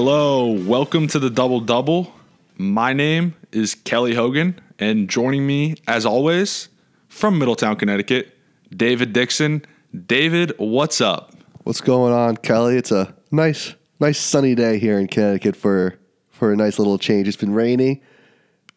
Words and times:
Hello, 0.00 0.52
welcome 0.52 1.08
to 1.08 1.18
the 1.18 1.28
Double 1.28 1.58
Double. 1.58 2.14
My 2.56 2.92
name 2.92 3.34
is 3.50 3.74
Kelly 3.74 4.14
Hogan, 4.14 4.60
and 4.78 5.10
joining 5.10 5.44
me, 5.44 5.74
as 5.88 6.06
always, 6.06 6.68
from 7.08 7.36
Middletown, 7.36 7.74
Connecticut, 7.74 8.32
David 8.70 9.12
Dixon. 9.12 9.64
David, 10.06 10.52
what's 10.56 11.00
up? 11.00 11.34
What's 11.64 11.80
going 11.80 12.12
on, 12.12 12.36
Kelly? 12.36 12.76
It's 12.76 12.92
a 12.92 13.12
nice, 13.32 13.74
nice 13.98 14.20
sunny 14.20 14.54
day 14.54 14.78
here 14.78 15.00
in 15.00 15.08
Connecticut 15.08 15.56
for 15.56 15.98
for 16.30 16.52
a 16.52 16.56
nice 16.56 16.78
little 16.78 16.96
change. 16.96 17.26
It's 17.26 17.36
been 17.36 17.52
rainy, 17.52 18.00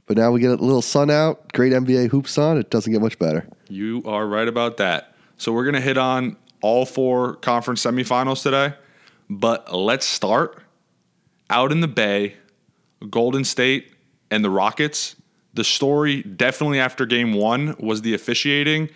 but 0.08 0.18
now 0.18 0.32
we 0.32 0.40
get 0.40 0.50
a 0.50 0.56
little 0.56 0.82
sun 0.82 1.12
out. 1.12 1.54
Great 1.54 1.72
NBA 1.72 2.10
hoops 2.10 2.36
on. 2.40 2.58
It 2.58 2.72
doesn't 2.72 2.92
get 2.92 3.00
much 3.00 3.20
better. 3.20 3.48
You 3.70 4.02
are 4.08 4.26
right 4.26 4.48
about 4.48 4.78
that. 4.78 5.14
So 5.38 5.54
we're 5.54 5.66
gonna 5.66 5.82
hit 5.82 6.00
on 6.00 6.36
all 6.64 6.88
four 6.88 7.36
conference 7.36 7.86
semifinals 7.86 8.42
today, 8.42 8.74
but 9.30 9.72
let's 9.72 10.08
start 10.08 10.61
out 11.52 11.72
in 11.72 11.82
the 11.82 11.88
Bay, 11.88 12.36
Golden 13.10 13.44
State 13.44 13.94
and 14.32 14.44
the 14.44 14.50
Rockets. 14.50 15.16
The 15.54 15.64
story 15.64 16.24
definitely 16.24 16.80
after 16.80 17.06
game 17.06 17.34
one 17.34 17.76
was 17.78 18.02
the 18.02 18.14
officiating, 18.14 18.90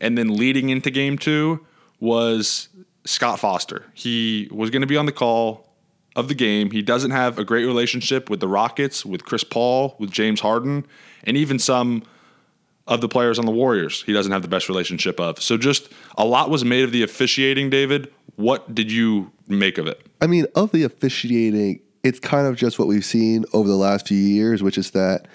and 0.00 0.16
then 0.16 0.36
leading 0.36 0.70
into 0.70 0.90
game 0.90 1.18
two 1.18 1.66
was 2.00 2.68
Scott 3.04 3.38
Foster. 3.38 3.84
He 3.94 4.48
was 4.50 4.70
going 4.70 4.80
to 4.80 4.86
be 4.86 4.96
on 4.96 5.06
the 5.06 5.12
call 5.12 5.68
of 6.16 6.28
the 6.28 6.34
game. 6.34 6.70
He 6.70 6.82
doesn't 6.82 7.10
have 7.10 7.38
a 7.38 7.44
great 7.44 7.64
relationship 7.64 8.30
with 8.30 8.40
the 8.40 8.48
Rockets, 8.48 9.04
with 9.04 9.24
Chris 9.24 9.44
Paul, 9.44 9.94
with 9.98 10.10
James 10.10 10.40
Harden, 10.40 10.86
and 11.24 11.36
even 11.36 11.58
some 11.58 12.02
of 12.86 13.02
the 13.02 13.08
players 13.08 13.38
on 13.38 13.44
the 13.44 13.52
Warriors. 13.52 14.02
He 14.02 14.14
doesn't 14.14 14.32
have 14.32 14.40
the 14.40 14.48
best 14.48 14.68
relationship 14.68 15.20
of. 15.20 15.42
So 15.42 15.58
just 15.58 15.92
a 16.16 16.24
lot 16.24 16.48
was 16.48 16.64
made 16.64 16.84
of 16.84 16.90
the 16.92 17.02
officiating, 17.02 17.68
David. 17.68 18.10
What 18.36 18.74
did 18.74 18.90
you 18.90 19.30
make 19.46 19.76
of 19.76 19.86
it? 19.86 20.00
I 20.22 20.26
mean, 20.26 20.46
of 20.54 20.72
the 20.72 20.84
officiating, 20.84 21.80
it's 22.02 22.20
kind 22.20 22.46
of 22.46 22.56
just 22.56 22.78
what 22.78 22.88
we've 22.88 23.04
seen 23.04 23.44
over 23.52 23.68
the 23.68 23.76
last 23.76 24.08
few 24.08 24.18
years, 24.18 24.62
which 24.62 24.78
is 24.78 24.92
that 24.92 25.26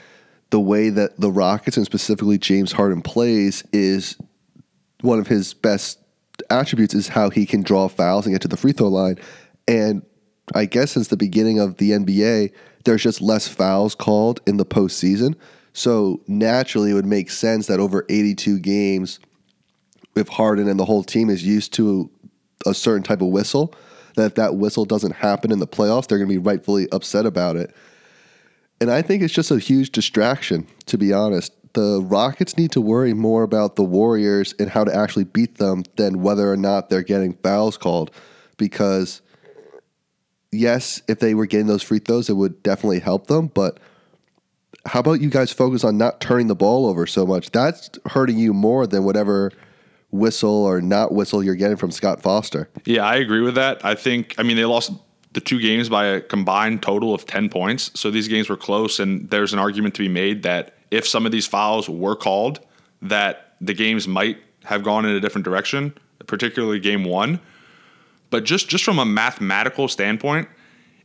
the 0.50 0.60
way 0.60 0.90
that 0.90 1.20
the 1.20 1.32
Rockets 1.32 1.78
and 1.78 1.86
specifically 1.86 2.38
James 2.38 2.72
Harden 2.72 3.02
plays 3.02 3.64
is 3.74 4.18
one 5.02 5.20
of 5.20 5.28
his 5.28 5.54
best 5.54 6.00
attributes 6.50 6.94
is 6.94 7.08
how 7.08 7.30
he 7.30 7.46
can 7.46 7.62
draw 7.62 7.88
fouls 7.88 8.26
and 8.26 8.34
get 8.34 8.42
to 8.42 8.48
the 8.48 8.58
free 8.58 8.72
throw 8.72 8.88
line. 8.88 9.18
And 9.68 10.04
I 10.54 10.66
guess 10.66 10.92
since 10.92 11.08
the 11.08 11.18
beginning 11.18 11.60
of 11.60 11.78
the 11.78 11.92
NBA, 11.92 12.52
there's 12.86 13.04
just 13.04 13.22
less 13.22 13.48
fouls 13.48 13.96
called 13.96 14.42
in 14.46 14.58
the 14.58 14.66
postseason. 14.66 15.36
So 15.74 16.22
naturally, 16.28 16.92
it 16.92 16.94
would 16.94 17.06
make 17.06 17.30
sense 17.30 17.68
that 17.68 17.80
over 17.80 18.06
82 18.10 18.60
games, 18.60 19.20
if 20.16 20.28
Harden 20.28 20.68
and 20.68 20.80
the 20.80 20.86
whole 20.86 21.04
team 21.04 21.30
is 21.30 21.44
used 21.44 21.74
to 21.74 22.10
a 22.66 22.74
certain 22.74 23.04
type 23.04 23.22
of 23.22 23.30
whistle, 23.30 23.74
that 24.16 24.26
if 24.26 24.36
that 24.36 24.56
whistle 24.56 24.86
doesn't 24.86 25.16
happen 25.16 25.52
in 25.52 25.60
the 25.60 25.68
playoffs, 25.68 26.08
they're 26.08 26.18
going 26.18 26.30
to 26.30 26.34
be 26.34 26.38
rightfully 26.38 26.88
upset 26.92 27.26
about 27.26 27.56
it. 27.56 27.76
And 28.82 28.92
I 28.92 29.02
think 29.02 29.24
it's 29.24 29.34
just 29.34 29.52
a 29.52 29.60
huge 29.60 29.92
distraction, 29.92 30.68
to 30.88 30.98
be 30.98 31.14
honest. 31.14 31.54
The 31.74 32.02
Rockets 32.04 32.58
need 32.58 32.72
to 32.74 32.82
worry 32.82 33.14
more 33.14 33.44
about 33.44 33.76
the 33.76 33.84
Warriors 33.84 34.54
and 34.60 34.70
how 34.70 34.84
to 34.84 34.96
actually 34.96 35.24
beat 35.24 35.58
them 35.58 35.84
than 35.96 36.22
whether 36.22 36.52
or 36.52 36.58
not 36.58 36.90
they're 36.90 37.02
getting 37.02 37.34
fouls 37.34 37.78
called. 37.78 38.12
Because, 38.58 39.22
yes, 40.52 41.02
if 41.08 41.20
they 41.20 41.34
were 41.34 41.48
getting 41.48 41.68
those 41.68 41.82
free 41.82 42.00
throws, 42.00 42.30
it 42.30 42.34
would 42.34 42.62
definitely 42.62 43.00
help 43.00 43.28
them. 43.28 43.48
But 43.48 43.80
how 44.86 45.00
about 45.00 45.22
you 45.22 45.30
guys 45.30 45.52
focus 45.52 45.84
on 45.84 45.98
not 45.98 46.20
turning 46.20 46.48
the 46.48 46.56
ball 46.56 46.86
over 46.86 47.08
so 47.08 47.26
much? 47.26 47.52
That's 47.52 47.90
hurting 48.08 48.38
you 48.38 48.54
more 48.54 48.86
than 48.86 49.04
whatever 49.04 49.52
whistle 50.14 50.64
or 50.64 50.80
not 50.80 51.12
whistle 51.12 51.44
you're 51.44 51.56
getting 51.56 51.76
from 51.76 51.92
Scott 51.92 52.22
Foster. 52.22 52.70
Yeah, 52.86 53.04
I 53.06 53.16
agree 53.16 53.42
with 53.42 53.56
that. 53.56 53.84
I 53.84 53.96
think, 53.96 54.36
I 54.38 54.44
mean, 54.44 54.56
they 54.56 54.66
lost 54.66 54.92
the 55.34 55.42
two 55.42 55.60
games 55.60 55.90
by 55.90 56.06
a 56.06 56.22
combined 56.22 56.84
total 56.84 57.14
of 57.16 57.26
10 57.26 57.50
points. 57.50 57.92
So 58.00 58.12
these 58.12 58.28
games 58.28 58.48
were 58.48 58.56
close, 58.56 59.00
and 59.00 59.30
there's 59.32 59.52
an 59.52 59.60
argument 59.60 59.96
to 59.96 60.02
be 60.02 60.08
made 60.08 60.44
that 60.44 60.76
if 60.92 61.08
some 61.08 61.26
of 61.26 61.32
these 61.32 61.48
fouls 61.48 61.90
were 61.90 62.16
called, 62.16 62.60
that 63.02 63.56
the 63.60 63.74
games 63.74 64.08
might 64.08 64.38
have 64.66 64.84
gone 64.84 65.06
in 65.06 65.16
a 65.16 65.20
different 65.20 65.44
direction, 65.44 65.94
particularly 66.28 66.80
game 66.80 67.04
one. 67.04 67.40
But 68.30 68.44
just, 68.44 68.70
just 68.70 68.84
from 68.84 69.00
a 69.00 69.06
mathematical 69.06 69.88
standpoint, 69.88 70.48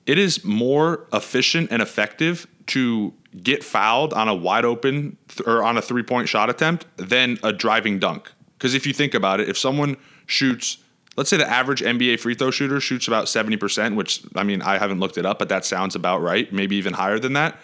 it 0.05 0.19
is 0.19 0.45
more 0.45 1.07
efficient 1.13 1.73
and 1.73 1.81
effective 1.81 2.47
to 2.67 3.15
get 3.43 3.65
fouled 3.65 4.13
on 4.13 4.29
a 4.29 4.35
wide 4.35 4.65
open 4.65 5.17
th- 5.29 5.47
or 5.47 5.63
on 5.63 5.79
a 5.79 5.83
three 5.83 6.03
point 6.03 6.29
shot 6.29 6.51
attempt 6.51 6.87
than 6.97 7.39
a 7.43 7.53
driving 7.53 7.99
dunk. 7.99 8.33
Because 8.59 8.75
if 8.75 8.87
you 8.87 8.93
think 8.93 9.15
about 9.15 9.39
it, 9.41 9.49
if 9.49 9.57
someone 9.57 9.97
shoots, 10.27 10.79
let's 11.17 11.31
say 11.31 11.37
the 11.37 11.49
average 11.49 11.81
NBA 11.81 12.19
free 12.19 12.35
throw 12.35 12.51
shooter 12.51 12.81
shoots 12.81 13.07
about 13.07 13.27
70%, 13.27 13.95
which 13.95 14.23
I 14.35 14.43
mean, 14.43 14.63
I 14.63 14.79
haven't 14.79 14.99
looked 14.99 15.17
it 15.17 15.25
up, 15.25 15.39
but 15.39 15.49
that 15.49 15.65
sounds 15.65 15.95
about 15.95 16.23
right, 16.23 16.53
maybe 16.53 16.77
even 16.77 16.95
higher 16.95 17.19
than 17.19 17.35
that. 17.35 17.61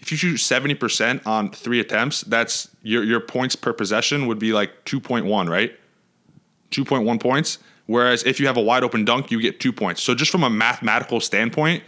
If 0.00 0.12
you 0.12 0.18
shoot 0.18 0.36
70% 0.36 1.26
on 1.26 1.50
three 1.50 1.80
attempts, 1.80 2.20
that's 2.20 2.68
your, 2.82 3.02
your 3.02 3.18
points 3.18 3.56
per 3.56 3.72
possession 3.72 4.26
would 4.26 4.38
be 4.38 4.52
like 4.52 4.84
2.1, 4.84 5.48
right? 5.48 5.72
2.1 6.70 7.18
points. 7.18 7.58
Whereas 7.86 8.22
if 8.24 8.38
you 8.38 8.46
have 8.46 8.56
a 8.56 8.62
wide 8.62 8.84
open 8.84 9.04
dunk, 9.04 9.30
you 9.30 9.40
get 9.40 9.58
two 9.58 9.72
points. 9.72 10.02
So 10.02 10.14
just 10.14 10.30
from 10.30 10.44
a 10.44 10.50
mathematical 10.50 11.20
standpoint, 11.20 11.82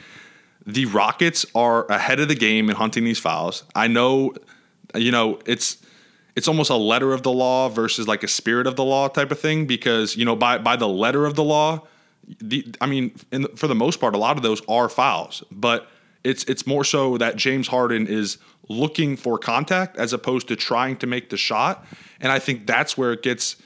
the 0.65 0.87
Rockets 0.87 1.45
are 1.55 1.87
ahead 1.87 2.21
of 2.21 2.29
the 2.29 2.35
game 2.35 2.71
in 2.71 2.77
hunting 2.77 3.05
these 3.05 3.19
fouls. 3.19 3.65
I 3.75 3.89
know, 3.89 4.35
you 4.95 5.11
know, 5.11 5.41
it's 5.45 5.79
it's 6.39 6.47
almost 6.47 6.71
a 6.71 6.77
letter 6.77 7.13
of 7.13 7.25
the 7.25 7.33
law 7.33 7.69
versus 7.69 8.07
like 8.07 8.23
a 8.23 8.29
spirit 8.29 8.69
of 8.69 8.77
the 8.77 8.85
law 8.85 9.09
type 9.09 9.33
of 9.33 9.41
thing 9.41 9.67
because 9.67 10.17
you 10.17 10.25
know 10.25 10.37
by 10.37 10.57
by 10.57 10.77
the 10.77 10.87
letter 10.87 11.27
of 11.27 11.35
the 11.35 11.43
law, 11.43 11.83
the 12.41 12.65
I 12.81 12.87
mean, 12.87 13.13
the, 13.31 13.51
for 13.57 13.67
the 13.67 13.75
most 13.75 13.99
part, 13.99 14.15
a 14.15 14.19
lot 14.19 14.37
of 14.37 14.45
those 14.45 14.63
are 14.69 14.89
fouls, 14.89 15.43
but 15.51 15.89
it's 16.23 16.45
it's 16.45 16.65
more 16.65 16.85
so 16.85 17.19
that 17.19 17.35
James 17.35 17.67
Harden 17.67 18.07
is 18.07 18.39
looking 18.69 19.17
for 19.17 19.37
contact 19.37 19.97
as 19.97 20.13
opposed 20.13 20.47
to 20.47 20.55
trying 20.55 20.97
to 20.99 21.09
make 21.09 21.29
the 21.31 21.37
shot, 21.37 21.85
and 22.21 22.31
I 22.31 22.39
think 22.39 22.69
that's 22.69 22.97
where 22.97 23.13
it 23.13 23.25
gets 23.25 23.57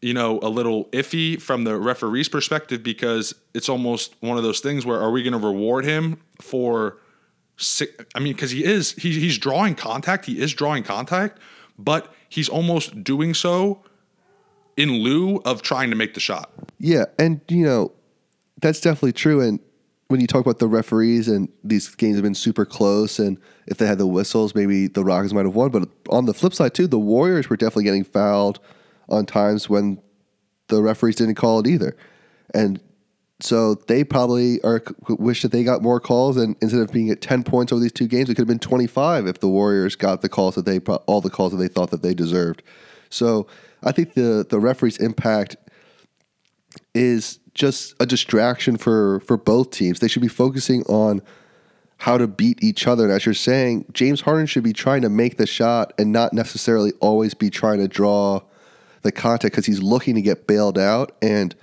you 0.00 0.14
know, 0.14 0.38
a 0.42 0.48
little 0.48 0.84
iffy 0.86 1.40
from 1.40 1.64
the 1.64 1.76
referee's 1.76 2.28
perspective 2.28 2.84
because 2.84 3.34
it's 3.52 3.68
almost 3.68 4.14
one 4.20 4.36
of 4.36 4.44
those 4.44 4.60
things 4.60 4.86
where 4.86 5.00
are 5.00 5.10
we 5.10 5.24
going 5.24 5.32
to 5.32 5.44
reward 5.44 5.84
him 5.84 6.20
for 6.40 6.98
I 8.14 8.20
mean, 8.20 8.34
because 8.34 8.52
he 8.52 8.64
is 8.64 8.92
he, 8.92 9.12
he's 9.18 9.38
drawing 9.38 9.74
contact, 9.74 10.24
he 10.26 10.40
is 10.40 10.52
drawing 10.52 10.84
contact, 10.84 11.38
but 11.78 12.12
he's 12.28 12.48
almost 12.48 13.04
doing 13.04 13.34
so 13.34 13.82
in 14.76 14.90
lieu 14.90 15.40
of 15.44 15.62
trying 15.62 15.90
to 15.90 15.96
make 15.96 16.14
the 16.14 16.20
shot. 16.20 16.50
Yeah, 16.78 17.04
and 17.18 17.40
you 17.48 17.64
know, 17.64 17.92
that's 18.60 18.80
definitely 18.80 19.12
true. 19.12 19.40
And 19.40 19.60
when 20.08 20.20
you 20.20 20.26
talk 20.26 20.40
about 20.40 20.58
the 20.58 20.68
referees 20.68 21.28
and 21.28 21.48
these 21.62 21.94
games 21.94 22.16
have 22.16 22.22
been 22.22 22.34
super 22.34 22.64
close, 22.64 23.18
and 23.18 23.38
if 23.66 23.78
they 23.78 23.86
had 23.86 23.98
the 23.98 24.06
whistles, 24.06 24.54
maybe 24.54 24.86
the 24.86 25.04
Rockets 25.04 25.32
might 25.32 25.44
have 25.44 25.54
won. 25.54 25.70
But 25.70 25.88
on 26.08 26.26
the 26.26 26.34
flip 26.34 26.54
side 26.54 26.74
too, 26.74 26.86
the 26.86 26.98
Warriors 26.98 27.50
were 27.50 27.56
definitely 27.56 27.84
getting 27.84 28.04
fouled 28.04 28.60
on 29.08 29.26
times 29.26 29.68
when 29.68 30.00
the 30.68 30.82
referees 30.82 31.16
didn't 31.16 31.34
call 31.34 31.60
it 31.60 31.66
either. 31.66 31.96
And 32.54 32.80
so 33.40 33.74
they 33.74 34.02
probably 34.02 34.60
are 34.62 34.82
wish 35.08 35.42
that 35.42 35.52
they 35.52 35.62
got 35.62 35.82
more 35.82 36.00
calls, 36.00 36.36
and 36.36 36.56
instead 36.60 36.80
of 36.80 36.92
being 36.92 37.10
at 37.10 37.20
ten 37.20 37.44
points 37.44 37.72
over 37.72 37.80
these 37.80 37.92
two 37.92 38.08
games, 38.08 38.28
it 38.28 38.34
could 38.34 38.42
have 38.42 38.48
been 38.48 38.58
twenty 38.58 38.86
five 38.86 39.26
if 39.26 39.38
the 39.40 39.48
Warriors 39.48 39.94
got 39.94 40.22
the 40.22 40.28
calls 40.28 40.56
that 40.56 40.64
they 40.64 40.78
all 40.78 41.20
the 41.20 41.30
calls 41.30 41.52
that 41.52 41.58
they 41.58 41.68
thought 41.68 41.90
that 41.90 42.02
they 42.02 42.14
deserved. 42.14 42.62
So 43.10 43.46
I 43.82 43.92
think 43.92 44.14
the 44.14 44.44
the 44.48 44.58
referee's 44.58 44.96
impact 44.98 45.56
is 46.94 47.38
just 47.54 47.94
a 48.00 48.06
distraction 48.06 48.76
for 48.76 49.20
for 49.20 49.36
both 49.36 49.70
teams. 49.70 50.00
They 50.00 50.08
should 50.08 50.22
be 50.22 50.28
focusing 50.28 50.82
on 50.84 51.22
how 51.98 52.16
to 52.18 52.26
beat 52.26 52.62
each 52.62 52.86
other. 52.86 53.04
And 53.04 53.12
as 53.12 53.26
you're 53.26 53.34
saying, 53.34 53.86
James 53.92 54.20
Harden 54.20 54.46
should 54.46 54.62
be 54.62 54.72
trying 54.72 55.02
to 55.02 55.08
make 55.08 55.36
the 55.36 55.46
shot 55.46 55.92
and 55.98 56.12
not 56.12 56.32
necessarily 56.32 56.92
always 57.00 57.34
be 57.34 57.50
trying 57.50 57.78
to 57.78 57.88
draw 57.88 58.40
the 59.02 59.12
contact 59.12 59.52
because 59.52 59.66
he's 59.66 59.82
looking 59.82 60.14
to 60.14 60.22
get 60.22 60.46
bailed 60.46 60.78
out 60.78 61.16
and 61.22 61.54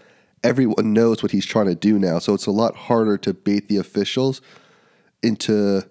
everyone 0.45 0.93
knows 0.93 1.23
what 1.23 1.31
he's 1.31 1.45
trying 1.45 1.65
to 1.67 1.75
do 1.75 1.99
now. 1.99 2.19
So 2.19 2.33
it's 2.33 2.45
a 2.45 2.51
lot 2.51 2.75
harder 2.75 3.17
to 3.19 3.33
bait 3.33 3.67
the 3.67 3.77
officials 3.77 4.41
into 5.21 5.81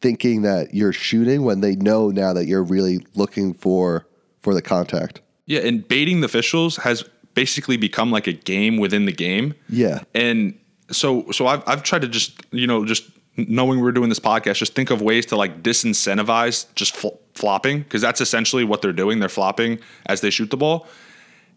thinking 0.00 0.42
that 0.42 0.74
you're 0.74 0.92
shooting 0.92 1.44
when 1.44 1.60
they 1.60 1.76
know 1.76 2.10
now 2.10 2.32
that 2.32 2.46
you're 2.46 2.62
really 2.62 3.04
looking 3.14 3.54
for 3.54 4.06
for 4.42 4.54
the 4.54 4.62
contact. 4.62 5.20
Yeah, 5.46 5.60
and 5.60 5.86
baiting 5.86 6.20
the 6.20 6.26
officials 6.26 6.76
has 6.78 7.04
basically 7.34 7.76
become 7.76 8.10
like 8.10 8.26
a 8.26 8.32
game 8.32 8.78
within 8.78 9.06
the 9.06 9.12
game. 9.12 9.54
Yeah. 9.68 10.02
And 10.14 10.58
so 10.90 11.30
so 11.32 11.46
I've 11.46 11.62
I've 11.66 11.82
tried 11.82 12.02
to 12.02 12.08
just, 12.08 12.40
you 12.50 12.66
know, 12.66 12.84
just 12.84 13.10
knowing 13.36 13.80
we're 13.80 13.92
doing 13.92 14.08
this 14.08 14.20
podcast, 14.20 14.56
just 14.56 14.74
think 14.74 14.90
of 14.90 15.02
ways 15.02 15.26
to 15.26 15.36
like 15.36 15.62
disincentivize 15.62 16.66
just 16.74 16.94
fl- 16.94 17.18
flopping 17.34 17.80
because 17.80 18.00
that's 18.00 18.20
essentially 18.20 18.64
what 18.64 18.80
they're 18.82 18.92
doing. 18.92 19.18
They're 19.18 19.28
flopping 19.28 19.80
as 20.06 20.20
they 20.20 20.30
shoot 20.30 20.50
the 20.50 20.56
ball. 20.56 20.86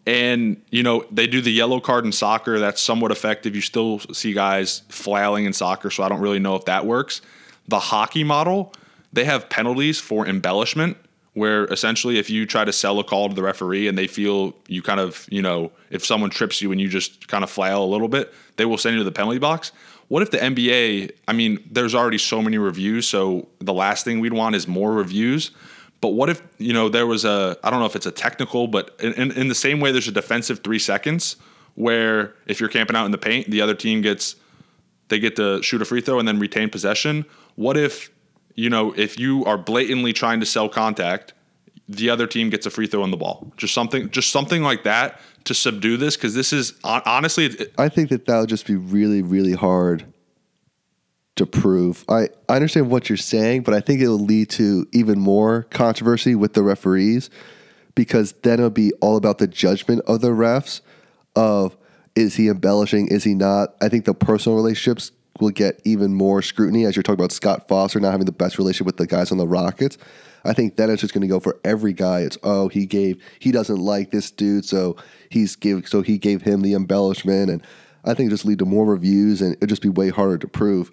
And, 0.08 0.62
you 0.70 0.82
know, 0.82 1.04
they 1.10 1.26
do 1.26 1.42
the 1.42 1.52
yellow 1.52 1.80
card 1.80 2.06
in 2.06 2.12
soccer. 2.12 2.58
That's 2.58 2.80
somewhat 2.80 3.12
effective. 3.12 3.54
You 3.54 3.60
still 3.60 3.98
see 3.98 4.32
guys 4.32 4.80
flailing 4.88 5.44
in 5.44 5.52
soccer, 5.52 5.90
so 5.90 6.02
I 6.02 6.08
don't 6.08 6.22
really 6.22 6.38
know 6.38 6.56
if 6.56 6.64
that 6.64 6.86
works. 6.86 7.20
The 7.68 7.78
hockey 7.78 8.24
model, 8.24 8.72
they 9.12 9.26
have 9.26 9.50
penalties 9.50 10.00
for 10.00 10.26
embellishment, 10.26 10.96
where 11.34 11.66
essentially 11.66 12.18
if 12.18 12.30
you 12.30 12.46
try 12.46 12.64
to 12.64 12.72
sell 12.72 12.98
a 13.00 13.04
call 13.04 13.28
to 13.28 13.34
the 13.34 13.42
referee 13.42 13.86
and 13.86 13.98
they 13.98 14.06
feel 14.06 14.56
you 14.66 14.80
kind 14.80 14.98
of, 14.98 15.28
you 15.30 15.42
know, 15.42 15.72
if 15.90 16.06
someone 16.06 16.30
trips 16.30 16.62
you 16.62 16.72
and 16.72 16.80
you 16.80 16.88
just 16.88 17.28
kind 17.28 17.44
of 17.44 17.50
flail 17.50 17.84
a 17.84 17.90
little 17.92 18.08
bit, 18.08 18.32
they 18.56 18.64
will 18.64 18.78
send 18.78 18.94
you 18.94 19.00
to 19.00 19.04
the 19.04 19.12
penalty 19.12 19.38
box. 19.38 19.72
What 20.08 20.22
if 20.22 20.30
the 20.30 20.38
NBA, 20.38 21.10
I 21.28 21.34
mean, 21.34 21.62
there's 21.70 21.94
already 21.94 22.16
so 22.16 22.40
many 22.40 22.56
reviews, 22.56 23.06
so 23.06 23.46
the 23.58 23.74
last 23.74 24.06
thing 24.06 24.20
we'd 24.20 24.32
want 24.32 24.54
is 24.54 24.66
more 24.66 24.90
reviews. 24.90 25.50
But 26.00 26.10
what 26.10 26.30
if, 26.30 26.42
you 26.58 26.72
know, 26.72 26.88
there 26.88 27.06
was 27.06 27.24
a, 27.24 27.56
I 27.64 27.70
don't 27.70 27.80
know 27.80 27.86
if 27.86 27.96
it's 27.96 28.06
a 28.06 28.12
technical, 28.12 28.68
but 28.68 28.96
in, 29.00 29.12
in, 29.14 29.32
in 29.32 29.48
the 29.48 29.54
same 29.54 29.80
way 29.80 29.90
there's 29.90 30.08
a 30.08 30.12
defensive 30.12 30.60
three 30.60 30.78
seconds 30.78 31.36
where 31.74 32.34
if 32.46 32.60
you're 32.60 32.68
camping 32.68 32.96
out 32.96 33.04
in 33.04 33.10
the 33.10 33.18
paint, 33.18 33.50
the 33.50 33.60
other 33.60 33.74
team 33.74 34.00
gets, 34.00 34.36
they 35.08 35.18
get 35.18 35.36
to 35.36 35.62
shoot 35.62 35.82
a 35.82 35.84
free 35.84 36.00
throw 36.00 36.18
and 36.18 36.28
then 36.28 36.38
retain 36.38 36.70
possession. 36.70 37.24
What 37.56 37.76
if 37.76 38.10
you 38.58 38.68
know, 38.68 38.92
if 38.96 39.20
you 39.20 39.44
are 39.44 39.56
blatantly 39.56 40.12
trying 40.12 40.40
to 40.40 40.46
sell 40.46 40.68
contact, 40.68 41.32
the 41.88 42.10
other 42.10 42.26
team 42.26 42.50
gets 42.50 42.66
a 42.66 42.70
free 42.70 42.88
throw 42.88 43.04
on 43.04 43.12
the 43.12 43.16
ball. 43.16 43.52
Just 43.56 43.72
something, 43.72 44.10
just 44.10 44.32
something 44.32 44.64
like 44.64 44.82
that 44.82 45.20
to 45.44 45.54
subdue 45.54 45.96
this 45.96 46.16
because 46.16 46.34
this 46.34 46.52
is 46.52 46.74
honestly. 46.82 47.46
It, 47.46 47.72
I 47.78 47.88
think 47.88 48.08
that 48.08 48.26
that 48.26 48.40
would 48.40 48.48
just 48.48 48.66
be 48.66 48.74
really, 48.74 49.22
really 49.22 49.52
hard 49.52 50.12
to 51.38 51.46
prove. 51.46 52.04
I, 52.08 52.28
I 52.48 52.56
understand 52.56 52.90
what 52.90 53.08
you're 53.08 53.16
saying, 53.16 53.62
but 53.62 53.74
I 53.74 53.80
think 53.80 54.00
it 54.00 54.08
will 54.08 54.18
lead 54.18 54.50
to 54.50 54.86
even 54.92 55.18
more 55.18 55.64
controversy 55.70 56.34
with 56.34 56.54
the 56.54 56.62
referees 56.62 57.30
because 57.94 58.32
then 58.42 58.54
it'll 58.54 58.70
be 58.70 58.92
all 59.00 59.16
about 59.16 59.38
the 59.38 59.46
judgment 59.46 60.02
of 60.06 60.20
the 60.20 60.28
refs 60.28 60.80
of 61.34 61.76
is 62.14 62.36
he 62.36 62.48
embellishing, 62.48 63.08
is 63.08 63.24
he 63.24 63.34
not? 63.34 63.74
I 63.80 63.88
think 63.88 64.04
the 64.04 64.14
personal 64.14 64.56
relationships 64.56 65.12
will 65.40 65.50
get 65.50 65.80
even 65.84 66.14
more 66.14 66.42
scrutiny 66.42 66.84
as 66.84 66.96
you're 66.96 67.02
talking 67.02 67.20
about 67.20 67.32
Scott 67.32 67.68
Foster 67.68 68.00
not 68.00 68.10
having 68.10 68.26
the 68.26 68.32
best 68.32 68.58
relationship 68.58 68.86
with 68.86 68.96
the 68.96 69.06
guys 69.06 69.30
on 69.30 69.38
the 69.38 69.46
Rockets. 69.46 69.96
I 70.44 70.52
think 70.52 70.76
then 70.76 70.90
it's 70.90 71.00
just 71.00 71.14
going 71.14 71.22
to 71.22 71.28
go 71.28 71.40
for 71.40 71.58
every 71.64 71.92
guy. 71.92 72.20
It's 72.20 72.38
oh 72.42 72.68
he 72.68 72.86
gave 72.86 73.22
he 73.38 73.52
doesn't 73.52 73.76
like 73.76 74.10
this 74.10 74.30
dude, 74.30 74.64
so 74.64 74.96
he's 75.30 75.56
give 75.56 75.88
so 75.88 76.02
he 76.02 76.18
gave 76.18 76.42
him 76.42 76.62
the 76.62 76.74
embellishment, 76.74 77.50
and 77.50 77.62
I 78.04 78.14
think 78.14 78.30
just 78.30 78.44
lead 78.44 78.58
to 78.60 78.64
more 78.64 78.86
reviews 78.86 79.42
and 79.42 79.54
it'll 79.54 79.66
just 79.66 79.82
be 79.82 79.88
way 79.88 80.08
harder 80.10 80.38
to 80.38 80.48
prove. 80.48 80.92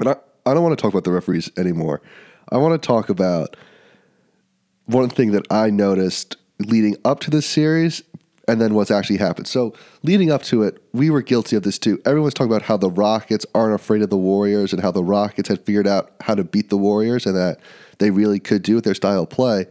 But 0.00 0.08
I 0.08 0.50
I 0.50 0.54
don't 0.54 0.62
want 0.62 0.76
to 0.76 0.82
talk 0.82 0.92
about 0.92 1.04
the 1.04 1.12
referees 1.12 1.50
anymore. 1.56 2.00
I 2.48 2.56
want 2.56 2.80
to 2.80 2.86
talk 2.86 3.08
about 3.08 3.56
one 4.86 5.10
thing 5.10 5.32
that 5.32 5.46
I 5.50 5.70
noticed 5.70 6.36
leading 6.58 6.96
up 7.04 7.20
to 7.20 7.30
this 7.30 7.46
series 7.46 8.02
and 8.48 8.60
then 8.60 8.74
what's 8.74 8.90
actually 8.90 9.18
happened. 9.18 9.46
So 9.46 9.74
leading 10.02 10.32
up 10.32 10.42
to 10.44 10.62
it, 10.62 10.82
we 10.92 11.10
were 11.10 11.22
guilty 11.22 11.54
of 11.56 11.62
this 11.62 11.78
too. 11.78 12.00
Everyone's 12.04 12.34
talking 12.34 12.50
about 12.50 12.62
how 12.62 12.76
the 12.76 12.90
Rockets 12.90 13.46
aren't 13.54 13.74
afraid 13.74 14.02
of 14.02 14.10
the 14.10 14.16
Warriors 14.16 14.72
and 14.72 14.82
how 14.82 14.90
the 14.90 15.04
Rockets 15.04 15.48
had 15.48 15.64
figured 15.64 15.86
out 15.86 16.12
how 16.20 16.34
to 16.34 16.42
beat 16.42 16.70
the 16.70 16.78
Warriors 16.78 17.26
and 17.26 17.36
that 17.36 17.60
they 17.98 18.10
really 18.10 18.40
could 18.40 18.62
do 18.62 18.74
with 18.76 18.84
their 18.84 18.94
style 18.94 19.22
of 19.22 19.30
play. 19.30 19.66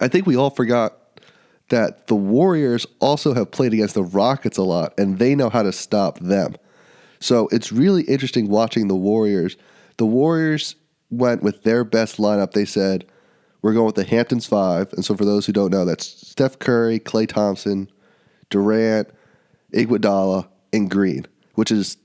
I 0.00 0.08
think 0.08 0.26
we 0.26 0.36
all 0.36 0.50
forgot 0.50 1.20
that 1.68 2.08
the 2.08 2.16
Warriors 2.16 2.86
also 2.98 3.34
have 3.34 3.50
played 3.50 3.72
against 3.72 3.94
the 3.94 4.02
Rockets 4.02 4.58
a 4.58 4.62
lot 4.62 4.94
and 4.98 5.18
they 5.18 5.34
know 5.34 5.50
how 5.50 5.62
to 5.62 5.72
stop 5.72 6.18
them. 6.18 6.56
So 7.20 7.48
it's 7.48 7.72
really 7.72 8.02
interesting 8.02 8.48
watching 8.48 8.88
the 8.88 8.96
Warriors. 8.96 9.56
The 9.96 10.06
Warriors 10.06 10.76
went 11.10 11.42
with 11.42 11.62
their 11.62 11.84
best 11.84 12.16
lineup. 12.18 12.52
They 12.52 12.64
said, 12.64 13.06
we're 13.62 13.72
going 13.72 13.86
with 13.86 13.94
the 13.94 14.04
Hamptons 14.04 14.46
five. 14.46 14.92
And 14.92 15.04
so 15.04 15.16
for 15.16 15.24
those 15.24 15.46
who 15.46 15.52
don't 15.52 15.70
know, 15.70 15.84
that's 15.84 16.06
Steph 16.06 16.58
Curry, 16.58 17.00
Klay 17.00 17.26
Thompson, 17.26 17.90
Durant, 18.50 19.08
Iguodala, 19.72 20.48
and 20.72 20.90
Green, 20.90 21.26
which 21.54 21.70
is 21.70 21.96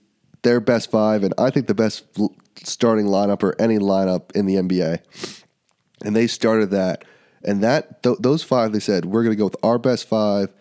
their 0.42 0.60
best 0.60 0.90
five, 0.92 1.24
and 1.24 1.34
I 1.38 1.50
think 1.50 1.68
the 1.68 1.74
best 1.74 2.06
starting 2.64 3.06
lineup 3.06 3.44
or 3.44 3.56
any 3.60 3.78
lineup 3.78 4.36
in 4.36 4.46
the 4.46 4.56
NBA. 4.56 5.00
And 6.04 6.16
they 6.16 6.28
started 6.28 6.72
that, 6.72 7.04
and 7.44 7.62
that 7.64 8.04
th- 8.04 8.20
those 8.20 8.44
five, 8.44 8.72
they 8.72 8.80
said 8.80 9.06
we're 9.06 9.24
going 9.24 9.36
to 9.36 9.38
go 9.38 9.46
with 9.46 9.58
our 9.64 9.78
best 9.78 10.08
five, 10.08 10.54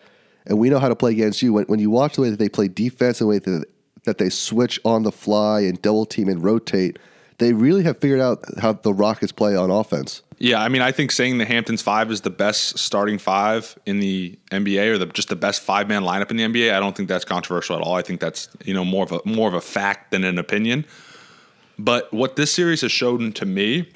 and 0.45 0.59
we 0.59 0.69
know 0.69 0.79
how 0.79 0.89
to 0.89 0.95
play 0.95 1.11
against 1.11 1.41
you. 1.41 1.53
When, 1.53 1.65
when 1.65 1.79
you 1.79 1.89
watch 1.89 2.15
the 2.15 2.23
way 2.23 2.29
that 2.29 2.39
they 2.39 2.49
play 2.49 2.67
defense 2.67 3.21
and 3.21 3.27
the 3.27 3.29
way 3.29 3.39
that, 3.39 3.65
that 4.09 4.17
they 4.17 4.29
switch 4.29 4.79
on 4.83 5.03
the 5.03 5.11
fly 5.11 5.61
and 5.61 5.79
double 5.81 6.05
team 6.05 6.27
and 6.27 6.43
rotate, 6.43 6.97
they 7.37 7.53
really 7.53 7.83
have 7.83 7.99
figured 7.99 8.19
out 8.19 8.43
how 8.59 8.73
the 8.73 8.93
Rockets 8.93 9.31
play 9.31 9.55
on 9.55 9.69
offense. 9.69 10.23
Yeah, 10.39 10.61
I 10.61 10.69
mean, 10.69 10.81
I 10.81 10.91
think 10.91 11.11
saying 11.11 11.37
the 11.37 11.45
Hamptons 11.45 11.81
five 11.81 12.09
is 12.11 12.21
the 12.21 12.29
best 12.29 12.79
starting 12.79 13.17
five 13.17 13.77
in 13.85 13.99
the 13.99 14.37
NBA 14.51 14.93
or 14.93 14.97
the, 14.97 15.05
just 15.05 15.29
the 15.29 15.35
best 15.35 15.61
five 15.61 15.87
man 15.87 16.03
lineup 16.03 16.31
in 16.31 16.37
the 16.37 16.43
NBA. 16.43 16.73
I 16.73 16.79
don't 16.79 16.95
think 16.95 17.07
that's 17.07 17.25
controversial 17.25 17.75
at 17.75 17.81
all. 17.81 17.95
I 17.95 18.01
think 18.01 18.19
that's 18.19 18.49
you 18.63 18.73
know 18.73 18.85
more 18.85 19.03
of 19.03 19.11
a 19.11 19.21
more 19.25 19.47
of 19.47 19.53
a 19.53 19.61
fact 19.61 20.11
than 20.11 20.23
an 20.23 20.37
opinion. 20.37 20.85
But 21.77 22.11
what 22.13 22.35
this 22.35 22.51
series 22.51 22.81
has 22.81 22.91
shown 22.91 23.31
to 23.33 23.45
me, 23.45 23.89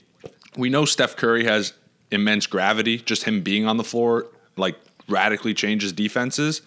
we 0.57 0.69
know 0.69 0.86
Steph 0.86 1.16
Curry 1.16 1.45
has 1.45 1.74
immense 2.12 2.45
gravity. 2.45 2.98
Just 2.98 3.24
him 3.24 3.42
being 3.42 3.66
on 3.66 3.77
the 3.77 3.83
floor 3.83 4.27
like 4.57 4.75
radically 5.07 5.54
changes 5.54 5.92
defenses. 5.92 6.62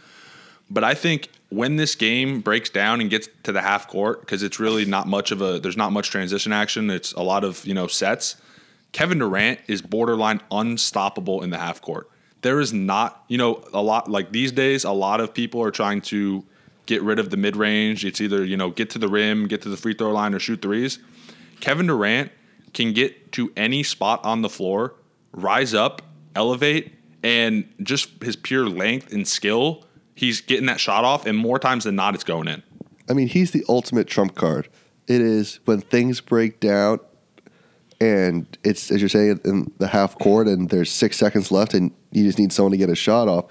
But 0.70 0.84
I 0.84 0.94
think 0.94 1.28
when 1.56 1.76
this 1.76 1.94
game 1.94 2.40
breaks 2.40 2.70
down 2.70 3.00
and 3.00 3.10
gets 3.10 3.28
to 3.42 3.52
the 3.52 3.62
half 3.62 3.88
court, 3.88 4.20
because 4.20 4.42
it's 4.42 4.60
really 4.60 4.84
not 4.84 5.08
much 5.08 5.30
of 5.30 5.40
a 5.40 5.58
there's 5.58 5.76
not 5.76 5.92
much 5.92 6.10
transition 6.10 6.52
action. 6.52 6.90
It's 6.90 7.12
a 7.12 7.22
lot 7.22 7.44
of 7.44 7.64
you 7.66 7.74
know 7.74 7.86
sets 7.86 8.36
Kevin 8.96 9.18
Durant 9.18 9.60
is 9.66 9.82
borderline 9.82 10.40
unstoppable 10.50 11.42
in 11.42 11.50
the 11.50 11.58
half 11.58 11.82
court. 11.82 12.08
There 12.40 12.60
is 12.60 12.72
not, 12.72 13.24
you 13.28 13.36
know, 13.36 13.62
a 13.74 13.82
lot 13.82 14.10
like 14.10 14.32
these 14.32 14.52
days, 14.52 14.84
a 14.84 14.90
lot 14.90 15.20
of 15.20 15.34
people 15.34 15.62
are 15.62 15.70
trying 15.70 16.00
to 16.02 16.42
get 16.86 17.02
rid 17.02 17.18
of 17.18 17.28
the 17.28 17.36
mid 17.36 17.56
range. 17.56 18.06
It's 18.06 18.22
either, 18.22 18.42
you 18.42 18.56
know, 18.56 18.70
get 18.70 18.88
to 18.90 18.98
the 18.98 19.08
rim, 19.08 19.48
get 19.48 19.60
to 19.62 19.68
the 19.68 19.76
free 19.76 19.92
throw 19.92 20.12
line, 20.12 20.32
or 20.32 20.38
shoot 20.38 20.62
threes. 20.62 20.98
Kevin 21.60 21.86
Durant 21.88 22.32
can 22.72 22.94
get 22.94 23.32
to 23.32 23.52
any 23.54 23.82
spot 23.82 24.24
on 24.24 24.40
the 24.40 24.48
floor, 24.48 24.94
rise 25.32 25.74
up, 25.74 26.00
elevate, 26.34 26.94
and 27.22 27.68
just 27.82 28.22
his 28.22 28.34
pure 28.34 28.66
length 28.66 29.12
and 29.12 29.28
skill, 29.28 29.84
he's 30.16 30.40
getting 30.40 30.66
that 30.66 30.80
shot 30.80 31.04
off, 31.04 31.26
and 31.26 31.38
more 31.38 31.60
times 31.60 31.84
than 31.84 31.94
not, 31.94 32.16
it's 32.16 32.24
going 32.24 32.48
in. 32.48 32.64
I 33.08 33.12
mean, 33.12 33.28
he's 33.28 33.52
the 33.52 33.64
ultimate 33.68 34.08
trump 34.08 34.34
card. 34.34 34.68
It 35.06 35.20
is 35.20 35.60
when 35.64 35.80
things 35.80 36.20
break 36.20 36.58
down 36.58 36.98
and 38.00 38.58
it's 38.62 38.90
as 38.90 39.00
you're 39.00 39.08
saying 39.08 39.40
in 39.44 39.72
the 39.78 39.86
half 39.88 40.18
court, 40.18 40.48
and 40.48 40.68
there's 40.68 40.90
six 40.90 41.16
seconds 41.16 41.50
left, 41.50 41.74
and 41.74 41.92
you 42.12 42.24
just 42.24 42.38
need 42.38 42.52
someone 42.52 42.72
to 42.72 42.78
get 42.78 42.90
a 42.90 42.94
shot 42.94 43.28
off. 43.28 43.46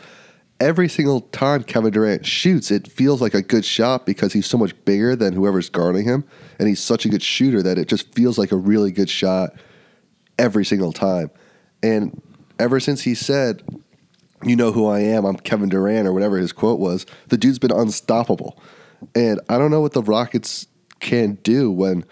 Every 0.60 0.88
single 0.88 1.22
time 1.22 1.64
Kevin 1.64 1.92
Durant 1.92 2.26
shoots, 2.26 2.72
it 2.72 2.88
feels 2.88 3.22
like 3.22 3.34
a 3.34 3.42
good 3.42 3.66
shot 3.66 4.06
because 4.06 4.34
he's 4.34 4.46
so 4.46 4.58
much 4.58 4.74
bigger 4.86 5.16
than 5.16 5.34
whoever's 5.34 5.70
guarding 5.70 6.06
him, 6.06 6.24
and 6.60 6.68
he's 6.68 6.82
such 6.82 7.06
a 7.06 7.10
good 7.10 7.24
shooter 7.24 7.62
that 7.64 7.78
it 7.78 7.88
just 7.88 8.14
feels 8.14 8.38
like 8.38 8.52
a 8.52 8.56
really 8.56 8.92
good 8.92 9.10
shot 9.10 9.54
every 10.38 10.64
single 10.64 10.94
time. 10.94 11.32
And 11.82 12.22
ever 12.60 12.80
since 12.80 13.02
he 13.02 13.16
said, 13.16 13.64
"You 14.46 14.56
know 14.56 14.72
who 14.72 14.88
I 14.88 15.00
am? 15.00 15.26
I'm 15.26 15.38
Kevin 15.38 15.70
Durant," 15.70 16.08
or 16.08 16.14
whatever 16.14 16.38
his 16.38 16.52
quote 16.52 16.80
was, 16.80 17.06
the 17.30 17.38
dude's 17.38 17.60
been 17.60 17.72
unstoppable. 17.72 18.58
And 19.14 19.40
I 19.50 19.58
don't 19.58 19.72
know 19.72 19.82
what 19.82 19.94
the 19.94 20.02
Rockets 20.02 20.68
can 21.00 21.38
do 21.44 21.72
when 21.72 22.06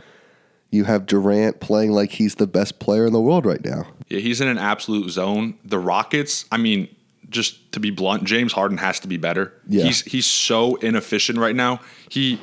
you 0.71 0.83
have 0.85 1.05
Durant 1.05 1.59
playing 1.59 1.91
like 1.91 2.11
he's 2.11 2.35
the 2.35 2.47
best 2.47 2.79
player 2.79 3.05
in 3.05 3.13
the 3.13 3.21
world 3.21 3.45
right 3.45 3.63
now. 3.63 3.87
Yeah, 4.09 4.19
he's 4.19 4.41
in 4.41 4.47
an 4.47 4.57
absolute 4.57 5.09
zone. 5.09 5.57
The 5.63 5.79
Rockets, 5.79 6.45
I 6.51 6.57
mean, 6.57 6.93
just 7.29 7.71
to 7.73 7.79
be 7.79 7.89
blunt, 7.89 8.23
James 8.23 8.53
Harden 8.53 8.77
has 8.77 8.99
to 9.01 9.07
be 9.07 9.17
better. 9.17 9.53
Yeah. 9.67 9.83
He's 9.85 10.01
he's 10.01 10.25
so 10.25 10.75
inefficient 10.77 11.39
right 11.39 11.55
now. 11.55 11.79
He 12.09 12.39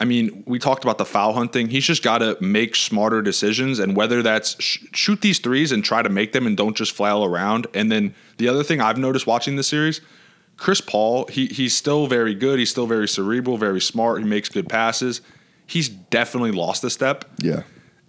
I 0.00 0.06
mean, 0.06 0.42
we 0.46 0.58
talked 0.58 0.82
about 0.82 0.98
the 0.98 1.04
foul 1.04 1.34
hunting. 1.34 1.68
He's 1.68 1.84
just 1.84 2.02
got 2.02 2.18
to 2.18 2.36
make 2.40 2.74
smarter 2.74 3.20
decisions, 3.20 3.78
and 3.78 3.94
whether 3.94 4.22
that's 4.22 4.60
sh- 4.60 4.86
shoot 4.92 5.20
these 5.20 5.38
threes 5.38 5.72
and 5.72 5.84
try 5.84 6.02
to 6.02 6.08
make 6.08 6.32
them, 6.32 6.46
and 6.46 6.56
don't 6.56 6.76
just 6.76 6.92
flail 6.92 7.24
around. 7.24 7.66
And 7.74 7.92
then 7.92 8.14
the 8.38 8.48
other 8.48 8.64
thing 8.64 8.80
I've 8.80 8.98
noticed 8.98 9.26
watching 9.26 9.56
this 9.56 9.68
series, 9.68 10.00
Chris 10.56 10.80
Paul, 10.80 11.26
he 11.26 11.46
he's 11.46 11.76
still 11.76 12.06
very 12.06 12.34
good. 12.34 12.58
He's 12.58 12.70
still 12.70 12.86
very 12.86 13.06
cerebral, 13.06 13.58
very 13.58 13.80
smart. 13.80 14.20
He 14.20 14.24
makes 14.24 14.48
good 14.48 14.68
passes 14.68 15.20
he's 15.70 15.88
definitely 15.88 16.50
lost 16.50 16.82
a 16.84 16.90
step. 16.90 17.24
Yeah. 17.38 17.62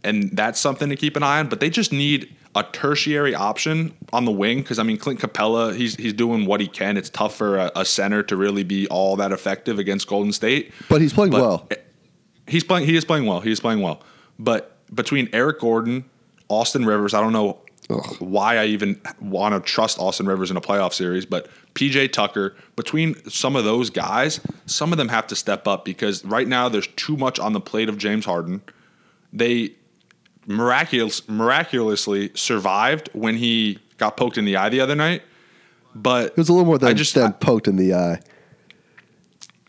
And 0.04 0.36
that's 0.36 0.60
something 0.60 0.90
to 0.90 0.96
keep 0.96 1.16
an 1.16 1.24
eye 1.24 1.40
on. 1.40 1.48
But 1.48 1.60
they 1.60 1.70
just 1.70 1.94
need 1.94 2.36
a 2.56 2.64
tertiary 2.64 3.34
option 3.34 3.94
on 4.12 4.26
the 4.26 4.32
wing 4.32 4.60
because 4.60 4.78
I 4.80 4.84
mean 4.84 4.98
Clint 4.98 5.20
Capela 5.20 5.76
he's 5.76 5.96
he's 5.96 6.14
doing 6.14 6.46
what 6.46 6.60
he 6.60 6.68
can. 6.68 6.98
It's 6.98 7.10
tough 7.10 7.36
for 7.36 7.58
a, 7.58 7.72
a, 7.76 7.86
center 7.86 8.24
to 8.24 8.36
really 8.36 8.64
be 8.64 8.88
all 8.88 9.16
that 9.18 9.32
effective 9.32 9.80
against 9.80 10.08
Golden 10.08 10.34
State. 10.34 10.74
But 10.90 11.02
he's 11.02 11.14
playing 11.14 11.32
but 11.32 11.42
well. 11.42 11.68
Eh, 11.72 11.76
he's 12.48 12.64
playing. 12.64 12.86
He 12.86 12.96
is 12.96 13.06
playing 13.06 13.26
well. 13.26 13.40
He 13.40 13.52
is 13.52 13.60
playing 13.60 13.82
well. 13.82 14.02
But 14.38 14.78
between 14.94 15.30
Eric 15.32 15.60
Gordon, 15.60 16.06
Austin 16.50 16.86
Rivers, 16.86 17.14
I 17.14 17.22
don't 17.22 17.32
know 17.32 17.62
Ugh. 17.90 18.16
why 18.20 18.58
I 18.58 18.66
even 18.66 19.00
want 19.22 19.56
to 19.56 19.62
trust 19.62 20.00
Austin 20.00 20.26
Rivers 20.26 20.52
in 20.52 20.58
a 20.58 20.62
playoff 20.62 20.94
series, 20.94 21.26
but 21.26 21.48
PJ 21.76 22.12
Tucker, 22.12 22.56
between 22.76 23.16
some 23.30 23.56
of 23.56 23.64
those 23.64 23.90
guys, 23.90 24.42
some 24.66 24.92
of 24.92 24.98
them 24.98 25.08
have 25.08 25.28
to 25.28 25.36
step 25.36 25.68
up 25.68 25.86
because 25.86 26.26
right 26.26 26.48
now 26.48 26.68
there's 26.68 26.88
too 26.88 27.16
much 27.16 27.40
on 27.40 27.54
the 27.54 27.62
plate 27.62 27.88
of 27.88 27.98
James 27.98 28.26
Harden. 28.26 28.62
They 29.32 29.76
miraculous, 30.46 31.28
miraculously 31.28 32.32
survived 32.36 33.10
when 33.14 33.36
he 33.38 33.80
got 33.98 34.18
poked 34.18 34.38
in 34.38 34.46
the 34.46 34.58
eye 34.58 34.70
the 34.70 34.80
other 34.80 34.96
night. 34.96 35.22
But 35.94 36.28
it 36.28 36.38
was 36.38 36.50
a 36.50 36.54
little 36.54 36.66
more 36.66 36.78
than, 36.78 36.90
I 36.90 36.94
just, 36.94 37.16
than 37.16 37.34
poked 37.34 37.68
in 37.68 37.76
the 37.76 37.94
eye. 37.94 38.22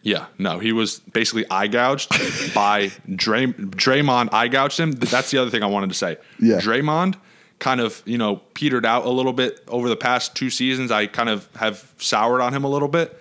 Yeah, 0.02 0.26
no, 0.38 0.58
he 0.58 0.72
was 0.72 0.98
basically 0.98 1.44
eye 1.48 1.68
gouged 1.68 2.10
by 2.54 2.90
Dray, 3.14 3.46
Draymond. 3.46 4.32
Eye 4.32 4.48
gouged 4.48 4.78
him. 4.78 4.92
That's 4.92 5.30
the 5.30 5.38
other 5.38 5.50
thing 5.50 5.62
I 5.62 5.66
wanted 5.66 5.90
to 5.90 5.94
say. 5.94 6.16
Yeah, 6.40 6.58
Draymond 6.58 7.16
kind 7.62 7.80
of 7.80 8.02
you 8.04 8.18
know 8.18 8.36
petered 8.54 8.84
out 8.84 9.06
a 9.06 9.08
little 9.08 9.32
bit 9.32 9.62
over 9.68 9.88
the 9.88 9.96
past 9.96 10.34
two 10.34 10.50
seasons. 10.50 10.90
I 10.90 11.06
kind 11.06 11.28
of 11.28 11.48
have 11.56 11.94
soured 11.98 12.40
on 12.40 12.52
him 12.52 12.64
a 12.64 12.68
little 12.68 12.88
bit. 12.88 13.18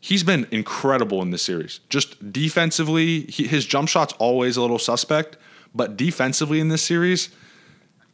He's 0.00 0.22
been 0.22 0.46
incredible 0.50 1.20
in 1.20 1.30
this 1.30 1.42
series. 1.42 1.80
Just 1.90 2.32
defensively, 2.32 3.22
he, 3.22 3.46
his 3.46 3.66
jump 3.66 3.88
shot's 3.88 4.14
always 4.14 4.56
a 4.56 4.62
little 4.62 4.78
suspect, 4.78 5.36
but 5.76 5.96
defensively 5.96 6.58
in 6.58 6.68
this 6.68 6.82
series, 6.82 7.28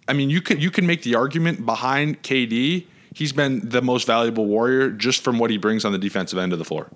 I 0.08 0.12
mean, 0.12 0.30
you 0.30 0.42
can 0.42 0.60
you 0.60 0.70
can 0.70 0.86
make 0.86 1.02
the 1.02 1.14
argument 1.14 1.64
behind 1.64 2.22
KD. 2.22 2.86
He's 3.14 3.32
been 3.32 3.68
the 3.68 3.82
most 3.82 4.06
valuable 4.06 4.46
warrior 4.46 4.90
just 4.90 5.22
from 5.22 5.38
what 5.38 5.50
he 5.50 5.58
brings 5.58 5.84
on 5.84 5.92
the 5.92 5.98
defensive 5.98 6.38
end 6.38 6.52
of 6.52 6.58
the 6.58 6.64
floor. 6.64 6.90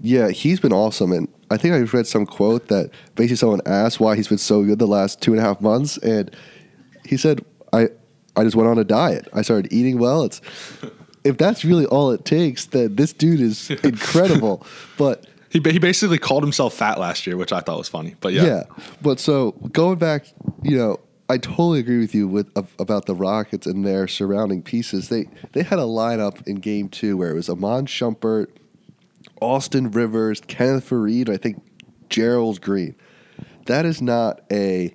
Yeah, 0.00 0.30
he's 0.30 0.58
been 0.58 0.72
awesome, 0.72 1.12
and 1.12 1.28
I 1.50 1.58
think 1.58 1.74
I 1.74 1.78
read 1.80 2.06
some 2.06 2.24
quote 2.24 2.68
that 2.68 2.90
basically 3.14 3.36
someone 3.36 3.60
asked 3.66 4.00
why 4.00 4.16
he's 4.16 4.28
been 4.28 4.38
so 4.38 4.64
good 4.64 4.78
the 4.78 4.86
last 4.86 5.20
two 5.20 5.32
and 5.32 5.40
a 5.40 5.44
half 5.44 5.60
months, 5.60 5.98
and 5.98 6.34
he 7.04 7.16
said, 7.16 7.44
"I 7.72 7.88
I 8.34 8.44
just 8.44 8.56
went 8.56 8.68
on 8.68 8.78
a 8.78 8.84
diet. 8.84 9.28
I 9.32 9.42
started 9.42 9.72
eating 9.72 9.98
well. 9.98 10.24
It's 10.24 10.40
if 11.22 11.36
that's 11.36 11.64
really 11.64 11.84
all 11.86 12.10
it 12.10 12.24
takes, 12.24 12.64
then 12.66 12.96
this 12.96 13.12
dude 13.12 13.40
is 13.40 13.70
incredible." 13.84 14.66
but 14.96 15.26
he 15.50 15.60
he 15.60 15.78
basically 15.78 16.18
called 16.18 16.42
himself 16.42 16.74
fat 16.74 16.98
last 16.98 17.26
year, 17.26 17.36
which 17.36 17.52
I 17.52 17.60
thought 17.60 17.76
was 17.76 17.88
funny. 17.88 18.14
But 18.20 18.32
yeah, 18.32 18.44
yeah. 18.44 18.62
But 19.02 19.20
so 19.20 19.52
going 19.72 19.98
back, 19.98 20.26
you 20.62 20.78
know, 20.78 21.00
I 21.28 21.38
totally 21.38 21.80
agree 21.80 21.98
with 21.98 22.14
you 22.14 22.26
with 22.26 22.48
about 22.78 23.06
the 23.06 23.14
Rockets 23.14 23.66
and 23.66 23.84
their 23.84 24.08
surrounding 24.08 24.62
pieces. 24.62 25.08
They 25.08 25.26
they 25.52 25.62
had 25.62 25.78
a 25.78 25.82
lineup 25.82 26.46
in 26.46 26.56
Game 26.56 26.88
Two 26.88 27.16
where 27.16 27.30
it 27.30 27.34
was 27.34 27.50
Iman 27.50 27.86
Shumpert, 27.86 28.46
Austin 29.40 29.90
Rivers, 29.90 30.40
Kenneth 30.46 30.88
Faried, 30.88 31.28
I 31.28 31.36
think 31.36 31.62
Gerald 32.08 32.60
Green. 32.60 32.94
That 33.66 33.84
is 33.84 34.00
not 34.00 34.40
a 34.52 34.94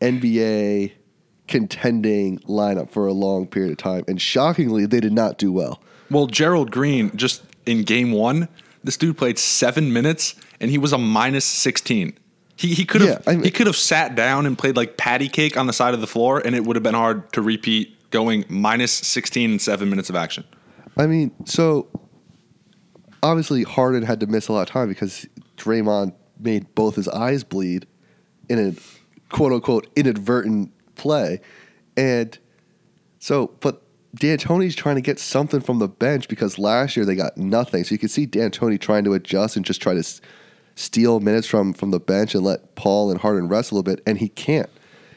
NBA 0.00 0.92
contending 1.48 2.38
lineup 2.40 2.90
for 2.90 3.06
a 3.06 3.12
long 3.12 3.46
period 3.46 3.72
of 3.72 3.78
time. 3.78 4.04
And 4.08 4.20
shockingly, 4.20 4.86
they 4.86 5.00
did 5.00 5.12
not 5.12 5.38
do 5.38 5.52
well. 5.52 5.80
Well, 6.10 6.26
Gerald 6.26 6.70
Green, 6.70 7.16
just 7.16 7.42
in 7.66 7.82
game 7.82 8.12
one, 8.12 8.48
this 8.84 8.96
dude 8.96 9.18
played 9.18 9.38
seven 9.38 9.92
minutes 9.92 10.34
and 10.60 10.70
he 10.70 10.78
was 10.78 10.92
a 10.92 10.98
minus 10.98 11.44
16. 11.44 12.16
He, 12.56 12.74
he 12.74 12.84
could 12.84 13.00
have 13.00 13.10
yeah, 13.10 13.18
I 13.26 13.34
mean, 13.34 13.44
he 13.44 13.50
could 13.50 13.66
have 13.66 13.76
sat 13.76 14.14
down 14.14 14.46
and 14.46 14.56
played 14.56 14.76
like 14.76 14.96
patty 14.96 15.28
cake 15.28 15.56
on 15.56 15.66
the 15.66 15.72
side 15.72 15.92
of 15.92 16.00
the 16.00 16.06
floor, 16.06 16.38
and 16.38 16.54
it 16.54 16.64
would 16.64 16.76
have 16.76 16.84
been 16.84 16.94
hard 16.94 17.32
to 17.32 17.42
repeat 17.42 18.10
going 18.10 18.44
minus 18.48 18.92
16 18.92 19.52
in 19.52 19.58
seven 19.58 19.90
minutes 19.90 20.08
of 20.08 20.14
action. 20.14 20.44
I 20.96 21.06
mean, 21.06 21.32
so 21.46 21.88
obviously 23.24 23.64
Harden 23.64 24.04
had 24.04 24.20
to 24.20 24.26
miss 24.28 24.46
a 24.46 24.52
lot 24.52 24.68
of 24.68 24.68
time 24.68 24.88
because 24.88 25.26
Draymond 25.56 26.14
made 26.38 26.72
both 26.76 26.94
his 26.94 27.08
eyes 27.08 27.42
bleed 27.42 27.86
in 28.48 28.58
a 28.58 29.34
quote 29.34 29.52
unquote 29.52 29.88
inadvertent 29.96 30.70
play. 30.94 31.40
And 31.96 32.38
so, 33.18 33.48
but 33.60 33.82
D'Antoni's 34.14 34.76
trying 34.76 34.94
to 34.94 35.00
get 35.00 35.18
something 35.18 35.60
from 35.60 35.78
the 35.78 35.88
bench 35.88 36.28
because 36.28 36.58
last 36.58 36.96
year 36.96 37.04
they 37.04 37.16
got 37.16 37.36
nothing. 37.36 37.84
So 37.84 37.92
you 37.92 37.98
can 37.98 38.08
see 38.08 38.26
D'Antoni 38.26 38.80
trying 38.80 39.04
to 39.04 39.14
adjust 39.14 39.56
and 39.56 39.64
just 39.64 39.82
try 39.82 39.92
to 39.94 40.00
s- 40.00 40.20
steal 40.76 41.20
minutes 41.20 41.46
from 41.46 41.72
from 41.72 41.90
the 41.90 42.00
bench 42.00 42.34
and 42.34 42.44
let 42.44 42.74
Paul 42.74 43.10
and 43.10 43.20
Harden 43.20 43.48
rest 43.48 43.70
a 43.70 43.74
little 43.74 43.82
bit, 43.82 44.02
and 44.06 44.18
he 44.18 44.28
can't. 44.28 44.70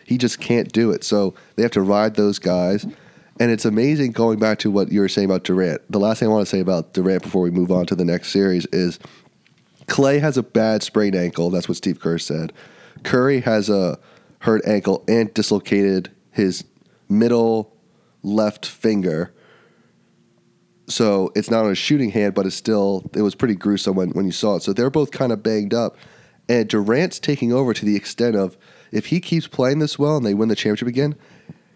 He 0.06 0.18
just 0.18 0.39
can't 0.39 0.72
do 0.72 0.92
it. 0.92 1.04
So 1.04 1.36
they 1.56 1.63
have 1.63 1.72
to 1.72 1.82
ride 1.82 2.16
those 2.16 2.39
guys. 2.39 2.86
And 3.39 3.51
it's 3.51 3.66
amazing 3.66 4.13
going 4.13 4.39
back 4.39 4.58
to 4.60 4.72
what 4.72 4.92
you 4.92 5.00
were 5.00 5.10
saying 5.10 5.25
about 5.25 5.44
Durant. 5.44 5.82
The 5.92 6.00
last 6.00 6.20
thing 6.20 6.30
I 6.30 6.32
want 6.32 6.48
to 6.48 6.50
say 6.50 6.60
about 6.60 6.94
Durant 6.94 7.22
before 7.22 7.44
we 7.44 7.51
move 7.51 7.72
on 7.72 7.86
to 7.88 7.96
the 7.96 8.06
next 8.06 8.32
series 8.32 8.66
is 8.68 8.98
Klay 9.86 10.20
has 10.20 10.38
a 10.38 10.44
bad 10.44 10.82
sprained 10.82 11.13
ankle. 11.13 11.51
That's 11.51 11.68
what 11.68 11.77
Steve 11.77 12.00
Kerr 12.00 12.18
said. 12.18 12.51
Curry 13.04 13.42
has 13.42 13.70
a 13.70 14.00
hurt 14.39 14.66
ankle 14.66 15.04
and 15.08 15.32
dislocated 15.36 16.10
his 16.32 16.63
middle 17.10 17.76
left 18.27 18.65
finger. 18.65 19.34
So 20.88 21.31
it's 21.36 21.51
not 21.51 21.65
on 21.65 21.72
a 21.72 21.75
shooting 21.75 22.12
hand, 22.12 22.34
but 22.34 22.46
it's 22.46 22.55
still 22.55 23.10
it 23.13 23.22
was 23.22 23.36
pretty 23.36 23.55
gruesome 23.55 23.96
when, 23.96 24.10
when 24.12 24.25
you 24.25 24.31
saw 24.31 24.55
it. 24.55 24.63
So 24.63 24.74
they're 24.74 24.89
both 24.89 25.12
kind 25.12 25.31
of 25.31 25.43
banged 25.43 25.74
up. 25.74 25.98
And 26.50 26.67
Durant's 26.67 27.19
taking 27.19 27.51
over 27.51 27.74
to 27.74 27.86
the 27.86 27.96
extent 27.96 28.36
of 28.36 28.57
if 28.91 29.07
he 29.07 29.19
keeps 29.19 29.48
playing 29.48 29.79
this 29.79 30.00
well 30.00 30.15
and 30.15 30.25
they 30.25 30.34
win 30.34 30.48
the 30.48 30.55
championship 30.55 30.88
again, 30.88 31.15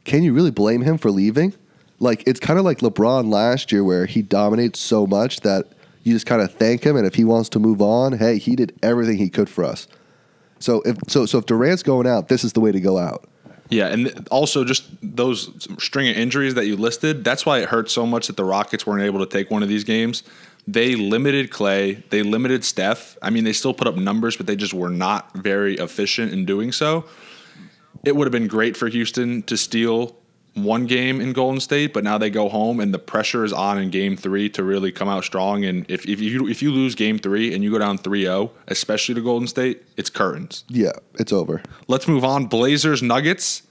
can 0.06 0.24
you 0.24 0.34
really 0.34 0.52
blame 0.52 0.82
him 0.82 0.98
for 0.98 1.12
leaving? 1.12 1.54
Like 2.00 2.24
it's 2.26 2.40
kind 2.40 2.58
of 2.58 2.66
like 2.66 2.80
LeBron 2.80 3.32
last 3.32 3.72
year 3.72 3.84
where 3.84 4.06
he 4.06 4.22
dominates 4.22 4.80
so 4.80 5.06
much 5.06 5.42
that 5.42 5.68
you 6.04 6.14
just 6.14 6.26
kind 6.26 6.42
of 6.42 6.54
thank 6.54 6.84
him 6.84 6.96
and 6.96 7.06
if 7.06 7.16
he 7.16 7.24
wants 7.24 7.50
to 7.50 7.60
move 7.60 7.82
on, 7.82 8.14
hey, 8.14 8.38
he 8.38 8.56
did 8.56 8.78
everything 8.82 9.18
he 9.18 9.30
could 9.30 9.50
for 9.50 9.64
us. 9.64 9.88
So 10.60 10.82
if 10.82 10.98
so, 11.08 11.26
so 11.26 11.38
if 11.40 11.46
Durant's 11.46 11.84
going 11.84 12.08
out, 12.08 12.28
this 12.28 12.44
is 12.44 12.54
the 12.54 12.62
way 12.62 12.72
to 12.72 12.80
go 12.80 12.98
out. 12.98 13.28
Yeah, 13.72 13.88
and 13.88 14.28
also 14.30 14.66
just 14.66 14.84
those 15.02 15.50
string 15.82 16.10
of 16.10 16.18
injuries 16.18 16.56
that 16.56 16.68
you 16.68 16.76
listed. 16.76 17.24
That's 17.24 17.46
why 17.46 17.60
it 17.60 17.70
hurt 17.70 17.90
so 17.90 18.06
much 18.06 18.28
that 18.28 18.36
the 18.36 18.44
Rockets 18.44 18.86
weren't 18.86 19.04
able 19.04 19.20
to 19.20 19.26
take 19.26 19.50
one 19.50 19.64
of 19.64 19.70
these 19.70 19.86
games. 19.86 20.24
They 20.68 20.96
limited 20.96 21.50
Klay, 21.50 22.08
they 22.10 22.22
limited 22.22 22.66
Steph. 22.66 23.18
I 23.22 23.30
mean, 23.30 23.46
they 23.46 23.54
still 23.54 23.74
put 23.74 23.88
up 23.88 23.96
numbers, 23.96 24.36
but 24.36 24.46
they 24.46 24.58
just 24.58 24.74
were 24.74 24.90
not 24.90 25.34
very 25.34 25.76
efficient 25.76 26.34
in 26.34 26.46
doing 26.46 26.74
so. 26.74 27.06
It 28.04 28.16
would 28.16 28.26
have 28.26 28.32
been 28.32 28.48
great 28.48 28.76
for 28.76 28.90
Houston 28.90 29.42
to 29.44 29.56
steal 29.56 30.18
one 30.54 30.86
game 30.86 31.22
in 31.22 31.32
Golden 31.34 31.62
State, 31.62 31.94
but 31.94 32.04
now 32.04 32.18
they 32.18 32.30
go 32.30 32.50
home 32.50 32.80
and 32.80 32.94
the 32.94 33.00
pressure 33.00 33.46
is 33.46 33.54
on 33.54 33.78
in 33.78 33.90
game 33.90 34.18
three 34.18 34.50
to 34.50 34.64
really 34.64 34.92
come 34.92 35.08
out 35.08 35.24
strong. 35.24 35.64
And 35.64 35.90
if, 35.90 36.06
if 36.06 36.20
you 36.20 36.48
if 36.48 36.62
you 36.62 36.72
lose 36.72 36.94
game 36.94 37.18
three 37.18 37.54
and 37.54 37.64
you 37.64 37.72
go 37.72 37.80
down 37.80 37.98
3-0, 37.98 38.52
especially 38.68 39.16
to 39.16 39.22
Golden 39.22 39.48
State, 39.48 39.84
it's 39.96 40.10
curtains. 40.10 40.66
Yeah, 40.68 40.92
it's 41.20 41.32
over. 41.32 41.62
Let's 41.88 42.08
move 42.08 42.26
on. 42.26 42.48
Blazers 42.48 43.02
Nuggets. 43.02 43.64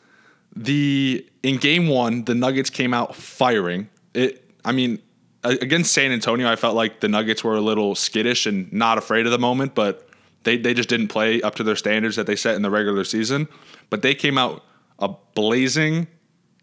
The 0.57 1.27
in 1.43 1.59
game 1.59 1.87
one, 1.87 2.25
the 2.25 2.35
Nuggets 2.35 2.71
came 2.71 2.95
out 2.95 3.15
firing. 3.15 3.89
It 4.15 4.45
I 4.65 4.73
mean, 4.73 5.01
against 5.45 5.93
San 5.93 6.13
Antonio, 6.13 6.51
I 6.51 6.57
felt 6.57 6.77
like 6.77 7.01
the 7.01 7.09
Nuggets 7.09 7.45
were 7.45 7.57
a 7.57 7.61
little 7.61 7.95
skittish 7.95 8.47
and 8.47 8.73
not 8.73 8.99
afraid 8.99 9.27
of 9.27 9.33
the 9.33 9.39
moment, 9.39 9.75
but 9.75 10.09
they, 10.43 10.57
they 10.57 10.75
just 10.75 10.89
didn't 10.89 11.09
play 11.09 11.43
up 11.43 11.55
to 11.57 11.63
their 11.63 11.77
standards 11.77 12.17
that 12.17 12.27
they 12.27 12.37
set 12.37 12.55
in 12.57 12.63
the 12.63 12.71
regular 12.71 13.05
season. 13.05 13.49
But 13.91 14.03
they 14.03 14.15
came 14.15 14.39
out 14.39 14.65
a 14.99 15.09
blazing 15.35 16.09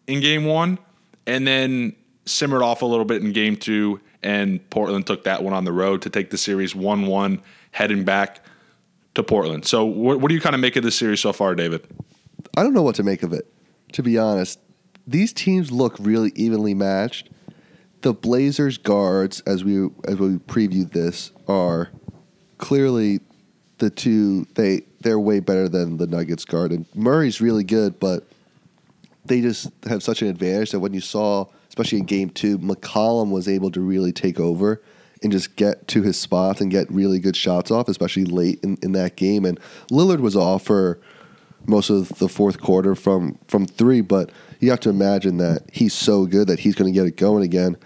in 0.07 0.21
game 0.21 0.45
one 0.45 0.79
and 1.25 1.45
then 1.45 1.95
simmered 2.25 2.61
off 2.61 2.81
a 2.81 2.85
little 2.85 3.05
bit 3.05 3.21
in 3.21 3.31
game 3.33 3.55
two. 3.55 3.99
And 4.23 4.67
Portland 4.69 5.05
took 5.05 5.25
that 5.25 5.43
one 5.43 5.53
on 5.53 5.63
the 5.63 5.71
road 5.71 6.01
to 6.01 6.09
take 6.09 6.31
the 6.31 6.37
series 6.37 6.73
1 6.73 7.05
1, 7.05 7.41
heading 7.71 8.03
back 8.03 8.43
to 9.13 9.23
Portland. 9.23 9.65
So, 9.65 9.85
what, 9.85 10.19
what 10.19 10.29
do 10.29 10.35
you 10.35 10.41
kind 10.41 10.55
of 10.55 10.61
make 10.61 10.75
of 10.75 10.83
this 10.83 10.95
series 10.95 11.19
so 11.19 11.31
far, 11.33 11.53
David? 11.53 11.85
I 12.55 12.63
don't 12.63 12.73
know 12.73 12.81
what 12.81 12.95
to 12.95 13.03
make 13.03 13.23
of 13.23 13.31
it, 13.33 13.51
to 13.93 14.01
be 14.01 14.17
honest. 14.17 14.59
These 15.05 15.33
teams 15.33 15.71
look 15.71 15.95
really 15.99 16.31
evenly 16.35 16.73
matched. 16.73 17.29
The 18.01 18.13
Blazers 18.13 18.77
guards, 18.77 19.41
as 19.41 19.63
we 19.63 19.87
as 20.05 20.17
we 20.17 20.37
previewed 20.37 20.91
this, 20.91 21.31
are 21.47 21.89
clearly 22.57 23.21
the 23.77 23.89
two 23.89 24.45
they 24.55 24.81
they're 25.01 25.19
way 25.19 25.39
better 25.39 25.69
than 25.69 25.97
the 25.97 26.07
Nuggets 26.07 26.45
guard. 26.45 26.71
And 26.71 26.85
Murray's 26.95 27.39
really 27.39 27.63
good, 27.63 27.99
but 27.99 28.27
they 29.27 29.41
just 29.41 29.69
have 29.85 30.03
such 30.03 30.21
an 30.21 30.27
advantage 30.27 30.71
that 30.71 30.79
when 30.79 30.93
you 30.93 31.01
saw, 31.01 31.45
especially 31.69 31.99
in 31.99 32.05
game 32.05 32.29
two, 32.29 32.57
McCollum 32.59 33.31
was 33.31 33.47
able 33.47 33.71
to 33.71 33.81
really 33.81 34.11
take 34.11 34.39
over 34.39 34.81
and 35.23 35.31
just 35.31 35.55
get 35.55 35.87
to 35.87 36.03
his 36.03 36.19
spots 36.19 36.61
and 36.61 36.69
get 36.69 36.91
really 36.91 37.19
good 37.19 37.35
shots 37.35 37.71
off, 37.71 37.87
especially 37.87 38.25
late 38.25 38.59
in, 38.63 38.77
in 38.83 38.91
that 38.91 39.15
game. 39.15 39.45
And 39.45 39.59
Lillard 39.89 40.19
was 40.19 40.35
off 40.35 40.65
for 40.65 40.99
most 41.65 41.89
of 41.89 42.09
the 42.19 42.29
fourth 42.29 42.61
quarter 42.61 42.95
from 42.95 43.37
from 43.47 43.65
three, 43.65 44.01
but 44.01 44.31
you 44.59 44.69
have 44.69 44.79
to 44.81 44.89
imagine 44.89 45.37
that 45.37 45.63
he's 45.71 45.93
so 45.93 46.25
good 46.25 46.47
that 46.47 46.59
he's 46.59 46.75
going 46.75 46.91
to 46.91 46.97
get 46.97 47.07
it 47.07 47.17
going 47.17 47.43
again. 47.43 47.77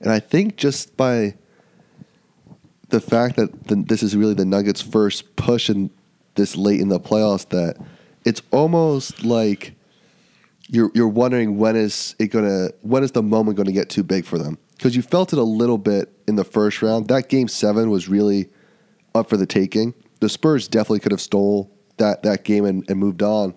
And 0.00 0.10
I 0.10 0.18
think 0.18 0.56
just 0.56 0.96
by 0.96 1.34
the 2.88 3.00
fact 3.00 3.36
that 3.36 3.68
the, 3.68 3.76
this 3.76 4.02
is 4.02 4.16
really 4.16 4.34
the 4.34 4.44
Nuggets' 4.44 4.80
first 4.80 5.36
push 5.36 5.68
in 5.68 5.90
this 6.34 6.56
late 6.56 6.80
in 6.80 6.88
the 6.88 7.00
playoffs, 7.00 7.48
that 7.50 7.76
it's 8.24 8.42
almost 8.50 9.24
like 9.24 9.75
you're 10.68 10.90
you're 10.94 11.08
wondering 11.08 11.58
when 11.58 11.76
is 11.76 12.14
it 12.18 12.28
gonna 12.28 12.70
when 12.82 13.04
is 13.04 13.12
the 13.12 13.22
moment 13.22 13.56
going 13.56 13.66
to 13.66 13.72
get 13.72 13.88
too 13.88 14.02
big 14.02 14.24
for 14.24 14.38
them 14.38 14.58
because 14.76 14.96
you 14.96 15.02
felt 15.02 15.32
it 15.32 15.38
a 15.38 15.44
little 15.44 15.78
bit 15.78 16.12
in 16.26 16.36
the 16.36 16.44
first 16.44 16.82
round. 16.82 17.08
That 17.08 17.28
game 17.28 17.48
seven 17.48 17.90
was 17.90 18.08
really 18.08 18.48
up 19.14 19.28
for 19.28 19.36
the 19.36 19.46
taking. 19.46 19.94
The 20.20 20.28
Spurs 20.28 20.68
definitely 20.68 21.00
could 21.00 21.12
have 21.12 21.20
stole 21.20 21.70
that 21.98 22.22
that 22.22 22.44
game 22.44 22.64
and, 22.64 22.88
and 22.88 22.98
moved 22.98 23.22
on. 23.22 23.54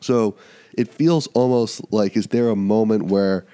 So 0.00 0.36
it 0.76 0.88
feels 0.88 1.26
almost 1.28 1.92
like 1.92 2.16
is 2.16 2.28
there 2.28 2.48
a 2.48 2.56
moment 2.56 3.04
where 3.04 3.46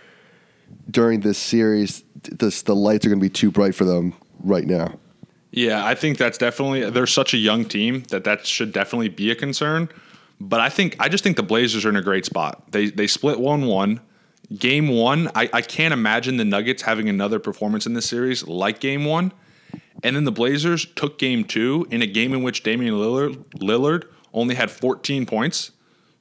during 0.90 1.20
this 1.20 1.38
series 1.38 2.04
this, 2.22 2.62
the 2.62 2.74
lights 2.74 3.06
are 3.06 3.08
going 3.08 3.20
to 3.20 3.24
be 3.24 3.30
too 3.30 3.50
bright 3.50 3.74
for 3.74 3.84
them 3.84 4.14
right 4.40 4.66
now? 4.66 4.98
Yeah, 5.52 5.86
I 5.86 5.94
think 5.94 6.18
that's 6.18 6.38
definitely 6.38 6.90
they're 6.90 7.06
such 7.06 7.32
a 7.32 7.38
young 7.38 7.64
team 7.64 8.02
that 8.10 8.24
that 8.24 8.46
should 8.46 8.72
definitely 8.72 9.08
be 9.08 9.30
a 9.30 9.34
concern. 9.34 9.88
But 10.40 10.60
I 10.60 10.68
think 10.68 10.96
I 11.00 11.08
just 11.08 11.24
think 11.24 11.36
the 11.36 11.42
Blazers 11.42 11.84
are 11.84 11.88
in 11.88 11.96
a 11.96 12.02
great 12.02 12.24
spot. 12.24 12.70
They 12.72 12.90
they 12.90 13.06
split 13.06 13.40
one 13.40 13.66
one. 13.66 14.00
Game 14.56 14.88
one, 14.88 15.28
I, 15.34 15.50
I 15.52 15.60
can't 15.60 15.92
imagine 15.92 16.36
the 16.36 16.44
Nuggets 16.44 16.82
having 16.82 17.08
another 17.08 17.40
performance 17.40 17.84
in 17.84 17.94
this 17.94 18.08
series 18.08 18.46
like 18.46 18.78
game 18.78 19.04
one. 19.04 19.32
And 20.04 20.14
then 20.14 20.24
the 20.24 20.32
Blazers 20.32 20.86
took 20.94 21.18
game 21.18 21.44
two 21.44 21.86
in 21.90 22.00
a 22.00 22.06
game 22.06 22.32
in 22.32 22.44
which 22.44 22.62
Damian 22.62 22.94
Lillard, 22.94 23.34
Lillard 23.54 24.04
only 24.32 24.54
had 24.54 24.70
14 24.70 25.26
points. 25.26 25.72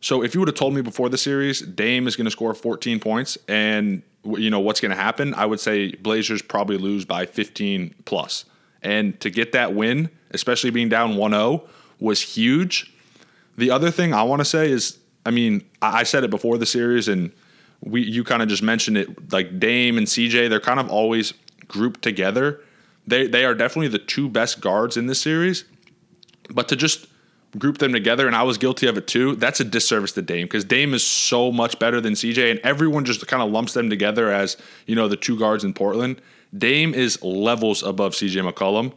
So 0.01 0.23
if 0.23 0.33
you 0.33 0.41
would 0.41 0.47
have 0.47 0.55
told 0.55 0.73
me 0.73 0.81
before 0.81 1.09
the 1.09 1.17
series 1.17 1.61
Dame 1.61 2.07
is 2.07 2.15
going 2.15 2.25
to 2.25 2.31
score 2.31 2.53
14 2.53 2.99
points 2.99 3.37
and 3.47 4.01
you 4.23 4.49
know 4.49 4.59
what's 4.59 4.79
going 4.79 4.91
to 4.91 4.97
happen, 4.97 5.33
I 5.33 5.45
would 5.45 5.59
say 5.59 5.91
Blazers 5.91 6.41
probably 6.41 6.77
lose 6.77 7.05
by 7.05 7.25
15 7.25 7.93
plus. 8.05 8.45
And 8.81 9.19
to 9.19 9.29
get 9.29 9.51
that 9.51 9.73
win, 9.73 10.09
especially 10.31 10.69
being 10.69 10.89
down 10.89 11.13
1-0, 11.13 11.67
was 11.99 12.21
huge. 12.21 12.93
The 13.57 13.71
other 13.71 13.91
thing 13.91 14.13
I 14.13 14.23
want 14.23 14.41
to 14.41 14.45
say 14.45 14.69
is, 14.69 14.97
I 15.25 15.31
mean, 15.31 15.63
I 15.81 16.03
said 16.03 16.23
it 16.23 16.29
before 16.29 16.57
the 16.57 16.65
series, 16.65 17.07
and 17.07 17.31
we 17.81 18.01
you 18.01 18.23
kind 18.23 18.41
of 18.41 18.47
just 18.49 18.63
mentioned 18.63 18.97
it. 18.97 19.31
Like 19.31 19.59
Dame 19.59 19.97
and 19.97 20.07
CJ, 20.07 20.49
they're 20.49 20.59
kind 20.59 20.79
of 20.79 20.89
always 20.89 21.33
grouped 21.67 22.01
together. 22.01 22.61
They 23.07 23.27
they 23.27 23.45
are 23.45 23.53
definitely 23.53 23.89
the 23.89 23.99
two 23.99 24.29
best 24.29 24.61
guards 24.61 24.97
in 24.97 25.07
this 25.07 25.21
series. 25.21 25.65
But 26.49 26.67
to 26.69 26.75
just 26.75 27.07
group 27.57 27.77
them 27.77 27.93
together, 27.93 28.27
and 28.27 28.35
I 28.35 28.43
was 28.43 28.57
guilty 28.57 28.87
of 28.87 28.97
it 28.97 29.07
too. 29.07 29.35
That's 29.35 29.59
a 29.59 29.63
disservice 29.63 30.11
to 30.13 30.21
Dame 30.21 30.45
because 30.45 30.65
Dame 30.65 30.93
is 30.93 31.03
so 31.03 31.51
much 31.51 31.79
better 31.79 32.01
than 32.01 32.13
CJ, 32.13 32.51
and 32.51 32.59
everyone 32.59 33.05
just 33.05 33.25
kind 33.27 33.41
of 33.41 33.51
lumps 33.51 33.73
them 33.73 33.89
together 33.89 34.31
as 34.31 34.57
you 34.85 34.95
know 34.95 35.07
the 35.07 35.17
two 35.17 35.37
guards 35.39 35.63
in 35.63 35.73
Portland. 35.73 36.21
Dame 36.55 36.93
is 36.93 37.21
levels 37.23 37.83
above 37.83 38.13
CJ 38.13 38.49
McCollum. 38.49 38.93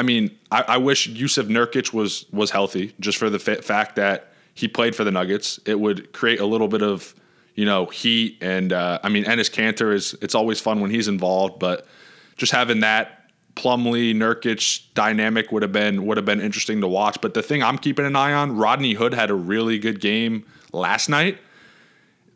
I 0.00 0.02
mean, 0.02 0.30
I, 0.50 0.64
I 0.66 0.76
wish 0.78 1.10
Jusuf 1.10 1.48
Nurkic 1.48 1.92
was 1.92 2.24
was 2.32 2.50
healthy, 2.50 2.94
just 3.00 3.18
for 3.18 3.28
the 3.28 3.38
fa- 3.38 3.60
fact 3.60 3.96
that 3.96 4.32
he 4.54 4.66
played 4.66 4.96
for 4.96 5.04
the 5.04 5.10
Nuggets. 5.10 5.60
It 5.66 5.78
would 5.78 6.14
create 6.14 6.40
a 6.40 6.46
little 6.46 6.68
bit 6.68 6.82
of 6.82 7.14
you 7.54 7.66
know 7.66 7.84
heat, 7.84 8.38
and 8.40 8.72
uh, 8.72 8.98
I 9.02 9.10
mean, 9.10 9.24
Enes 9.24 9.50
Kanter 9.50 9.92
is 9.92 10.16
it's 10.22 10.34
always 10.34 10.58
fun 10.58 10.80
when 10.80 10.90
he's 10.90 11.06
involved, 11.06 11.58
but 11.58 11.86
just 12.38 12.50
having 12.50 12.80
that 12.80 13.30
Plumlee 13.56 14.14
Nurkic 14.14 14.86
dynamic 14.94 15.52
would 15.52 15.60
have 15.60 15.72
been 15.72 16.06
would 16.06 16.16
have 16.16 16.24
been 16.24 16.40
interesting 16.40 16.80
to 16.80 16.88
watch. 16.88 17.20
But 17.20 17.34
the 17.34 17.42
thing 17.42 17.62
I'm 17.62 17.76
keeping 17.76 18.06
an 18.06 18.16
eye 18.16 18.32
on, 18.32 18.56
Rodney 18.56 18.94
Hood 18.94 19.12
had 19.12 19.28
a 19.28 19.34
really 19.34 19.78
good 19.78 20.00
game 20.00 20.46
last 20.72 21.10
night. 21.10 21.36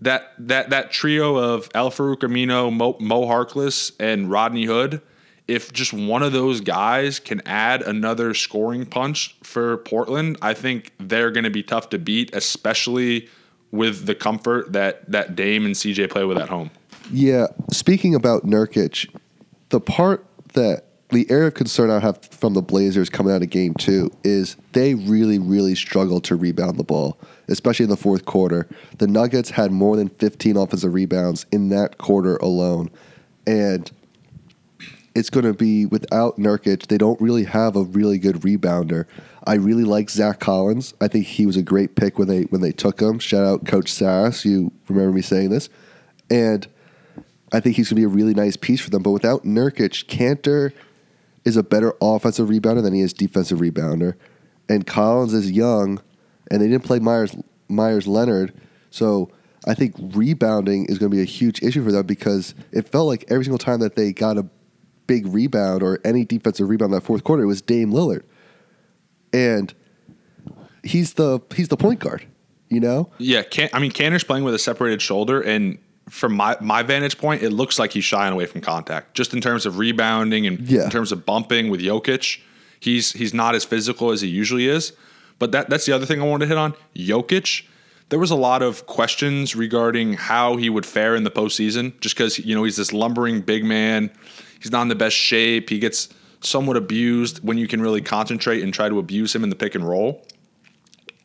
That 0.02 0.34
that 0.38 0.68
that 0.68 0.90
trio 0.90 1.36
of 1.36 1.70
Al-Farouq 1.74 2.18
Aminu, 2.18 2.70
Mo, 2.70 2.98
Mo 3.00 3.22
Harkless, 3.22 3.90
and 3.98 4.30
Rodney 4.30 4.66
Hood. 4.66 5.00
If 5.46 5.72
just 5.72 5.92
one 5.92 6.22
of 6.22 6.32
those 6.32 6.60
guys 6.60 7.18
can 7.18 7.42
add 7.46 7.82
another 7.82 8.32
scoring 8.32 8.86
punch 8.86 9.36
for 9.42 9.76
Portland, 9.78 10.38
I 10.40 10.54
think 10.54 10.92
they're 10.98 11.30
going 11.30 11.44
to 11.44 11.50
be 11.50 11.62
tough 11.62 11.90
to 11.90 11.98
beat, 11.98 12.34
especially 12.34 13.28
with 13.70 14.06
the 14.06 14.14
comfort 14.14 14.72
that 14.72 15.10
that 15.10 15.36
Dame 15.36 15.66
and 15.66 15.74
CJ 15.74 16.10
play 16.10 16.24
with 16.24 16.38
at 16.38 16.48
home. 16.48 16.70
Yeah, 17.10 17.48
speaking 17.70 18.14
about 18.14 18.46
Nurkic, 18.46 19.14
the 19.68 19.80
part 19.80 20.24
that 20.54 20.84
the 21.10 21.30
area 21.30 21.48
of 21.48 21.54
concern 21.54 21.90
I 21.90 22.00
have 22.00 22.22
from 22.24 22.54
the 22.54 22.62
Blazers 22.62 23.10
coming 23.10 23.32
out 23.32 23.42
of 23.42 23.50
game 23.50 23.74
two 23.74 24.10
is 24.24 24.56
they 24.72 24.94
really, 24.94 25.38
really 25.38 25.74
struggled 25.74 26.24
to 26.24 26.36
rebound 26.36 26.78
the 26.78 26.84
ball, 26.84 27.18
especially 27.48 27.84
in 27.84 27.90
the 27.90 27.96
fourth 27.96 28.24
quarter. 28.24 28.68
The 28.98 29.06
Nuggets 29.06 29.50
had 29.50 29.70
more 29.70 29.96
than 29.96 30.08
15 30.08 30.56
offensive 30.56 30.94
rebounds 30.94 31.46
in 31.52 31.68
that 31.68 31.98
quarter 31.98 32.36
alone. 32.36 32.90
And 33.46 33.90
it's 35.14 35.30
going 35.30 35.44
to 35.44 35.54
be 35.54 35.86
without 35.86 36.38
Nurkic, 36.38 36.88
they 36.88 36.98
don't 36.98 37.20
really 37.20 37.44
have 37.44 37.76
a 37.76 37.82
really 37.82 38.18
good 38.18 38.36
rebounder. 38.36 39.06
I 39.46 39.54
really 39.54 39.84
like 39.84 40.10
Zach 40.10 40.40
Collins. 40.40 40.94
I 41.00 41.08
think 41.08 41.26
he 41.26 41.46
was 41.46 41.56
a 41.56 41.62
great 41.62 41.94
pick 41.94 42.18
when 42.18 42.28
they 42.28 42.42
when 42.44 42.60
they 42.60 42.72
took 42.72 43.00
him. 43.00 43.18
Shout 43.18 43.44
out 43.44 43.66
Coach 43.66 43.92
Sass. 43.92 44.44
You 44.44 44.72
remember 44.88 45.12
me 45.12 45.22
saying 45.22 45.50
this. 45.50 45.68
And 46.30 46.66
I 47.52 47.60
think 47.60 47.76
he's 47.76 47.88
going 47.88 48.02
to 48.02 48.08
be 48.08 48.12
a 48.12 48.16
really 48.16 48.34
nice 48.34 48.56
piece 48.56 48.80
for 48.80 48.90
them. 48.90 49.02
But 49.02 49.12
without 49.12 49.44
Nurkic, 49.44 50.06
Kanter 50.06 50.72
is 51.44 51.56
a 51.56 51.62
better 51.62 51.94
offensive 52.00 52.48
rebounder 52.48 52.82
than 52.82 52.94
he 52.94 53.00
is 53.00 53.12
defensive 53.12 53.58
rebounder, 53.58 54.14
and 54.68 54.86
Collins 54.86 55.34
is 55.34 55.50
young, 55.50 56.00
and 56.50 56.60
they 56.60 56.68
didn't 56.68 56.84
play 56.84 56.98
Myers 56.98 57.36
Meyers 57.68 58.06
Leonard, 58.06 58.52
so 58.90 59.30
I 59.66 59.74
think 59.74 59.94
rebounding 59.98 60.86
is 60.86 60.98
going 60.98 61.10
to 61.10 61.16
be 61.16 61.22
a 61.22 61.26
huge 61.26 61.62
issue 61.62 61.84
for 61.84 61.92
them 61.92 62.06
because 62.06 62.54
it 62.72 62.88
felt 62.88 63.08
like 63.08 63.24
every 63.28 63.44
single 63.44 63.58
time 63.58 63.80
that 63.80 63.96
they 63.96 64.12
got 64.12 64.36
a 64.36 64.46
big 65.06 65.26
rebound 65.26 65.82
or 65.82 66.00
any 66.04 66.24
defensive 66.24 66.68
rebound 66.68 66.92
that 66.92 67.02
fourth 67.02 67.24
quarter, 67.24 67.42
it 67.42 67.46
was 67.46 67.62
Dame 67.62 67.92
Lillard, 67.92 68.22
and 69.32 69.72
he's 70.82 71.14
the 71.14 71.40
he's 71.54 71.68
the 71.68 71.76
point 71.76 72.00
guard, 72.00 72.24
you 72.68 72.80
know. 72.80 73.10
Yeah, 73.18 73.42
can, 73.42 73.68
I 73.72 73.78
mean 73.78 73.90
Kanter's 73.92 74.24
playing 74.24 74.44
with 74.44 74.54
a 74.54 74.58
separated 74.58 75.02
shoulder, 75.02 75.40
and 75.40 75.78
from 76.10 76.34
my, 76.34 76.56
my 76.60 76.82
vantage 76.82 77.16
point, 77.16 77.42
it 77.42 77.50
looks 77.50 77.78
like 77.78 77.92
he's 77.92 78.04
shying 78.04 78.32
away 78.32 78.46
from 78.46 78.60
contact, 78.60 79.14
just 79.14 79.32
in 79.32 79.40
terms 79.40 79.64
of 79.66 79.78
rebounding 79.78 80.46
and 80.46 80.60
Yeah. 80.68 80.84
in 80.84 80.90
terms 80.90 81.12
of 81.12 81.24
bumping 81.24 81.70
with 81.70 81.80
Jokic. 81.80 82.40
He's 82.80 83.12
he's 83.12 83.32
not 83.32 83.54
as 83.54 83.64
physical 83.64 84.10
as 84.10 84.20
he 84.20 84.28
usually 84.28 84.68
is. 84.68 84.92
But 85.38 85.50
that 85.52 85.68
that's 85.70 85.86
the 85.86 85.92
other 85.92 86.06
thing 86.06 86.20
I 86.20 86.24
wanted 86.24 86.44
to 86.44 86.48
hit 86.48 86.58
on. 86.58 86.74
Jokic, 86.94 87.64
there 88.10 88.18
was 88.18 88.30
a 88.30 88.36
lot 88.36 88.62
of 88.62 88.86
questions 88.86 89.56
regarding 89.56 90.12
how 90.12 90.56
he 90.56 90.68
would 90.70 90.86
fare 90.86 91.16
in 91.16 91.24
the 91.24 91.30
postseason, 91.30 91.98
just 92.00 92.14
because 92.16 92.38
you 92.38 92.54
know 92.54 92.62
he's 92.64 92.76
this 92.76 92.92
lumbering 92.92 93.40
big 93.40 93.64
man. 93.64 94.10
He's 94.64 94.72
not 94.72 94.80
in 94.80 94.88
the 94.88 94.94
best 94.94 95.14
shape. 95.14 95.68
He 95.68 95.78
gets 95.78 96.08
somewhat 96.40 96.78
abused 96.78 97.44
when 97.44 97.58
you 97.58 97.68
can 97.68 97.82
really 97.82 98.00
concentrate 98.00 98.62
and 98.62 98.72
try 98.72 98.88
to 98.88 98.98
abuse 98.98 99.34
him 99.34 99.44
in 99.44 99.50
the 99.50 99.56
pick 99.56 99.74
and 99.74 99.86
roll. 99.86 100.26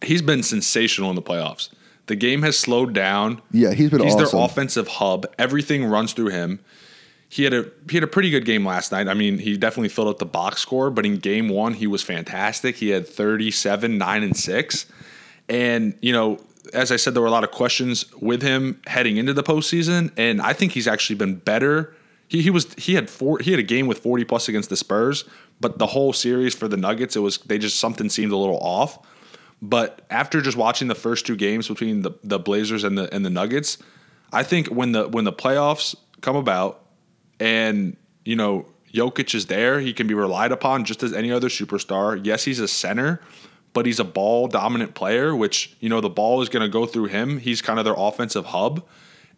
He's 0.02 0.22
been 0.22 0.44
sensational 0.44 1.10
in 1.10 1.16
the 1.16 1.22
playoffs. 1.22 1.70
The 2.08 2.18
game 2.18 2.42
has 2.42 2.60
slowed 2.60 2.94
down. 2.94 3.42
Yeah, 3.52 3.72
he's 3.72 3.92
been 3.92 4.02
He's 4.04 4.14
awesome. 4.14 4.38
their 4.38 4.46
offensive 4.46 4.90
hub. 4.90 5.26
Everything 5.40 5.86
runs 5.86 6.12
through 6.12 6.32
him. 6.32 6.60
He 7.30 7.46
had 7.46 7.54
a 7.54 7.72
he 7.90 7.96
had 7.96 8.04
a 8.04 8.08
pretty 8.08 8.30
good 8.30 8.44
game 8.44 8.66
last 8.66 8.92
night. 8.92 9.08
I 9.08 9.14
mean, 9.14 9.38
he 9.38 9.56
definitely 9.56 9.88
filled 9.88 10.10
up 10.10 10.18
the 10.18 10.26
box 10.26 10.60
score, 10.60 10.92
but 10.92 11.06
in 11.06 11.16
game 11.16 11.48
one, 11.48 11.76
he 11.76 11.88
was 11.88 12.04
fantastic. 12.04 12.76
He 12.76 12.90
had 12.90 13.08
37, 13.08 13.98
9, 13.98 14.24
and 14.24 14.36
6. 14.36 14.86
And, 15.48 15.98
you 16.02 16.12
know, 16.12 16.40
as 16.74 16.92
I 16.92 16.98
said, 16.98 17.14
there 17.14 17.22
were 17.22 17.28
a 17.30 17.32
lot 17.32 17.46
of 17.46 17.52
questions 17.52 18.06
with 18.20 18.42
him 18.42 18.82
heading 18.86 19.16
into 19.16 19.34
the 19.34 19.44
postseason. 19.44 20.12
And 20.18 20.42
I 20.42 20.52
think 20.52 20.74
he's 20.74 20.90
actually 20.90 21.16
been 21.16 21.36
better. 21.36 21.96
He, 22.30 22.44
he 22.44 22.50
was 22.52 22.74
he 22.76 22.94
had 22.94 23.10
four 23.10 23.40
he 23.40 23.52
had 23.52 23.60
a 23.60 23.64
game 23.64 23.88
with 23.88 24.00
40 24.00 24.24
plus 24.24 24.48
against 24.48 24.70
the 24.70 24.78
Spurs, 24.78 25.26
but 25.60 25.80
the 25.80 25.88
whole 25.88 26.14
series 26.14 26.56
for 26.56 26.68
the 26.68 26.78
Nuggets, 26.78 27.16
it 27.16 27.20
was 27.20 27.40
they 27.40 27.58
just 27.58 27.80
something 27.80 28.08
seemed 28.08 28.32
a 28.32 28.38
little 28.38 28.60
off. 28.60 29.00
But 29.62 30.06
after 30.10 30.40
just 30.42 30.56
watching 30.56 30.88
the 30.88 30.96
first 30.96 31.26
two 31.26 31.36
games 31.36 31.68
between 31.68 32.04
the, 32.04 32.12
the 32.24 32.40
Blazers 32.40 32.84
and 32.86 32.98
the 32.98 33.14
and 33.14 33.26
the 33.26 33.30
Nuggets, 33.30 33.80
I 34.32 34.44
think 34.44 34.68
when 34.68 34.94
the 34.94 35.10
when 35.10 35.26
the 35.26 35.34
playoffs 35.34 35.96
come 36.22 36.36
about 36.36 36.86
and 37.40 37.98
you 38.24 38.36
know 38.36 38.68
Jokic 38.94 39.34
is 39.34 39.48
there, 39.48 39.80
he 39.80 39.92
can 39.92 40.06
be 40.06 40.14
relied 40.14 40.52
upon 40.52 40.86
just 40.86 41.02
as 41.02 41.14
any 41.14 41.32
other 41.32 41.50
superstar. 41.50 42.20
Yes, 42.24 42.44
he's 42.46 42.60
a 42.60 42.68
center, 42.68 43.22
but 43.74 43.88
he's 43.88 44.00
a 44.00 44.04
ball 44.04 44.48
dominant 44.48 44.94
player, 44.94 45.36
which 45.36 45.76
you 45.80 45.90
know 45.90 46.00
the 46.00 46.10
ball 46.10 46.44
is 46.44 46.50
going 46.50 46.64
to 46.64 46.72
go 46.72 46.86
through 46.86 47.06
him. 47.06 47.40
He's 47.40 47.62
kind 47.64 47.80
of 47.80 47.86
their 47.86 47.96
offensive 47.98 48.46
hub, 48.46 48.86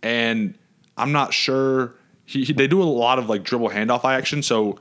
and 0.04 0.58
I'm 0.98 1.14
not 1.14 1.34
sure 1.34 1.96
he, 2.32 2.44
he 2.44 2.54
they 2.54 2.68
do 2.68 2.82
a 2.82 2.86
lot 2.86 3.20
of 3.20 3.30
like 3.30 3.44
dribble 3.44 3.70
handoff 3.70 4.06
action, 4.06 4.42
so 4.44 4.80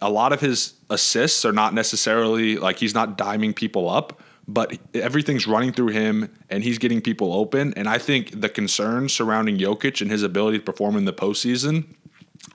a 0.00 0.10
lot 0.10 0.32
of 0.32 0.40
his 0.40 0.74
assists 0.90 1.44
are 1.44 1.52
not 1.52 1.74
necessarily 1.74 2.56
like 2.56 2.78
he's 2.78 2.94
not 2.94 3.16
diming 3.16 3.54
people 3.54 3.88
up, 3.88 4.22
but 4.46 4.78
everything's 4.92 5.46
running 5.46 5.72
through 5.72 5.88
him 5.88 6.28
and 6.50 6.62
he's 6.62 6.78
getting 6.78 7.00
people 7.00 7.32
open. 7.32 7.72
And 7.74 7.88
I 7.88 7.98
think 7.98 8.40
the 8.40 8.48
concerns 8.48 9.12
surrounding 9.12 9.58
Jokic 9.58 10.00
and 10.00 10.10
his 10.10 10.22
ability 10.22 10.58
to 10.58 10.64
perform 10.64 10.96
in 10.96 11.04
the 11.04 11.12
postseason, 11.12 11.86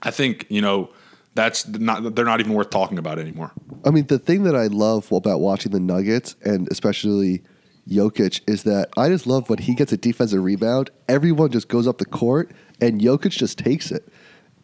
I 0.02 0.10
think, 0.10 0.46
you 0.48 0.60
know, 0.60 0.90
that's 1.34 1.66
not 1.66 2.14
they're 2.14 2.24
not 2.24 2.40
even 2.40 2.54
worth 2.54 2.70
talking 2.70 2.98
about 2.98 3.18
anymore. 3.18 3.52
I 3.84 3.90
mean, 3.90 4.06
the 4.06 4.18
thing 4.18 4.42
that 4.44 4.56
I 4.56 4.66
love 4.66 5.10
about 5.12 5.40
watching 5.40 5.72
the 5.72 5.80
Nuggets 5.80 6.36
and 6.44 6.68
especially 6.70 7.42
Jokic 7.90 8.40
is 8.46 8.62
that 8.62 8.88
I 8.96 9.08
just 9.08 9.26
love 9.26 9.50
when 9.50 9.58
he 9.58 9.74
gets 9.74 9.92
a 9.92 9.96
defensive 9.96 10.42
rebound, 10.42 10.90
everyone 11.08 11.50
just 11.50 11.68
goes 11.68 11.88
up 11.88 11.98
the 11.98 12.04
court 12.04 12.52
and 12.80 13.00
Jokic 13.00 13.30
just 13.30 13.58
takes 13.58 13.90
it. 13.90 14.08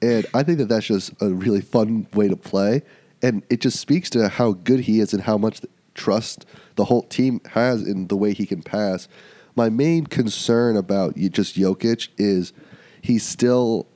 And 0.00 0.26
I 0.32 0.42
think 0.42 0.58
that 0.58 0.68
that's 0.68 0.86
just 0.86 1.12
a 1.20 1.30
really 1.30 1.60
fun 1.60 2.06
way 2.14 2.28
to 2.28 2.36
play. 2.36 2.82
And 3.22 3.42
it 3.50 3.60
just 3.60 3.80
speaks 3.80 4.10
to 4.10 4.28
how 4.28 4.52
good 4.52 4.80
he 4.80 5.00
is 5.00 5.12
and 5.12 5.22
how 5.22 5.38
much 5.38 5.60
trust 5.94 6.46
the 6.76 6.84
whole 6.84 7.02
team 7.02 7.40
has 7.50 7.82
in 7.82 8.06
the 8.08 8.16
way 8.16 8.32
he 8.32 8.46
can 8.46 8.62
pass. 8.62 9.08
My 9.56 9.70
main 9.70 10.06
concern 10.06 10.76
about 10.76 11.16
just 11.16 11.56
Jokic 11.56 12.08
is 12.18 12.52
he 13.00 13.18
still, 13.18 13.86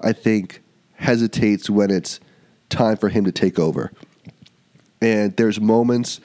I 0.00 0.12
think, 0.12 0.62
hesitates 0.94 1.68
when 1.68 1.90
it's 1.90 2.18
time 2.68 2.96
for 2.96 3.10
him 3.10 3.24
to 3.24 3.32
take 3.32 3.58
over. 3.58 3.92
And 5.00 5.36
there's 5.36 5.60
moments 5.60 6.20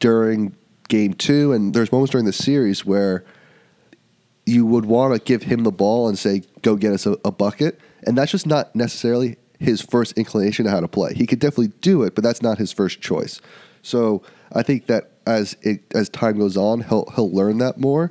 during 0.00 0.56
game 0.90 1.14
two, 1.14 1.54
and 1.54 1.72
there's 1.72 1.90
moments 1.90 2.10
during 2.10 2.26
the 2.26 2.32
series 2.32 2.84
where 2.84 3.24
you 4.44 4.66
would 4.66 4.84
want 4.84 5.14
to 5.14 5.20
give 5.20 5.44
him 5.44 5.64
the 5.64 5.70
ball 5.70 6.08
and 6.08 6.18
say, 6.18 6.42
go 6.60 6.76
get 6.76 6.92
us 6.92 7.06
a, 7.06 7.16
a 7.24 7.30
bucket. 7.30 7.80
And 8.02 8.18
that's 8.18 8.32
just 8.32 8.46
not 8.46 8.74
necessarily 8.74 9.36
his 9.58 9.80
first 9.80 10.12
inclination 10.18 10.64
to 10.64 10.70
how 10.70 10.80
to 10.80 10.88
play. 10.88 11.14
He 11.14 11.26
could 11.26 11.38
definitely 11.38 11.72
do 11.80 12.02
it, 12.02 12.14
but 12.14 12.24
that's 12.24 12.42
not 12.42 12.58
his 12.58 12.72
first 12.72 13.00
choice. 13.00 13.40
So 13.82 14.22
I 14.52 14.62
think 14.62 14.86
that 14.86 15.12
as 15.26 15.56
it, 15.62 15.82
as 15.94 16.08
time 16.08 16.38
goes 16.38 16.56
on, 16.56 16.82
he'll 16.82 17.06
he'll 17.14 17.30
learn 17.30 17.58
that 17.58 17.78
more. 17.78 18.10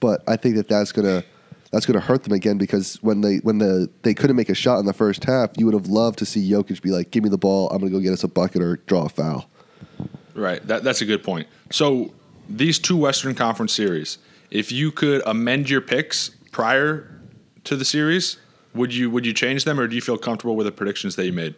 But 0.00 0.22
I 0.26 0.36
think 0.36 0.56
that 0.56 0.68
that's 0.68 0.92
gonna 0.92 1.24
that's 1.72 1.84
gonna 1.84 2.00
hurt 2.00 2.22
them 2.22 2.32
again 2.32 2.58
because 2.58 2.96
when 3.02 3.20
they 3.20 3.38
when 3.38 3.58
the 3.58 3.90
they 4.02 4.14
couldn't 4.14 4.36
make 4.36 4.48
a 4.48 4.54
shot 4.54 4.78
in 4.78 4.86
the 4.86 4.92
first 4.92 5.24
half, 5.24 5.50
you 5.56 5.66
would 5.66 5.74
have 5.74 5.88
loved 5.88 6.18
to 6.20 6.26
see 6.26 6.48
Jokic 6.48 6.80
be 6.80 6.90
like, 6.90 7.10
"Give 7.10 7.22
me 7.22 7.28
the 7.28 7.38
ball, 7.38 7.68
I'm 7.70 7.78
gonna 7.78 7.90
go 7.90 8.00
get 8.00 8.12
us 8.12 8.24
a 8.24 8.28
bucket 8.28 8.62
or 8.62 8.76
draw 8.86 9.06
a 9.06 9.08
foul." 9.08 9.48
Right. 10.34 10.66
That, 10.66 10.82
that's 10.82 11.00
a 11.00 11.04
good 11.04 11.22
point. 11.22 11.46
So 11.70 12.12
these 12.48 12.78
two 12.78 12.96
Western 12.96 13.34
Conference 13.34 13.72
series, 13.72 14.18
If 14.50 14.70
you 14.70 14.92
could 14.92 15.22
amend 15.26 15.70
your 15.70 15.80
picks 15.80 16.30
prior 16.52 17.10
to 17.64 17.76
the 17.76 17.84
series, 17.84 18.38
would 18.74 18.92
you 18.92 19.10
would 19.10 19.24
you 19.24 19.32
change 19.32 19.64
them 19.64 19.80
or 19.80 19.86
do 19.86 19.94
you 19.94 20.02
feel 20.02 20.18
comfortable 20.18 20.56
with 20.56 20.66
the 20.66 20.72
predictions 20.72 21.16
that 21.16 21.26
you 21.26 21.32
made? 21.32 21.54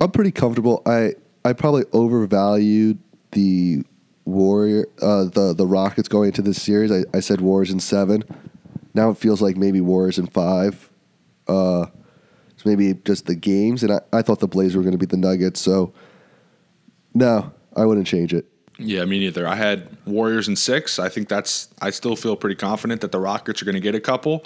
I'm 0.00 0.10
pretty 0.10 0.30
comfortable. 0.30 0.82
I 0.86 1.14
I 1.44 1.52
probably 1.52 1.84
overvalued 1.92 2.98
the 3.32 3.84
Warrior 4.24 4.86
uh, 5.02 5.24
the 5.24 5.54
the 5.56 5.66
Rockets 5.66 6.08
going 6.08 6.28
into 6.28 6.42
this 6.42 6.60
series. 6.60 6.90
I, 6.92 7.04
I 7.12 7.20
said 7.20 7.40
Warriors 7.40 7.70
in 7.70 7.80
seven. 7.80 8.24
Now 8.94 9.10
it 9.10 9.18
feels 9.18 9.42
like 9.42 9.56
maybe 9.56 9.80
Warriors 9.80 10.18
in 10.18 10.26
five. 10.26 10.88
Uh, 11.46 11.86
so 12.56 12.68
maybe 12.68 12.94
just 13.04 13.26
the 13.26 13.34
games, 13.34 13.82
and 13.82 13.92
I, 13.92 14.00
I 14.12 14.22
thought 14.22 14.40
the 14.40 14.48
Blazers 14.48 14.76
were 14.76 14.82
going 14.82 14.92
to 14.92 14.98
beat 14.98 15.08
the 15.08 15.16
Nuggets. 15.16 15.60
So 15.60 15.92
no, 17.14 17.52
I 17.76 17.84
wouldn't 17.84 18.06
change 18.06 18.34
it. 18.34 18.46
Yeah, 18.78 19.04
me 19.04 19.18
neither. 19.18 19.46
I 19.46 19.56
had 19.56 19.96
Warriors 20.06 20.48
in 20.48 20.56
six. 20.56 20.98
I 20.98 21.10
think 21.10 21.28
that's. 21.28 21.68
I 21.82 21.90
still 21.90 22.16
feel 22.16 22.34
pretty 22.34 22.56
confident 22.56 23.02
that 23.02 23.12
the 23.12 23.20
Rockets 23.20 23.60
are 23.60 23.66
going 23.66 23.74
to 23.74 23.80
get 23.80 23.94
a 23.94 24.00
couple, 24.00 24.44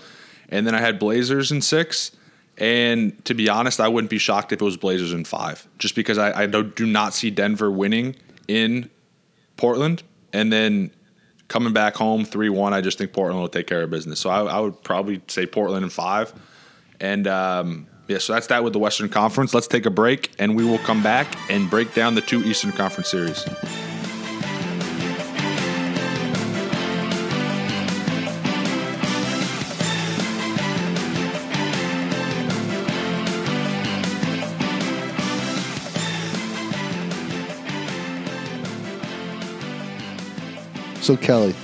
and 0.48 0.66
then 0.66 0.74
I 0.74 0.80
had 0.80 0.98
Blazers 0.98 1.52
in 1.52 1.62
six. 1.62 2.10
And 2.58 3.24
to 3.24 3.34
be 3.34 3.48
honest, 3.48 3.80
I 3.80 3.88
wouldn't 3.88 4.10
be 4.10 4.18
shocked 4.18 4.52
if 4.52 4.60
it 4.60 4.64
was 4.64 4.76
Blazers 4.76 5.12
in 5.12 5.24
five, 5.24 5.66
just 5.78 5.94
because 5.94 6.18
I, 6.18 6.42
I 6.42 6.46
do 6.46 6.86
not 6.86 7.14
see 7.14 7.30
Denver 7.30 7.70
winning 7.70 8.16
in 8.48 8.90
Portland, 9.56 10.02
and 10.32 10.52
then 10.52 10.90
coming 11.46 11.72
back 11.72 11.94
home 11.94 12.24
three 12.24 12.48
one. 12.48 12.74
I 12.74 12.80
just 12.80 12.98
think 12.98 13.12
Portland 13.12 13.40
will 13.40 13.48
take 13.48 13.68
care 13.68 13.82
of 13.82 13.90
business. 13.90 14.18
So 14.18 14.30
I, 14.30 14.42
I 14.44 14.60
would 14.60 14.82
probably 14.82 15.22
say 15.28 15.46
Portland 15.46 15.84
in 15.84 15.90
five, 15.90 16.32
and 17.00 17.28
um, 17.28 17.86
yeah. 18.08 18.18
So 18.18 18.34
that's 18.34 18.46
that 18.48 18.62
with 18.62 18.72
the 18.72 18.78
Western 18.78 19.08
Conference. 19.08 19.54
Let's 19.54 19.66
take 19.66 19.86
a 19.86 19.90
break, 19.90 20.30
and 20.38 20.56
we 20.56 20.64
will 20.64 20.78
come 20.78 21.02
back 21.02 21.26
and 21.50 21.70
break 21.70 21.94
down 21.94 22.14
the 22.14 22.20
two 22.20 22.42
Eastern 22.44 22.72
Conference 22.72 23.08
series. 23.08 23.44
So 41.04 41.18
Kelly, 41.18 41.54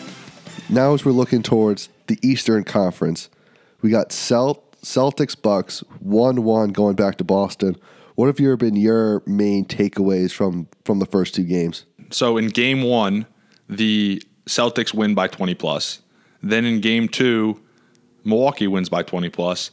now 0.69 0.93
as 0.93 1.03
we're 1.03 1.13
looking 1.13 1.43
towards 1.43 1.89
the 2.09 2.19
Eastern 2.21 2.63
Conference, 2.63 3.31
we 3.81 3.89
got 3.89 4.13
Celt- 4.13 4.70
Celtics 4.83 5.41
Bucks 5.41 5.81
one 6.01 6.43
one 6.45 6.71
going 6.71 6.97
back 6.97 7.17
to 7.17 7.25
Boston. 7.25 7.77
What 8.15 8.27
have 8.27 8.41
your 8.41 8.57
been 8.57 8.77
your 8.77 9.23
main 9.27 9.65
takeaways 9.65 10.33
from 10.33 10.69
from 10.85 10.99
the 10.99 11.07
first 11.07 11.35
two 11.35 11.45
games? 11.45 11.85
So 12.11 12.37
in 12.37 12.49
game 12.49 12.83
one, 12.83 13.27
the 13.69 14.23
Celtics 14.47 14.93
win 14.93 15.15
by 15.15 15.29
20 15.29 15.55
plus. 15.55 16.01
Then 16.43 16.65
in 16.65 16.81
game 16.81 17.09
two, 17.09 17.61
Milwaukee 18.25 18.67
wins 18.67 18.89
by 18.89 19.03
20 19.03 19.29
plus. 19.31 19.71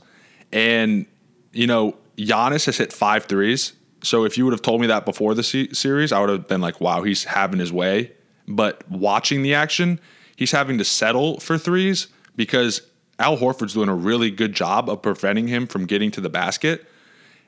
And, 0.52 1.06
you 1.52 1.68
know, 1.68 1.98
Giannis 2.18 2.66
has 2.66 2.78
hit 2.78 2.94
five 2.94 3.26
threes. 3.26 3.74
So 4.04 4.24
if 4.24 4.38
you 4.38 4.46
would 4.46 4.54
have 4.54 4.62
told 4.62 4.82
me 4.82 4.88
that 4.88 5.06
before 5.06 5.34
the 5.34 5.44
se- 5.44 5.74
series, 5.74 6.12
I 6.12 6.20
would 6.20 6.30
have 6.30 6.48
been 6.48 6.62
like, 6.62 6.80
wow, 6.80 7.02
he's 7.02 7.24
having 7.24 7.60
his 7.60 7.74
way. 7.74 8.12
But 8.48 8.90
watching 8.90 9.42
the 9.42 9.54
action, 9.54 10.00
he's 10.36 10.52
having 10.52 10.78
to 10.78 10.86
settle 10.86 11.40
for 11.40 11.58
threes 11.58 12.08
because 12.36 12.82
Al 13.20 13.38
Horford's 13.38 13.74
doing 13.74 13.90
a 13.90 13.96
really 13.96 14.30
good 14.30 14.54
job 14.54 14.90
of 14.90 15.02
preventing 15.02 15.48
him 15.48 15.68
from 15.68 15.86
getting 15.86 16.12
to 16.12 16.22
the 16.22 16.30
basket. 16.30 16.86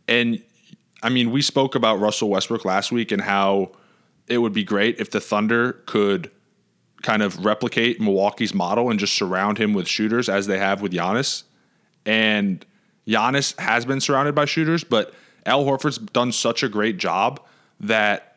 And 0.08 0.41
I 1.03 1.10
mean, 1.10 1.32
we 1.32 1.41
spoke 1.41 1.75
about 1.75 1.99
Russell 1.99 2.29
Westbrook 2.29 2.65
last 2.65 2.91
week 2.91 3.12
and 3.12 3.21
how 3.21 3.71
it 4.27 4.39
would 4.39 4.53
be 4.53 4.63
great 4.63 4.99
if 4.99 5.12
the 5.12 5.19
Thunder 5.19 5.73
could 5.86 6.32
kind 7.01 7.21
of 7.21 7.45
replicate 7.45 8.01
Milwaukee's 8.01 8.53
model 8.53 8.89
and 8.89 8.99
just 8.99 9.13
surround 9.13 9.58
him 9.58 9.73
with 9.73 9.88
shooters 9.88 10.27
as 10.27 10.47
they 10.47 10.58
have 10.58 10.82
with 10.82 10.91
Giannis. 10.91 11.43
And 12.05 12.65
Giannis 13.08 13.58
has 13.60 13.86
been 13.86 14.01
surrounded 14.01 14.36
by 14.36 14.45
shooters, 14.45 14.84
but 14.84 15.13
Al 15.45 15.63
Horford's 15.63 15.97
done 15.97 16.32
such 16.32 16.63
a 16.63 16.69
great 16.69 16.97
job 16.97 17.39
that 17.79 18.36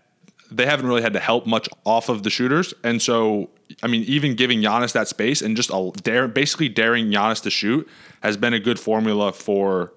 they 0.51 0.67
haven't 0.67 0.87
really 0.87 1.03
had 1.03 1.15
to 1.15 1.21
help 1.21 1.47
much 1.47 1.69
off 1.85 2.09
of 2.09 2.23
the 2.23 2.31
shooters. 2.31 2.73
And 2.85 3.01
so, 3.01 3.51
I 3.83 3.87
mean, 3.87 4.03
even 4.05 4.35
giving 4.35 4.61
Giannis 4.61 4.93
that 4.93 5.09
space 5.09 5.43
and 5.43 5.57
just 5.57 5.71
a 5.71 5.93
dare, 6.03 6.29
basically 6.29 6.69
daring 6.69 7.11
Giannis 7.11 7.43
to 7.43 7.51
shoot 7.51 7.89
has 8.23 8.37
been 8.37 8.55
a 8.55 8.61
good 8.61 8.79
formula 8.79 9.33
for 9.33 9.93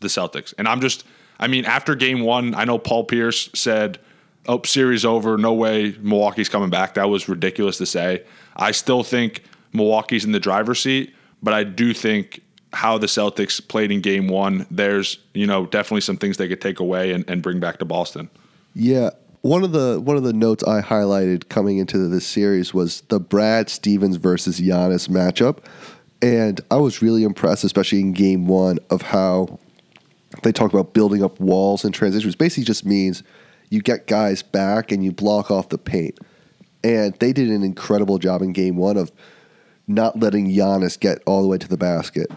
the 0.00 0.08
Celtics. 0.08 0.54
And 0.58 0.66
I'm 0.68 0.80
just, 0.80 1.04
I 1.38 1.46
mean, 1.48 1.64
after 1.64 1.94
game 1.94 2.20
one, 2.20 2.54
I 2.54 2.64
know 2.64 2.78
Paul 2.78 3.04
Pierce 3.04 3.50
said, 3.54 3.98
oh, 4.46 4.62
series 4.64 5.04
over. 5.04 5.38
No 5.38 5.52
way 5.52 5.96
Milwaukee's 6.00 6.48
coming 6.48 6.70
back. 6.70 6.94
That 6.94 7.08
was 7.08 7.28
ridiculous 7.28 7.78
to 7.78 7.86
say. 7.86 8.24
I 8.56 8.70
still 8.70 9.02
think 9.02 9.42
Milwaukee's 9.72 10.24
in 10.24 10.32
the 10.32 10.40
driver's 10.40 10.80
seat, 10.80 11.14
but 11.42 11.54
I 11.54 11.64
do 11.64 11.92
think 11.94 12.40
how 12.72 12.98
the 12.98 13.06
Celtics 13.06 13.66
played 13.66 13.92
in 13.92 14.00
game 14.00 14.26
one, 14.28 14.66
there's, 14.70 15.18
you 15.32 15.46
know, 15.46 15.66
definitely 15.66 16.00
some 16.00 16.16
things 16.16 16.36
they 16.36 16.48
could 16.48 16.60
take 16.60 16.80
away 16.80 17.12
and, 17.12 17.28
and 17.30 17.42
bring 17.42 17.60
back 17.60 17.78
to 17.78 17.84
Boston. 17.84 18.28
Yeah, 18.74 19.10
one 19.44 19.62
of 19.62 19.72
the 19.72 20.00
one 20.00 20.16
of 20.16 20.22
the 20.22 20.32
notes 20.32 20.64
I 20.64 20.80
highlighted 20.80 21.50
coming 21.50 21.76
into 21.76 21.98
this 22.08 22.26
series 22.26 22.72
was 22.72 23.02
the 23.10 23.20
Brad 23.20 23.68
Stevens 23.68 24.16
versus 24.16 24.58
Giannis 24.58 25.06
matchup, 25.06 25.58
and 26.22 26.62
I 26.70 26.76
was 26.76 27.02
really 27.02 27.24
impressed, 27.24 27.62
especially 27.62 28.00
in 28.00 28.14
Game 28.14 28.46
One, 28.46 28.78
of 28.88 29.02
how 29.02 29.58
they 30.42 30.50
talk 30.50 30.72
about 30.72 30.94
building 30.94 31.22
up 31.22 31.38
walls 31.40 31.84
and 31.84 31.92
transitions. 31.92 32.34
Basically, 32.36 32.64
just 32.64 32.86
means 32.86 33.22
you 33.68 33.82
get 33.82 34.06
guys 34.06 34.42
back 34.42 34.90
and 34.90 35.04
you 35.04 35.12
block 35.12 35.50
off 35.50 35.68
the 35.68 35.76
paint, 35.76 36.18
and 36.82 37.12
they 37.16 37.34
did 37.34 37.50
an 37.50 37.62
incredible 37.62 38.16
job 38.16 38.40
in 38.40 38.54
Game 38.54 38.78
One 38.78 38.96
of 38.96 39.12
not 39.86 40.18
letting 40.18 40.48
Giannis 40.48 40.98
get 40.98 41.18
all 41.26 41.42
the 41.42 41.48
way 41.48 41.58
to 41.58 41.68
the 41.68 41.76
basket. 41.76 42.30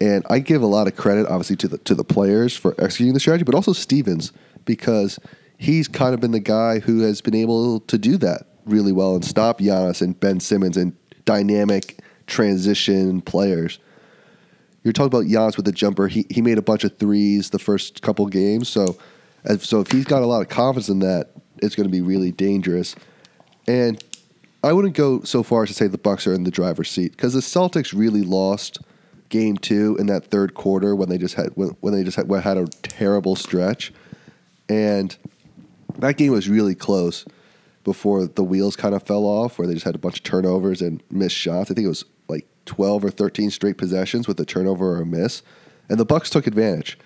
And 0.00 0.24
I 0.30 0.38
give 0.38 0.62
a 0.62 0.66
lot 0.66 0.86
of 0.86 0.94
credit, 0.94 1.26
obviously, 1.26 1.56
to 1.56 1.66
the 1.66 1.78
to 1.78 1.96
the 1.96 2.04
players 2.04 2.56
for 2.56 2.76
executing 2.78 3.12
the 3.12 3.18
strategy, 3.18 3.42
but 3.42 3.56
also 3.56 3.72
Stevens 3.72 4.32
because 4.66 5.18
he's 5.58 5.88
kind 5.88 6.14
of 6.14 6.20
been 6.20 6.32
the 6.32 6.40
guy 6.40 6.80
who 6.80 7.00
has 7.00 7.20
been 7.20 7.34
able 7.34 7.80
to 7.80 7.98
do 7.98 8.16
that 8.18 8.46
really 8.64 8.92
well 8.92 9.14
and 9.14 9.24
stop 9.24 9.58
Giannis 9.58 10.00
and 10.02 10.18
Ben 10.18 10.40
Simmons 10.40 10.76
and 10.76 10.96
dynamic 11.24 12.00
transition 12.26 13.20
players. 13.20 13.78
You're 14.82 14.92
talking 14.92 15.06
about 15.06 15.24
Giannis 15.24 15.56
with 15.56 15.66
the 15.66 15.72
jumper. 15.72 16.08
He 16.08 16.26
he 16.28 16.42
made 16.42 16.58
a 16.58 16.62
bunch 16.62 16.84
of 16.84 16.98
threes 16.98 17.50
the 17.50 17.58
first 17.58 18.02
couple 18.02 18.26
games, 18.26 18.68
so 18.68 18.96
so 19.60 19.80
if 19.80 19.90
he's 19.90 20.04
got 20.04 20.22
a 20.22 20.26
lot 20.26 20.42
of 20.42 20.48
confidence 20.48 20.88
in 20.88 21.00
that, 21.00 21.30
it's 21.58 21.74
going 21.74 21.88
to 21.88 21.92
be 21.92 22.00
really 22.00 22.32
dangerous. 22.32 22.94
And 23.66 24.02
I 24.62 24.72
wouldn't 24.72 24.94
go 24.94 25.22
so 25.22 25.42
far 25.42 25.62
as 25.62 25.70
to 25.70 25.74
say 25.74 25.86
the 25.86 25.98
Bucks 25.98 26.26
are 26.26 26.34
in 26.34 26.44
the 26.44 26.50
driver's 26.50 26.90
seat 26.90 27.12
because 27.12 27.34
the 27.34 27.40
Celtics 27.40 27.96
really 27.96 28.22
lost 28.22 28.78
game 29.28 29.56
two 29.56 29.96
in 29.98 30.06
that 30.06 30.26
third 30.26 30.54
quarter 30.54 30.94
when 30.94 31.08
they 31.08 31.18
just 31.18 31.34
had 31.34 31.48
when, 31.54 31.70
when 31.80 31.94
they 31.94 32.04
just 32.04 32.16
had, 32.16 32.30
had 32.30 32.56
a 32.56 32.66
terrible 32.66 33.36
stretch, 33.36 33.92
and 34.68 35.16
that 35.98 36.16
game 36.16 36.32
was 36.32 36.48
really 36.48 36.74
close 36.74 37.24
before 37.84 38.26
the 38.26 38.44
wheels 38.44 38.76
kind 38.76 38.94
of 38.94 39.02
fell 39.02 39.24
off, 39.24 39.58
where 39.58 39.66
they 39.66 39.74
just 39.74 39.84
had 39.84 39.94
a 39.94 39.98
bunch 39.98 40.18
of 40.18 40.22
turnovers 40.22 40.80
and 40.80 41.02
missed 41.10 41.36
shots. 41.36 41.70
I 41.70 41.74
think 41.74 41.84
it 41.84 41.88
was 41.88 42.04
like 42.28 42.46
12 42.64 43.04
or 43.04 43.10
13 43.10 43.50
straight 43.50 43.76
possessions 43.76 44.26
with 44.26 44.40
a 44.40 44.44
turnover 44.44 44.96
or 44.96 45.02
a 45.02 45.06
miss, 45.06 45.42
and 45.88 45.98
the 45.98 46.04
Bucks 46.04 46.30
took 46.30 46.46
advantage. 46.46 46.98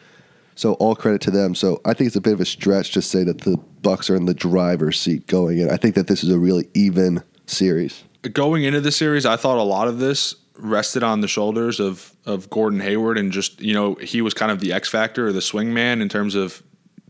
So 0.54 0.72
all 0.74 0.96
credit 0.96 1.20
to 1.22 1.30
them. 1.30 1.54
So 1.54 1.80
I 1.84 1.94
think 1.94 2.08
it's 2.08 2.16
a 2.16 2.20
bit 2.20 2.32
of 2.32 2.40
a 2.40 2.44
stretch 2.44 2.92
to 2.92 3.02
say 3.02 3.22
that 3.22 3.42
the 3.42 3.58
Bucks 3.82 4.10
are 4.10 4.16
in 4.16 4.24
the 4.24 4.34
driver's 4.34 4.98
seat 4.98 5.28
going 5.28 5.58
in. 5.58 5.70
I 5.70 5.76
think 5.76 5.94
that 5.94 6.08
this 6.08 6.24
is 6.24 6.30
a 6.30 6.38
really 6.38 6.68
even 6.74 7.22
series. 7.46 8.02
Going 8.32 8.64
into 8.64 8.80
the 8.80 8.90
series, 8.90 9.24
I 9.24 9.36
thought 9.36 9.58
a 9.58 9.62
lot 9.62 9.86
of 9.86 10.00
this 10.00 10.34
rested 10.58 11.04
on 11.04 11.20
the 11.20 11.28
shoulders 11.28 11.78
of 11.78 12.12
of 12.26 12.50
Gordon 12.50 12.80
Hayward 12.80 13.16
and 13.16 13.30
just 13.30 13.60
you 13.60 13.72
know 13.72 13.94
he 13.94 14.20
was 14.20 14.34
kind 14.34 14.50
of 14.50 14.60
the 14.60 14.72
X 14.72 14.88
factor 14.88 15.28
or 15.28 15.32
the 15.32 15.40
swing 15.40 15.72
man 15.72 16.02
in 16.02 16.08
terms 16.08 16.34
of 16.34 16.62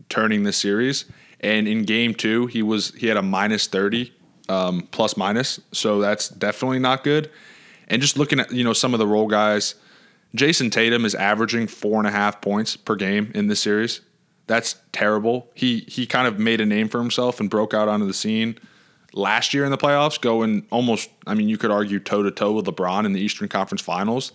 turning 0.09 0.43
the 0.43 0.53
series. 0.53 1.05
And 1.41 1.67
in 1.67 1.83
game 1.83 2.13
two, 2.13 2.47
he 2.47 2.61
was 2.61 2.93
he 2.95 3.07
had 3.07 3.17
a 3.17 3.21
minus 3.21 3.67
thirty, 3.67 4.13
um, 4.49 4.87
plus 4.91 5.15
minus. 5.15 5.59
So 5.71 5.99
that's 5.99 6.29
definitely 6.29 6.79
not 6.79 7.03
good. 7.03 7.31
And 7.87 8.01
just 8.01 8.17
looking 8.17 8.39
at 8.39 8.51
you 8.51 8.63
know 8.63 8.73
some 8.73 8.93
of 8.93 8.99
the 8.99 9.07
role 9.07 9.27
guys, 9.27 9.75
Jayson 10.35 10.69
Tatum 10.71 11.05
is 11.05 11.15
averaging 11.15 11.67
four 11.67 11.99
and 11.99 12.07
a 12.07 12.11
half 12.11 12.41
points 12.41 12.75
per 12.75 12.95
game 12.95 13.31
in 13.33 13.47
this 13.47 13.59
series. 13.59 14.01
That's 14.47 14.75
terrible. 14.91 15.49
He 15.53 15.85
he 15.87 16.05
kind 16.05 16.27
of 16.27 16.39
made 16.39 16.61
a 16.61 16.65
name 16.65 16.89
for 16.89 16.99
himself 16.99 17.39
and 17.39 17.49
broke 17.49 17.73
out 17.73 17.87
onto 17.87 18.05
the 18.05 18.13
scene 18.13 18.57
last 19.13 19.53
year 19.53 19.65
in 19.65 19.71
the 19.71 19.77
playoffs, 19.77 20.19
going 20.19 20.65
almost. 20.71 21.09
I 21.25 21.33
mean, 21.35 21.49
you 21.49 21.57
could 21.57 21.71
argue 21.71 21.99
toe 21.99 22.23
to 22.23 22.31
toe 22.31 22.51
with 22.51 22.65
LeBron 22.65 23.05
in 23.05 23.13
the 23.13 23.21
Eastern 23.21 23.47
Conference 23.47 23.81
Finals. 23.81 24.31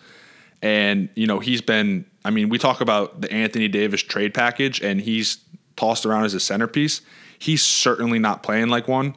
And 0.63 1.09
you 1.15 1.27
know 1.27 1.41
he's 1.41 1.61
been. 1.61 2.07
I 2.25 2.31
mean, 2.31 2.49
we 2.49 2.59
talk 2.59 2.81
about 2.81 3.21
the 3.21 3.31
Anthony 3.31 3.69
Davis 3.69 4.03
trade 4.03 4.33
package, 4.33 4.81
and 4.81 5.01
he's 5.01 5.39
tossed 5.77 6.07
around 6.07 6.25
as 6.25 6.35
a 6.35 6.41
centerpiece. 6.41 7.01
He's 7.39 7.63
certainly 7.63 8.19
not 8.19 8.43
playing 8.43 8.69
like 8.69 8.89
one. 8.89 9.17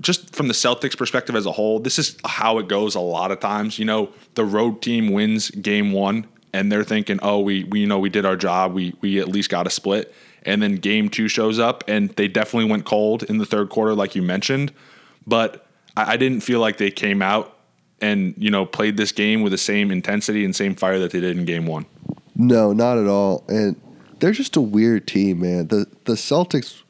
Just 0.00 0.34
from 0.34 0.48
the 0.48 0.54
Celtics 0.54 0.96
perspective 0.96 1.36
as 1.36 1.46
a 1.46 1.52
whole, 1.52 1.78
this 1.78 1.98
is 1.98 2.16
how 2.24 2.58
it 2.58 2.68
goes 2.68 2.94
a 2.94 3.00
lot 3.00 3.30
of 3.30 3.40
times. 3.40 3.78
You 3.78 3.84
know, 3.84 4.10
the 4.34 4.44
road 4.44 4.82
team 4.82 5.12
wins 5.12 5.50
game 5.50 5.92
one 5.92 6.26
and 6.52 6.70
they're 6.70 6.84
thinking, 6.84 7.18
oh, 7.22 7.40
we, 7.40 7.64
we 7.64 7.80
you 7.80 7.86
know 7.86 7.98
we 7.98 8.10
did 8.10 8.26
our 8.26 8.36
job. 8.36 8.74
We 8.74 8.94
we 9.00 9.20
at 9.20 9.28
least 9.28 9.50
got 9.50 9.66
a 9.66 9.70
split. 9.70 10.14
And 10.44 10.60
then 10.60 10.76
game 10.76 11.08
two 11.08 11.28
shows 11.28 11.60
up 11.60 11.84
and 11.86 12.10
they 12.10 12.26
definitely 12.26 12.68
went 12.68 12.84
cold 12.84 13.22
in 13.22 13.38
the 13.38 13.46
third 13.46 13.68
quarter, 13.70 13.94
like 13.94 14.16
you 14.16 14.22
mentioned. 14.22 14.72
But 15.24 15.66
I, 15.96 16.14
I 16.14 16.16
didn't 16.16 16.40
feel 16.40 16.58
like 16.58 16.78
they 16.78 16.90
came 16.90 17.22
out 17.22 17.56
and 18.00 18.34
you 18.36 18.50
know 18.50 18.66
played 18.66 18.96
this 18.96 19.12
game 19.12 19.42
with 19.42 19.52
the 19.52 19.58
same 19.58 19.90
intensity 19.90 20.44
and 20.44 20.54
same 20.54 20.74
fire 20.74 20.98
that 20.98 21.12
they 21.12 21.20
did 21.20 21.36
in 21.36 21.44
game 21.44 21.66
one. 21.66 21.86
No, 22.34 22.72
not 22.72 22.98
at 22.98 23.06
all. 23.06 23.44
And 23.48 23.80
they're 24.22 24.30
just 24.30 24.54
a 24.54 24.60
weird 24.60 25.08
team, 25.08 25.40
man. 25.40 25.66
The 25.66 25.84
the 26.04 26.12
Celtics 26.12 26.82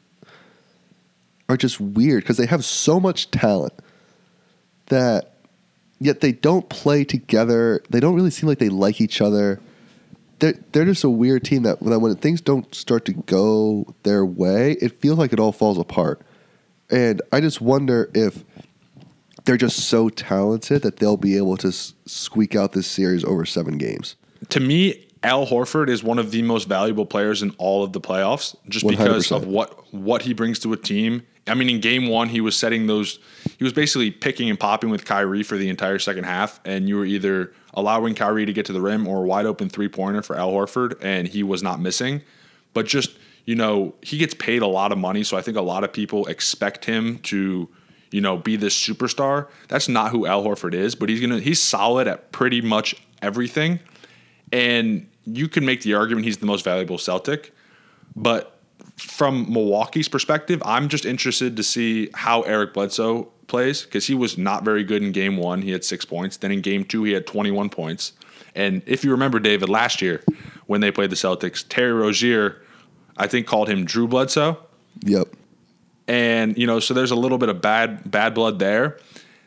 are 1.49 1.57
just 1.57 1.79
weird 1.81 2.23
because 2.23 2.37
they 2.37 2.45
have 2.45 2.63
so 2.63 2.99
much 2.99 3.31
talent 3.31 3.73
that 4.87 5.33
yet 5.99 6.21
they 6.21 6.31
don't 6.31 6.69
play 6.69 7.03
together. 7.03 7.81
They 7.89 7.99
don't 7.99 8.13
really 8.13 8.29
seem 8.29 8.47
like 8.47 8.59
they 8.59 8.69
like 8.69 9.01
each 9.01 9.19
other. 9.19 9.59
They're, 10.37 10.53
they're 10.73 10.85
just 10.85 11.03
a 11.03 11.09
weird 11.09 11.43
team 11.43 11.63
that 11.63 11.81
when, 11.81 11.99
when 12.01 12.15
things 12.17 12.39
don't 12.39 12.73
start 12.75 13.05
to 13.05 13.13
go 13.13 13.95
their 14.03 14.23
way, 14.23 14.73
it 14.73 14.99
feels 15.01 15.17
like 15.17 15.33
it 15.33 15.39
all 15.39 15.51
falls 15.51 15.79
apart. 15.79 16.21
And 16.91 17.19
I 17.31 17.41
just 17.41 17.61
wonder 17.61 18.11
if 18.13 18.43
they're 19.45 19.57
just 19.57 19.87
so 19.87 20.09
talented 20.09 20.83
that 20.83 20.97
they'll 20.97 21.17
be 21.17 21.37
able 21.37 21.57
to 21.57 21.71
squeak 21.71 22.55
out 22.55 22.73
this 22.73 22.85
series 22.85 23.23
over 23.23 23.43
seven 23.43 23.79
games. 23.79 24.17
To 24.49 24.59
me, 24.59 25.07
Al 25.23 25.47
Horford 25.47 25.89
is 25.89 26.03
one 26.03 26.19
of 26.19 26.31
the 26.31 26.41
most 26.41 26.67
valuable 26.67 27.05
players 27.05 27.41
in 27.41 27.51
all 27.57 27.83
of 27.83 27.93
the 27.93 28.01
playoffs, 28.01 28.55
just 28.67 28.85
because 28.85 29.27
100%. 29.27 29.35
of 29.37 29.47
what 29.47 29.93
what 29.93 30.21
he 30.21 30.33
brings 30.33 30.59
to 30.59 30.73
a 30.73 30.77
team. 30.77 31.23
I 31.47 31.55
mean, 31.55 31.69
in 31.69 31.81
game 31.81 32.07
one, 32.07 32.29
he 32.29 32.41
was 32.41 32.55
setting 32.55 32.87
those. 32.87 33.19
He 33.57 33.63
was 33.63 33.73
basically 33.73 34.11
picking 34.11 34.49
and 34.49 34.59
popping 34.59 34.89
with 34.89 35.05
Kyrie 35.05 35.43
for 35.43 35.57
the 35.57 35.69
entire 35.69 35.99
second 35.99 36.25
half, 36.25 36.59
and 36.65 36.87
you 36.87 36.97
were 36.97 37.05
either 37.05 37.53
allowing 37.73 38.15
Kyrie 38.15 38.45
to 38.45 38.53
get 38.53 38.65
to 38.67 38.73
the 38.73 38.81
rim 38.81 39.07
or 39.07 39.23
a 39.23 39.27
wide 39.27 39.45
open 39.45 39.69
three 39.69 39.89
pointer 39.89 40.21
for 40.21 40.37
Al 40.37 40.51
Horford, 40.51 40.97
and 41.01 41.27
he 41.27 41.43
was 41.43 41.63
not 41.63 41.79
missing. 41.79 42.21
But 42.73 42.85
just 42.85 43.17
you 43.45 43.55
know, 43.55 43.93
he 44.01 44.17
gets 44.17 44.33
paid 44.33 44.61
a 44.61 44.67
lot 44.67 44.91
of 44.91 44.97
money, 44.97 45.23
so 45.23 45.37
I 45.37 45.41
think 45.41 45.57
a 45.57 45.61
lot 45.61 45.83
of 45.83 45.91
people 45.91 46.25
expect 46.27 46.85
him 46.85 47.19
to 47.19 47.69
you 48.11 48.21
know 48.21 48.37
be 48.37 48.55
this 48.55 48.77
superstar. 48.77 49.47
That's 49.69 49.87
not 49.87 50.11
who 50.11 50.25
Al 50.25 50.43
Horford 50.43 50.73
is, 50.73 50.95
but 50.95 51.09
he's 51.09 51.21
gonna 51.21 51.39
he's 51.39 51.61
solid 51.61 52.07
at 52.07 52.31
pretty 52.31 52.61
much 52.61 52.95
everything. 53.21 53.79
And 54.51 55.07
you 55.25 55.47
can 55.47 55.65
make 55.65 55.81
the 55.81 55.93
argument 55.93 56.25
he's 56.25 56.37
the 56.37 56.45
most 56.45 56.63
valuable 56.63 56.97
Celtic, 56.97 57.53
but 58.15 58.59
from 58.97 59.51
Milwaukee's 59.51 60.07
perspective, 60.07 60.61
I'm 60.65 60.87
just 60.89 61.05
interested 61.05 61.57
to 61.57 61.63
see 61.63 62.09
how 62.13 62.41
Eric 62.43 62.73
Bledsoe 62.73 63.29
plays 63.47 63.83
because 63.83 64.05
he 64.07 64.13
was 64.13 64.37
not 64.37 64.63
very 64.63 64.83
good 64.83 65.01
in 65.01 65.11
game 65.11 65.37
one. 65.37 65.61
He 65.61 65.71
had 65.71 65.83
six 65.83 66.05
points. 66.05 66.37
Then 66.37 66.51
in 66.51 66.61
game 66.61 66.83
two, 66.85 67.03
he 67.03 67.11
had 67.13 67.25
21 67.25 67.69
points. 67.69 68.13
And 68.55 68.81
if 68.85 69.03
you 69.03 69.11
remember, 69.11 69.39
David, 69.39 69.67
last 69.69 70.01
year 70.01 70.23
when 70.67 70.81
they 70.81 70.91
played 70.91 71.09
the 71.09 71.15
Celtics, 71.15 71.65
Terry 71.67 71.91
Rozier, 71.91 72.61
I 73.17 73.27
think, 73.27 73.47
called 73.47 73.67
him 73.67 73.85
Drew 73.85 74.07
Bledsoe 74.07 74.59
Yep. 75.05 75.27
and 76.07 76.57
you 76.57 76.67
know 76.67 76.79
so 76.79 76.93
there's 76.93 77.11
a 77.11 77.15
little 77.15 77.37
bit 77.39 77.49
of 77.49 77.61
bad 77.61 78.09
bad 78.09 78.33
blood 78.35 78.59
there 78.59 78.99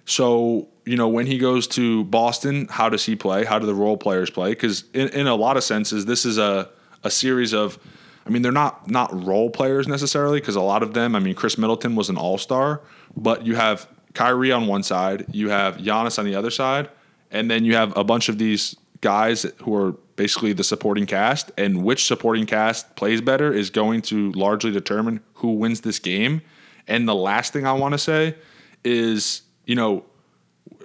so 0.06 0.66
you 0.86 0.96
know 0.96 1.08
when 1.08 1.26
he 1.26 1.36
goes 1.36 1.66
to 1.66 2.04
boston 2.04 2.66
how 2.70 2.88
does 2.88 3.04
he 3.04 3.16
play? 3.16 3.44
How 3.44 3.58
do 3.58 3.66
the 3.66 3.74
role 3.74 3.96
players 3.96 4.30
play? 4.30 4.50
Because 4.50 4.84
in, 4.94 5.08
in 5.08 5.26
a 5.26 5.34
lot 5.34 5.56
of 5.56 5.64
senses 5.64 6.06
this 6.06 6.24
is 6.24 6.38
a, 6.38 6.70
a 7.04 7.10
series 7.10 7.52
of 7.52 7.78
i 8.24 8.30
mean 8.30 8.42
they're 8.42 8.52
not 8.52 8.90
not 8.90 9.12
role 9.24 9.50
players 9.50 9.86
necessarily 9.86 10.40
because 10.40 10.56
a 10.56 10.62
lot 10.62 10.82
of 10.82 10.94
them 10.94 11.14
i 11.14 11.18
mean 11.18 11.34
khris 11.34 11.58
middleton 11.58 11.94
was 11.94 12.08
an 12.08 12.16
all-star 12.16 12.80
but 13.16 13.44
you 13.46 13.54
have 13.54 13.88
Kyrie 14.14 14.50
on 14.52 14.66
one 14.66 14.82
side 14.82 15.26
you 15.30 15.50
have 15.50 15.76
Giannis 15.76 16.18
on 16.18 16.24
the 16.24 16.34
other 16.34 16.50
side 16.50 16.88
and 17.30 17.50
then 17.50 17.64
you 17.64 17.74
have 17.74 17.96
a 17.96 18.04
bunch 18.04 18.28
of 18.28 18.38
these 18.38 18.76
guys 19.00 19.46
who 19.62 19.74
are 19.74 19.92
basically 20.16 20.52
the 20.52 20.64
supporting 20.64 21.06
cast 21.06 21.52
and 21.58 21.84
which 21.84 22.06
supporting 22.06 22.46
cast 22.46 22.96
plays 22.96 23.20
better 23.20 23.52
is 23.52 23.70
going 23.70 24.02
to 24.02 24.32
largely 24.32 24.70
determine 24.70 25.20
who 25.34 25.52
wins 25.52 25.82
this 25.82 25.98
game. 25.98 26.40
And 26.88 27.08
the 27.08 27.14
last 27.14 27.52
thing 27.52 27.66
i 27.66 27.72
want 27.72 27.92
to 27.92 27.98
say 27.98 28.36
is 28.84 29.42
you 29.66 29.74
know 29.74 30.04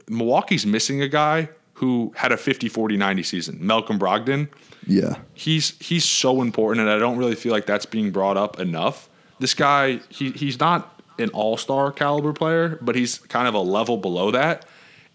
milwaukee's 0.10 0.66
missing 0.66 1.02
a 1.02 1.08
guy 1.08 1.50
who 1.76 2.12
had 2.16 2.32
a 2.32 2.38
50 2.38 2.70
40 2.70 2.98
90 2.98 3.24
season 3.24 3.58
malcolm 3.62 3.98
brogdon 4.00 4.48
Yeah. 4.86 5.16
he's 5.34 5.78
he's 5.80 6.06
so 6.06 6.42
important 6.42 6.82
and 6.82 6.90
i 6.90 7.00
don't 7.00 7.18
really 7.18 7.36
feel 7.36 7.52
like 7.52 7.66
that's 7.66 7.86
being 7.86 8.12
brought 8.12 8.38
up 8.38 8.60
enough 8.60 9.10
this 9.40 9.54
guy 9.54 10.00
he, 10.10 10.32
he's 10.32 10.60
not 10.60 11.02
an 11.20 11.30
all-star 11.30 11.92
caliber 11.92 12.34
player 12.34 12.78
but 12.82 12.96
he's 12.96 13.18
kind 13.20 13.48
of 13.48 13.54
a 13.54 13.60
level 13.60 13.98
below 13.98 14.32
that 14.32 14.66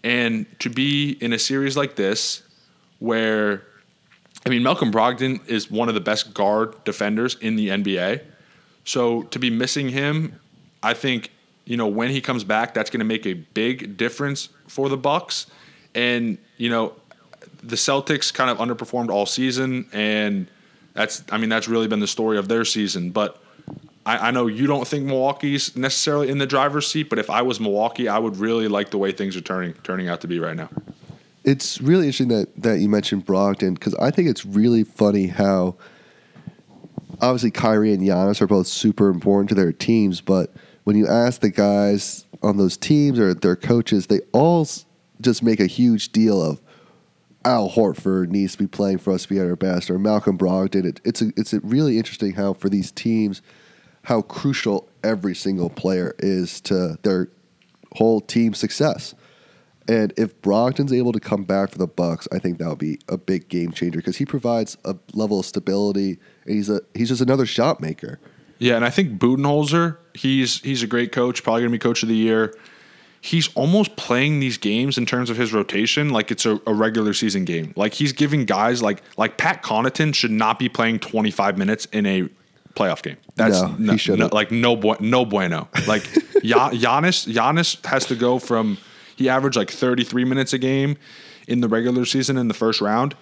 and 0.03 0.45
to 0.59 0.69
be 0.69 1.11
in 1.21 1.33
a 1.33 1.39
series 1.39 1.75
like 1.77 1.95
this 1.95 2.43
where 2.99 3.63
I 4.45 4.49
mean 4.49 4.63
Malcolm 4.63 4.91
Brogdon 4.91 5.45
is 5.47 5.69
one 5.69 5.89
of 5.89 5.95
the 5.95 5.99
best 6.01 6.33
guard 6.33 6.81
defenders 6.85 7.35
in 7.41 7.57
the 7.57 7.67
NBA. 7.69 8.21
So 8.85 9.23
to 9.23 9.39
be 9.39 9.49
missing 9.49 9.89
him, 9.89 10.39
I 10.81 10.93
think 10.93 11.31
you 11.67 11.77
know 11.77 11.87
when 11.87 12.09
he 12.09 12.21
comes 12.21 12.43
back 12.43 12.73
that's 12.73 12.89
going 12.89 12.99
to 12.99 13.05
make 13.05 13.25
a 13.25 13.33
big 13.33 13.97
difference 13.97 14.49
for 14.67 14.89
the 14.89 14.97
Bucks 14.97 15.47
and 15.93 16.37
you 16.57 16.69
know 16.69 16.93
the 17.61 17.75
Celtics 17.75 18.33
kind 18.33 18.49
of 18.49 18.57
underperformed 18.57 19.09
all 19.09 19.25
season 19.25 19.87
and 19.91 20.47
that's 20.93 21.23
I 21.31 21.37
mean 21.37 21.49
that's 21.49 21.67
really 21.67 21.87
been 21.87 21.99
the 21.99 22.07
story 22.07 22.37
of 22.37 22.47
their 22.47 22.65
season 22.65 23.11
but 23.11 23.43
I, 24.05 24.29
I 24.29 24.31
know 24.31 24.47
you 24.47 24.65
don't 24.65 24.87
think 24.87 25.05
Milwaukee's 25.05 25.75
necessarily 25.75 26.29
in 26.29 26.37
the 26.37 26.47
driver's 26.47 26.87
seat, 26.87 27.09
but 27.09 27.19
if 27.19 27.29
I 27.29 27.41
was 27.41 27.59
Milwaukee, 27.59 28.07
I 28.07 28.17
would 28.17 28.37
really 28.37 28.69
like 28.69 28.89
the 28.89 28.97
way 28.97 29.11
things 29.11 29.35
are 29.35 29.41
turning 29.41 29.73
turning 29.83 30.07
out 30.07 30.21
to 30.21 30.27
be 30.27 30.39
right 30.39 30.55
now. 30.55 30.69
It's 31.43 31.81
really 31.81 32.05
interesting 32.05 32.29
that, 32.29 32.49
that 32.61 32.79
you 32.79 32.89
mentioned 32.89 33.25
Brogdon 33.25 33.73
because 33.73 33.93
I 33.95 34.11
think 34.11 34.29
it's 34.29 34.45
really 34.45 34.83
funny 34.83 35.27
how 35.27 35.75
obviously 37.21 37.51
Kyrie 37.51 37.93
and 37.93 38.01
Giannis 38.01 38.41
are 38.41 38.47
both 38.47 38.67
super 38.67 39.09
important 39.09 39.49
to 39.49 39.55
their 39.55 39.71
teams, 39.71 40.21
but 40.21 40.53
when 40.87 40.95
you 40.95 41.05
ask 41.05 41.41
the 41.41 41.49
guys 41.49 42.25
on 42.41 42.55
those 42.55 42.77
teams 42.77 43.19
or 43.19 43.33
their 43.33 43.57
coaches, 43.57 44.07
they 44.07 44.21
all 44.31 44.65
just 45.19 45.43
make 45.43 45.59
a 45.59 45.65
huge 45.65 46.13
deal 46.13 46.41
of 46.41 46.61
Al 47.43 47.69
Horford 47.69 48.29
needs 48.29 48.53
to 48.53 48.59
be 48.59 48.67
playing 48.67 48.99
for 48.99 49.11
us 49.11 49.23
to 49.23 49.27
be 49.27 49.37
at 49.37 49.45
our 49.47 49.57
best, 49.57 49.89
or 49.89 49.99
Malcolm 49.99 50.37
Brogdon. 50.37 50.85
It, 50.85 51.01
it's 51.03 51.21
a, 51.21 51.33
it's 51.35 51.51
a 51.51 51.59
really 51.59 51.97
interesting 51.97 52.35
how 52.35 52.53
for 52.53 52.69
these 52.69 52.89
teams, 52.89 53.41
how 54.03 54.21
crucial 54.21 54.87
every 55.03 55.35
single 55.35 55.69
player 55.69 56.15
is 56.19 56.61
to 56.61 56.97
their 57.03 57.31
whole 57.97 58.21
team 58.21 58.53
success. 58.53 59.13
And 59.89 60.13
if 60.15 60.41
Brogdon's 60.41 60.93
able 60.93 61.11
to 61.11 61.19
come 61.19 61.43
back 61.43 61.71
for 61.71 61.79
the 61.79 61.87
Bucks, 61.87 62.29
I 62.31 62.39
think 62.39 62.59
that 62.59 62.69
would 62.69 62.79
be 62.79 62.99
a 63.09 63.17
big 63.17 63.49
game 63.49 63.73
changer 63.73 63.99
because 63.99 64.15
he 64.15 64.25
provides 64.25 64.77
a 64.85 64.95
level 65.11 65.41
of 65.41 65.45
stability. 65.45 66.17
And 66.45 66.55
he's 66.55 66.69
a 66.69 66.79
he's 66.93 67.09
just 67.09 67.21
another 67.21 67.45
shot 67.45 67.81
maker. 67.81 68.21
Yeah, 68.59 68.75
and 68.75 68.85
I 68.85 68.89
think 68.89 69.19
Budenholzer, 69.19 69.97
he's 70.17 70.59
he's 70.61 70.83
a 70.83 70.87
great 70.87 71.11
coach, 71.11 71.43
probably 71.43 71.61
going 71.61 71.71
to 71.71 71.75
be 71.75 71.79
coach 71.79 72.03
of 72.03 72.09
the 72.09 72.15
year. 72.15 72.55
He's 73.19 73.49
almost 73.55 73.95
playing 73.95 74.39
these 74.39 74.57
games 74.57 74.97
in 74.97 75.05
terms 75.05 75.29
of 75.29 75.37
his 75.37 75.51
rotation 75.51 76.09
like 76.11 76.31
it's 76.31 76.45
a, 76.45 76.61
a 76.67 76.73
regular 76.73 77.13
season 77.13 77.45
game. 77.45 77.73
Like 77.75 77.93
he's 77.93 78.13
giving 78.13 78.45
guys 78.45 78.81
like 78.81 79.01
like 79.17 79.37
Pat 79.37 79.63
Connaughton 79.63 80.13
should 80.15 80.31
not 80.31 80.59
be 80.59 80.69
playing 80.69 80.99
25 80.99 81.57
minutes 81.57 81.85
in 81.91 82.05
a 82.05 82.29
playoff 82.75 83.01
game. 83.01 83.17
That's 83.35 83.61
No, 83.61 83.93
he 83.93 83.97
shouldn't. 83.97 84.33
like 84.33 84.51
no 84.51 84.75
bu- 84.75 84.97
no 84.99 85.25
bueno. 85.25 85.67
Like 85.87 86.05
Ya- 86.43 86.69
Giannis 86.69 87.27
Giannis 87.27 87.83
has 87.85 88.05
to 88.05 88.15
go 88.15 88.37
from 88.39 88.77
he 89.15 89.27
averaged 89.29 89.57
like 89.57 89.71
33 89.71 90.23
minutes 90.25 90.53
a 90.53 90.59
game 90.59 90.95
in 91.47 91.61
the 91.61 91.67
regular 91.67 92.05
season 92.05 92.37
in 92.37 92.47
the 92.47 92.53
first 92.53 92.81
round. 92.81 93.15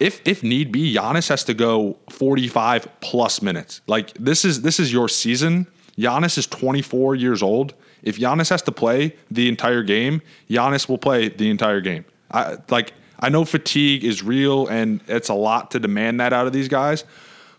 If 0.00 0.20
if 0.26 0.42
need 0.42 0.72
be, 0.72 0.92
Giannis 0.94 1.28
has 1.28 1.44
to 1.44 1.54
go 1.54 1.96
45 2.10 2.88
plus 3.00 3.40
minutes. 3.40 3.80
Like 3.86 4.12
this 4.14 4.44
is 4.44 4.62
this 4.62 4.80
is 4.80 4.92
your 4.92 5.08
season. 5.08 5.68
Giannis 5.98 6.36
is 6.38 6.46
24 6.46 7.14
years 7.14 7.42
old. 7.42 7.74
If 8.02 8.18
Giannis 8.18 8.50
has 8.50 8.62
to 8.62 8.72
play 8.72 9.16
the 9.30 9.48
entire 9.48 9.82
game, 9.82 10.22
Giannis 10.48 10.88
will 10.88 10.98
play 10.98 11.28
the 11.28 11.50
entire 11.50 11.80
game. 11.80 12.04
I 12.30 12.56
like 12.68 12.92
I 13.18 13.28
know 13.28 13.44
fatigue 13.44 14.04
is 14.04 14.22
real 14.22 14.66
and 14.66 15.00
it's 15.06 15.28
a 15.28 15.34
lot 15.34 15.70
to 15.72 15.78
demand 15.78 16.20
that 16.20 16.32
out 16.32 16.46
of 16.46 16.52
these 16.52 16.68
guys. 16.68 17.04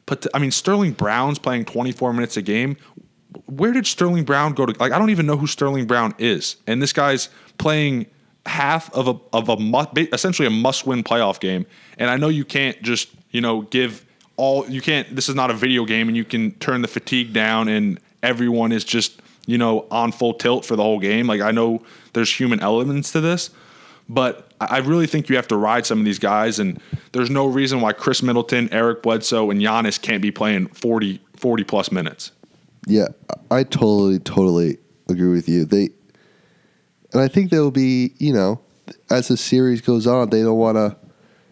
But 0.06 0.28
I 0.34 0.39
mean 0.39 0.52
Sterling 0.52 0.91
Brown's 0.91 1.39
playing 1.39 1.65
24 1.65 2.13
minutes 2.13 2.38
a 2.38 2.41
game. 2.41 2.78
Where 3.45 3.73
did 3.73 3.88
Sterling 3.88 4.23
Brown 4.23 4.54
go 4.54 4.65
to? 4.65 4.80
Like 4.80 4.91
I 4.91 5.00
don't 5.00 5.10
even 5.10 5.26
know 5.26 5.38
who 5.38 5.47
Sterling 5.47 5.86
Brown 5.86 6.13
is. 6.17 6.58
And 6.67 6.82
this 6.82 6.93
guy's 6.93 7.30
playing 7.58 8.06
half 8.45 8.93
of 8.93 9.08
a 9.08 9.15
of 9.34 9.50
a 9.50 9.58
mu- 9.58 9.86
ba- 9.93 10.13
essentially 10.13 10.47
a 10.47 10.52
must 10.52 10.86
win 10.86 11.04
playoff 11.04 11.39
game. 11.39 11.65
And 11.97 12.10
I 12.10 12.17
know 12.17 12.30
you 12.30 12.45
can't 12.45 12.82
just 12.82 13.10
you 13.32 13.41
know 13.41 13.63
give 13.63 14.06
all 14.38 14.67
you 14.69 14.82
can't. 14.82 15.13
This 15.15 15.28
is 15.28 15.36
not 15.36 15.52
a 15.52 15.54
video 15.54 15.84
game, 15.86 16.08
and 16.08 16.15
you 16.15 16.23
can 16.23 16.52
turn 16.60 16.82
the 16.82 16.88
fatigue 16.88 17.34
down, 17.34 17.67
and 17.67 18.00
everyone 18.28 18.72
is 18.72 18.84
just 18.84 19.22
you 19.46 19.58
know 19.58 19.86
on 19.90 20.12
full 20.12 20.34
tilt 20.34 20.66
for 20.66 20.76
the 20.76 20.84
whole 20.84 21.00
game. 21.00 21.28
Like 21.28 21.42
I 21.42 21.52
know 21.52 21.82
there's 22.13 22.32
human 22.32 22.60
elements 22.60 23.12
to 23.13 23.22
this, 23.22 23.50
but 24.10 24.52
I 24.60 24.80
really 24.80 25.08
think 25.08 25.30
you 25.30 25.36
have 25.36 25.48
to 25.50 25.58
ride 25.58 25.86
some 25.86 26.00
of 26.00 26.06
these 26.06 26.20
guys, 26.20 26.60
and 26.60 26.82
there's 27.12 27.30
no 27.30 27.46
reason 27.46 27.80
why 27.82 27.94
Khris 27.94 28.24
Middleton, 28.24 28.70
Eric 28.72 29.04
Bledsoe, 29.04 29.52
and 29.52 29.62
Giannis 29.62 30.02
can't 30.02 30.22
be 30.22 30.32
playing 30.32 30.68
40, 30.68 31.22
40 31.36 31.63
plus 31.63 31.92
minutes. 31.92 32.32
Yeah, 32.88 33.08
I 33.52 33.63
totally, 33.63 34.20
totally 34.20 34.78
agree 35.10 35.30
with 35.30 35.48
you. 35.48 35.66
They, 35.66 35.90
and 37.13 37.22
I 37.22 37.28
think 37.28 37.52
they'll 37.52 37.70
be, 37.70 38.13
you 38.18 38.34
know, 38.34 38.60
as 39.10 39.28
the 39.28 39.38
series 39.38 39.82
goes 39.82 40.08
on, 40.08 40.30
they 40.30 40.42
don't 40.42 40.58
want 40.58 40.78
to, 40.78 40.96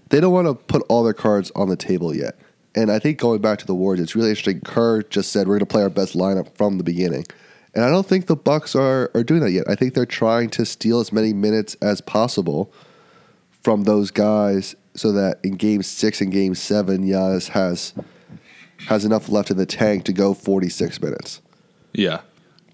they 0.09 0.19
don't 0.19 0.33
want 0.33 0.47
to 0.47 0.55
put 0.55 0.81
all 0.89 1.03
their 1.03 1.13
cards 1.13 1.51
on 1.55 1.69
the 1.69 1.75
table 1.75 2.15
yet. 2.15 2.39
And 2.75 2.91
I 2.91 2.99
think 2.99 3.17
going 3.17 3.41
back 3.41 3.59
to 3.59 3.65
the 3.65 3.73
Warriors, 3.73 4.03
it's 4.03 4.15
really 4.15 4.29
interesting. 4.29 4.59
Kerr 4.61 5.01
just 5.03 5.31
said 5.31 5.47
we're 5.47 5.53
going 5.53 5.59
to 5.59 5.65
play 5.65 5.81
our 5.81 5.89
best 5.89 6.13
lineup 6.13 6.55
from 6.55 6.77
the 6.77 6.83
beginning, 6.83 7.25
And 7.73 7.83
I 7.83 7.89
don't 7.89 8.05
think 8.05 8.27
the 8.27 8.35
Bucks 8.35 8.75
are 8.75 9.09
are 9.15 9.23
doing 9.23 9.41
that 9.41 9.51
yet. 9.51 9.69
I 9.69 9.75
think 9.75 9.93
they're 9.93 10.05
trying 10.05 10.49
to 10.51 10.65
steal 10.65 10.99
as 10.99 11.11
many 11.11 11.33
minutes 11.33 11.75
as 11.81 12.01
possible 12.01 12.71
from 13.63 13.85
those 13.85 14.11
guys 14.11 14.75
so 14.93 15.11
that 15.13 15.39
in 15.43 15.53
game 15.53 15.81
6 15.81 16.21
and 16.21 16.31
game 16.31 16.53
7 16.53 17.03
Giannis 17.03 17.49
has 17.49 17.93
has 18.87 19.05
enough 19.05 19.29
left 19.29 19.49
in 19.49 19.57
the 19.57 19.65
tank 19.65 20.03
to 20.05 20.13
go 20.13 20.33
46 20.33 21.01
minutes. 21.01 21.41
Yeah. 21.93 22.21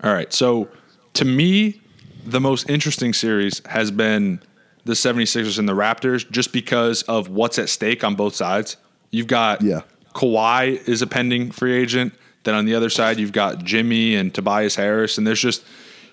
All 0.03 0.13
right. 0.13 0.33
So 0.33 0.67
to 1.13 1.25
me, 1.25 1.79
the 2.25 2.39
most 2.39 2.69
interesting 2.69 3.13
series 3.13 3.61
has 3.67 3.91
been 3.91 4.41
the 4.83 4.93
76ers 4.93 5.59
and 5.59 5.69
the 5.69 5.73
Raptors 5.73 6.29
just 6.29 6.51
because 6.51 7.03
of 7.03 7.29
what's 7.29 7.59
at 7.59 7.69
stake 7.69 8.03
on 8.03 8.15
both 8.15 8.35
sides. 8.35 8.77
You've 9.11 9.27
got 9.27 9.61
Yeah. 9.61 9.81
Kawhi 10.13 10.87
is 10.87 11.01
a 11.01 11.07
pending 11.07 11.51
free 11.51 11.73
agent. 11.73 12.13
Then 12.43 12.55
on 12.55 12.65
the 12.65 12.75
other 12.75 12.89
side, 12.89 13.19
you've 13.19 13.31
got 13.31 13.63
Jimmy 13.63 14.15
and 14.15 14.33
Tobias 14.33 14.75
Harris. 14.75 15.17
And 15.17 15.25
there's 15.25 15.39
just, 15.39 15.63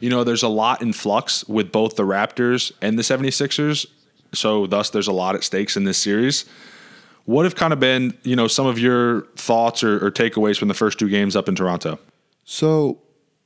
you 0.00 0.10
know, 0.10 0.24
there's 0.24 0.42
a 0.42 0.48
lot 0.48 0.82
in 0.82 0.92
flux 0.92 1.46
with 1.48 1.72
both 1.72 1.96
the 1.96 2.04
Raptors 2.04 2.70
and 2.82 2.98
the 2.98 3.02
76ers. 3.02 3.86
So 4.34 4.66
thus, 4.66 4.90
there's 4.90 5.08
a 5.08 5.12
lot 5.12 5.34
at 5.34 5.42
stakes 5.42 5.76
in 5.76 5.84
this 5.84 5.98
series. 5.98 6.44
What 7.24 7.44
have 7.44 7.54
kind 7.54 7.72
of 7.72 7.80
been, 7.80 8.16
you 8.22 8.36
know, 8.36 8.46
some 8.46 8.66
of 8.66 8.78
your 8.78 9.22
thoughts 9.36 9.82
or, 9.82 10.04
or 10.04 10.10
takeaways 10.10 10.58
from 10.58 10.68
the 10.68 10.74
first 10.74 10.98
two 10.98 11.08
games 11.08 11.36
up 11.36 11.48
in 11.48 11.54
Toronto? 11.54 11.98
So, 12.44 13.00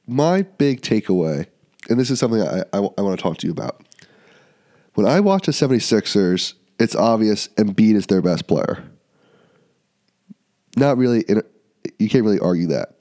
my 0.06 0.42
big 0.42 0.82
takeaway, 0.82 1.46
and 1.88 1.98
this 1.98 2.10
is 2.10 2.18
something 2.18 2.42
I, 2.42 2.62
I, 2.72 2.80
want 2.80 3.18
to 3.18 3.22
talk 3.22 3.38
to 3.38 3.46
you 3.46 3.52
about. 3.52 3.84
When 4.94 5.06
I 5.06 5.20
watch 5.20 5.46
the 5.46 5.52
76ers, 5.52 6.54
it's 6.78 6.94
obvious 6.94 7.48
Embiid 7.56 7.94
is 7.94 8.06
their 8.06 8.22
best 8.22 8.46
player. 8.46 8.84
Not 10.76 10.96
really, 10.96 11.24
you 11.98 12.08
can't 12.08 12.24
really 12.24 12.40
argue 12.40 12.66
that. 12.68 12.94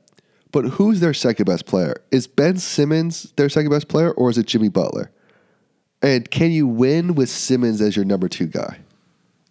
But 0.52 0.66
who's 0.66 1.00
their 1.00 1.14
second 1.14 1.46
best 1.46 1.66
player? 1.66 1.96
Is 2.12 2.28
Ben 2.28 2.58
Simmons 2.58 3.32
their 3.38 3.50
second 3.50 3.72
best 3.72 3.88
player, 3.88 4.12
or 4.12 4.30
is 4.30 4.38
it 4.38 4.48
Jimmy 4.48 4.70
Butler? 4.70 5.12
And 6.02 6.30
can 6.30 6.52
you 6.52 6.68
win 6.68 7.16
with 7.16 7.30
Simmons 7.30 7.82
as 7.82 7.96
your 7.96 8.06
number 8.06 8.28
two 8.28 8.48
guy? 8.48 8.80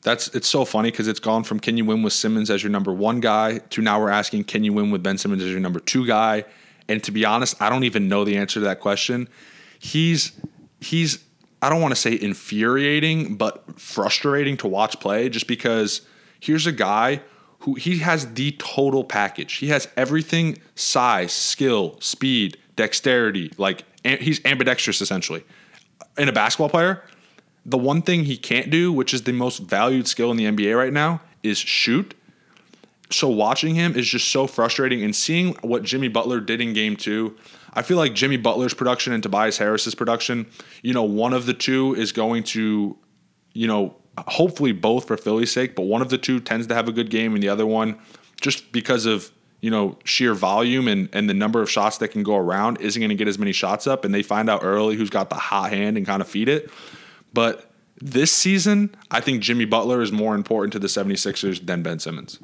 That's 0.02 0.28
it's 0.34 0.48
so 0.48 0.64
funny 0.64 0.90
because 0.90 1.08
it's 1.08 1.20
gone 1.20 1.44
from 1.44 1.60
can 1.60 1.76
you 1.76 1.84
win 1.84 2.02
with 2.02 2.12
Simmons 2.12 2.50
as 2.50 2.62
your 2.62 2.70
number 2.70 2.92
one 2.92 3.20
guy 3.20 3.58
to 3.58 3.82
now 3.82 4.00
we're 4.00 4.10
asking 4.10 4.44
can 4.44 4.64
you 4.64 4.72
win 4.72 4.90
with 4.90 5.02
Ben 5.02 5.18
Simmons 5.18 5.42
as 5.42 5.50
your 5.50 5.60
number 5.60 5.80
two 5.80 6.06
guy. 6.06 6.44
And 6.88 7.02
to 7.04 7.12
be 7.12 7.24
honest, 7.24 7.60
I 7.60 7.68
don't 7.68 7.84
even 7.84 8.08
know 8.08 8.24
the 8.24 8.36
answer 8.36 8.60
to 8.60 8.66
that 8.66 8.80
question. 8.80 9.28
He's 9.78 10.32
he's 10.80 11.24
I 11.62 11.68
don't 11.68 11.82
want 11.82 11.92
to 11.92 12.00
say 12.00 12.18
infuriating, 12.20 13.36
but 13.36 13.78
frustrating 13.78 14.56
to 14.58 14.68
watch 14.68 14.98
play 15.00 15.28
just 15.28 15.46
because 15.46 16.02
here's 16.40 16.66
a 16.66 16.72
guy 16.72 17.20
who 17.60 17.74
he 17.74 17.98
has 17.98 18.34
the 18.34 18.52
total 18.52 19.04
package. 19.04 19.54
He 19.54 19.68
has 19.68 19.88
everything 19.96 20.58
size, 20.74 21.32
skill, 21.32 21.96
speed, 22.00 22.56
dexterity, 22.76 23.52
like 23.58 23.84
he's 24.04 24.44
ambidextrous 24.44 25.00
essentially. 25.00 25.44
In 26.16 26.28
a 26.28 26.32
basketball 26.32 26.70
player, 26.70 27.02
the 27.66 27.78
one 27.78 28.02
thing 28.02 28.24
he 28.24 28.36
can't 28.36 28.70
do, 28.70 28.92
which 28.92 29.12
is 29.12 29.22
the 29.22 29.32
most 29.32 29.58
valued 29.58 30.08
skill 30.08 30.30
in 30.30 30.36
the 30.36 30.44
NBA 30.44 30.76
right 30.76 30.92
now, 30.92 31.20
is 31.42 31.58
shoot. 31.58 32.14
So 33.10 33.28
watching 33.28 33.74
him 33.74 33.94
is 33.94 34.08
just 34.08 34.28
so 34.28 34.46
frustrating 34.46 35.02
and 35.02 35.14
seeing 35.14 35.54
what 35.62 35.82
Jimmy 35.82 36.08
Butler 36.08 36.40
did 36.40 36.60
in 36.60 36.72
game 36.72 36.96
2. 36.96 37.36
I 37.74 37.82
feel 37.82 37.96
like 37.96 38.14
Jimmy 38.14 38.36
Butler's 38.36 38.74
production 38.74 39.12
and 39.12 39.22
Tobias 39.22 39.58
Harris's 39.58 39.94
production, 39.94 40.46
you 40.82 40.94
know, 40.94 41.02
one 41.02 41.32
of 41.32 41.46
the 41.46 41.54
two 41.54 41.94
is 41.94 42.12
going 42.12 42.44
to, 42.44 42.96
you 43.52 43.66
know, 43.66 43.96
hopefully 44.28 44.72
both 44.72 45.06
for 45.06 45.16
Philly's 45.16 45.52
sake, 45.52 45.74
but 45.74 45.82
one 45.82 46.02
of 46.02 46.08
the 46.08 46.18
two 46.18 46.40
tends 46.40 46.66
to 46.68 46.74
have 46.74 46.88
a 46.88 46.92
good 46.92 47.10
game 47.10 47.34
and 47.34 47.42
the 47.42 47.48
other 47.48 47.66
one 47.66 47.98
just 48.40 48.72
because 48.72 49.06
of, 49.06 49.30
you 49.60 49.70
know, 49.70 49.98
sheer 50.04 50.34
volume 50.34 50.88
and, 50.88 51.08
and 51.12 51.28
the 51.28 51.34
number 51.34 51.60
of 51.60 51.70
shots 51.70 51.98
that 51.98 52.08
can 52.08 52.22
go 52.22 52.36
around 52.36 52.80
isn't 52.80 53.00
going 53.00 53.10
to 53.10 53.14
get 53.14 53.28
as 53.28 53.38
many 53.38 53.52
shots 53.52 53.86
up 53.86 54.04
and 54.04 54.14
they 54.14 54.22
find 54.22 54.48
out 54.48 54.60
early 54.62 54.96
who's 54.96 55.10
got 55.10 55.28
the 55.28 55.36
hot 55.36 55.70
hand 55.70 55.96
and 55.96 56.06
kind 56.06 56.22
of 56.22 56.28
feed 56.28 56.48
it. 56.48 56.70
But 57.32 57.70
this 58.00 58.32
season, 58.32 58.94
I 59.10 59.20
think 59.20 59.42
Jimmy 59.42 59.66
Butler 59.66 60.00
is 60.00 60.10
more 60.10 60.34
important 60.34 60.72
to 60.72 60.78
the 60.78 60.88
76ers 60.88 61.66
than 61.66 61.82
Ben 61.82 61.98
Simmons. 61.98 62.38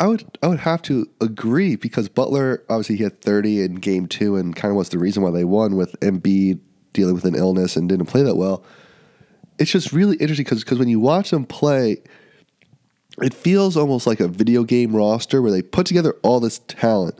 I 0.00 0.08
would 0.08 0.24
I 0.42 0.48
would 0.48 0.58
have 0.60 0.82
to 0.82 1.08
agree 1.20 1.76
because 1.76 2.08
Butler 2.08 2.64
obviously 2.68 2.96
he 2.96 3.04
had 3.04 3.20
30 3.20 3.62
in 3.62 3.74
game 3.76 4.08
2 4.08 4.34
and 4.34 4.56
kind 4.56 4.70
of 4.72 4.76
was 4.76 4.88
the 4.88 4.98
reason 4.98 5.22
why 5.22 5.30
they 5.30 5.44
won 5.44 5.76
with 5.76 5.98
Embiid 6.00 6.58
dealing 6.92 7.14
with 7.14 7.24
an 7.24 7.36
illness 7.36 7.76
and 7.76 7.88
didn't 7.88 8.06
play 8.06 8.22
that 8.22 8.34
well. 8.34 8.64
It's 9.62 9.70
just 9.70 9.92
really 9.92 10.16
interesting 10.16 10.44
cuz 10.44 10.64
cuz 10.64 10.78
when 10.78 10.88
you 10.88 10.98
watch 10.98 11.30
them 11.30 11.44
play 11.44 12.02
it 13.20 13.32
feels 13.32 13.76
almost 13.76 14.06
like 14.06 14.18
a 14.18 14.26
video 14.26 14.64
game 14.64 14.96
roster 14.96 15.40
where 15.40 15.52
they 15.52 15.62
put 15.62 15.86
together 15.86 16.16
all 16.22 16.40
this 16.40 16.60
talent 16.66 17.16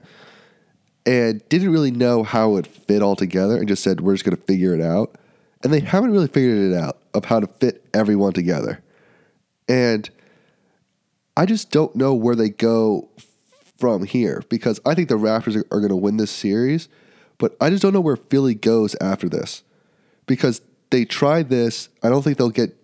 and 1.06 1.46
didn't 1.48 1.70
really 1.70 1.92
know 1.92 2.24
how 2.24 2.56
it 2.56 2.66
fit 2.66 3.00
all 3.00 3.14
together 3.14 3.56
and 3.56 3.68
just 3.68 3.82
said 3.82 4.00
we're 4.00 4.14
just 4.14 4.24
going 4.24 4.36
to 4.36 4.42
figure 4.42 4.74
it 4.74 4.80
out 4.80 5.16
and 5.62 5.72
they 5.72 5.78
haven't 5.78 6.10
really 6.10 6.26
figured 6.26 6.72
it 6.72 6.76
out 6.76 6.98
of 7.14 7.26
how 7.26 7.38
to 7.38 7.46
fit 7.46 7.84
everyone 7.94 8.32
together. 8.32 8.82
And 9.68 10.10
I 11.36 11.46
just 11.46 11.70
don't 11.70 11.94
know 11.94 12.14
where 12.14 12.34
they 12.34 12.50
go 12.50 13.08
from 13.78 14.04
here 14.04 14.42
because 14.48 14.80
I 14.84 14.94
think 14.94 15.08
the 15.08 15.14
Raptors 15.14 15.56
are, 15.56 15.66
are 15.70 15.80
going 15.80 15.90
to 15.90 15.96
win 15.96 16.16
this 16.16 16.30
series, 16.30 16.88
but 17.38 17.56
I 17.60 17.70
just 17.70 17.82
don't 17.82 17.92
know 17.92 18.00
where 18.00 18.16
Philly 18.16 18.54
goes 18.54 18.96
after 19.00 19.28
this 19.28 19.62
because 20.26 20.60
they 20.92 21.04
tried 21.04 21.48
this. 21.48 21.88
I 22.02 22.08
don't 22.08 22.22
think 22.22 22.38
they'll 22.38 22.50
get 22.50 22.76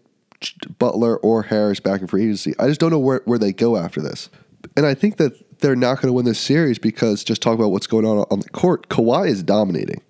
Butler 0.79 1.17
or 1.19 1.43
Harris 1.45 1.79
back 1.79 2.01
in 2.01 2.07
free 2.07 2.25
agency. 2.25 2.55
I 2.59 2.67
just 2.67 2.81
don't 2.81 2.91
know 2.91 2.99
where, 2.99 3.23
where 3.25 3.39
they 3.39 3.53
go 3.53 3.77
after 3.77 4.01
this. 4.01 4.31
And 4.77 4.87
I 4.87 4.95
think 4.95 5.19
that 5.19 5.61
they're 5.61 5.77
not 5.77 5.97
going 5.97 6.09
to 6.09 6.13
win 6.13 6.25
this 6.25 6.39
series 6.39 6.79
because 6.79 7.23
just 7.23 7.43
talk 7.43 7.55
about 7.55 7.71
what's 7.71 7.87
going 7.87 8.05
on 8.05 8.25
on 8.31 8.41
the 8.41 8.49
court. 8.51 8.89
Kawhi 8.89 9.29
is 9.29 9.43
dominating. 9.43 10.03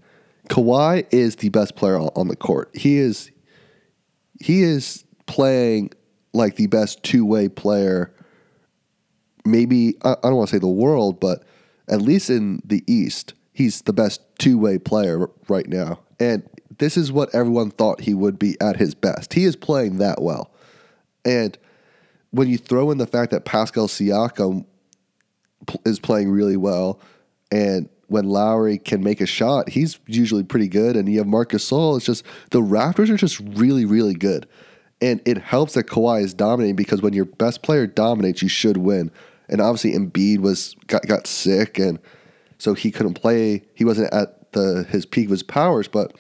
Kawhi 0.49 1.07
is 1.11 1.37
the 1.37 1.49
best 1.51 1.77
player 1.77 1.99
on 1.99 2.29
the 2.29 2.37
court. 2.37 2.71
He 2.75 2.99
is 2.99 3.31
he 4.41 4.63
is 4.63 5.05
playing 5.27 5.91
like 6.33 6.57
the 6.57 6.67
best 6.69 7.03
two 7.03 7.25
way 7.25 7.49
player. 7.49 8.15
Maybe 9.45 9.97
I 10.03 10.17
don't 10.23 10.37
want 10.37 10.49
to 10.51 10.57
say 10.57 10.61
the 10.61 10.69
world, 10.69 11.21
but 11.21 11.43
at 11.89 12.01
least 12.01 12.31
in 12.31 12.63
the 12.65 12.83
East, 12.87 13.35
he's 13.53 13.83
the 13.83 13.93
best 13.93 14.21
two 14.39 14.59
way 14.59 14.79
player 14.79 15.29
right 15.49 15.69
now. 15.69 16.01
And 16.21 16.49
this 16.77 16.97
is 16.97 17.11
what 17.11 17.35
everyone 17.35 17.71
thought 17.71 18.03
he 18.03 18.15
would 18.15 18.39
be 18.39 18.61
at 18.61 18.77
his 18.77 18.95
best. 18.95 19.35
He 19.35 19.45
is 19.45 19.57
playing 19.57 19.99
that 19.99 20.21
well. 20.21 20.51
And 21.25 21.57
when 22.31 22.49
you 22.49 22.59
throw 22.59 22.91
in 22.91 22.99
the 22.99 23.07
fact 23.07 23.31
that 23.33 23.45
Pascal 23.45 23.89
Siakam 23.89 24.67
is 25.85 25.99
playing 25.99 26.31
really 26.31 26.57
well 26.57 27.01
and 27.51 27.89
when 28.09 28.25
Lowry 28.25 28.79
can 28.79 29.03
make 29.03 29.21
a 29.21 29.27
shot, 29.27 29.69
he's 29.69 29.99
usually 30.07 30.43
pretty 30.43 30.69
good. 30.69 30.97
And 30.97 31.09
you 31.09 31.19
have 31.19 31.27
Marcus 31.27 31.71
Gasol. 31.71 31.99
It's 31.99 32.07
just 32.07 32.25
the 32.51 32.61
Raptors 32.61 33.11
are 33.11 33.17
just 33.17 33.39
really, 33.41 33.85
really 33.85 34.15
good. 34.15 34.49
And 35.01 35.21
it 35.27 35.39
helps 35.39 35.75
that 35.75 35.87
Kawhi 35.87 36.23
is 36.23 36.35
dominating 36.35 36.75
because 36.75 37.03
when 37.03 37.13
your 37.13 37.27
best 37.27 37.63
player 37.63 37.87
dominates, 37.87 38.43
you 38.43 38.49
should 38.49 38.79
win. 38.79 39.11
And 39.49 39.61
obviously 39.61 39.93
Embiid 39.93 40.39
was 40.39 40.75
got, 40.87 41.07
got 41.07 41.27
sick 41.27 41.79
and 41.79 41.99
so 42.57 42.75
he 42.75 42.91
couldn't 42.91 43.15
play. 43.15 43.63
He 43.75 43.85
wasn't 43.85 44.13
at 44.13 44.53
the 44.53 44.85
his 44.89 45.07
peak 45.07 45.27
of 45.27 45.31
his 45.31 45.43
powers, 45.43 45.87
but 45.87 46.17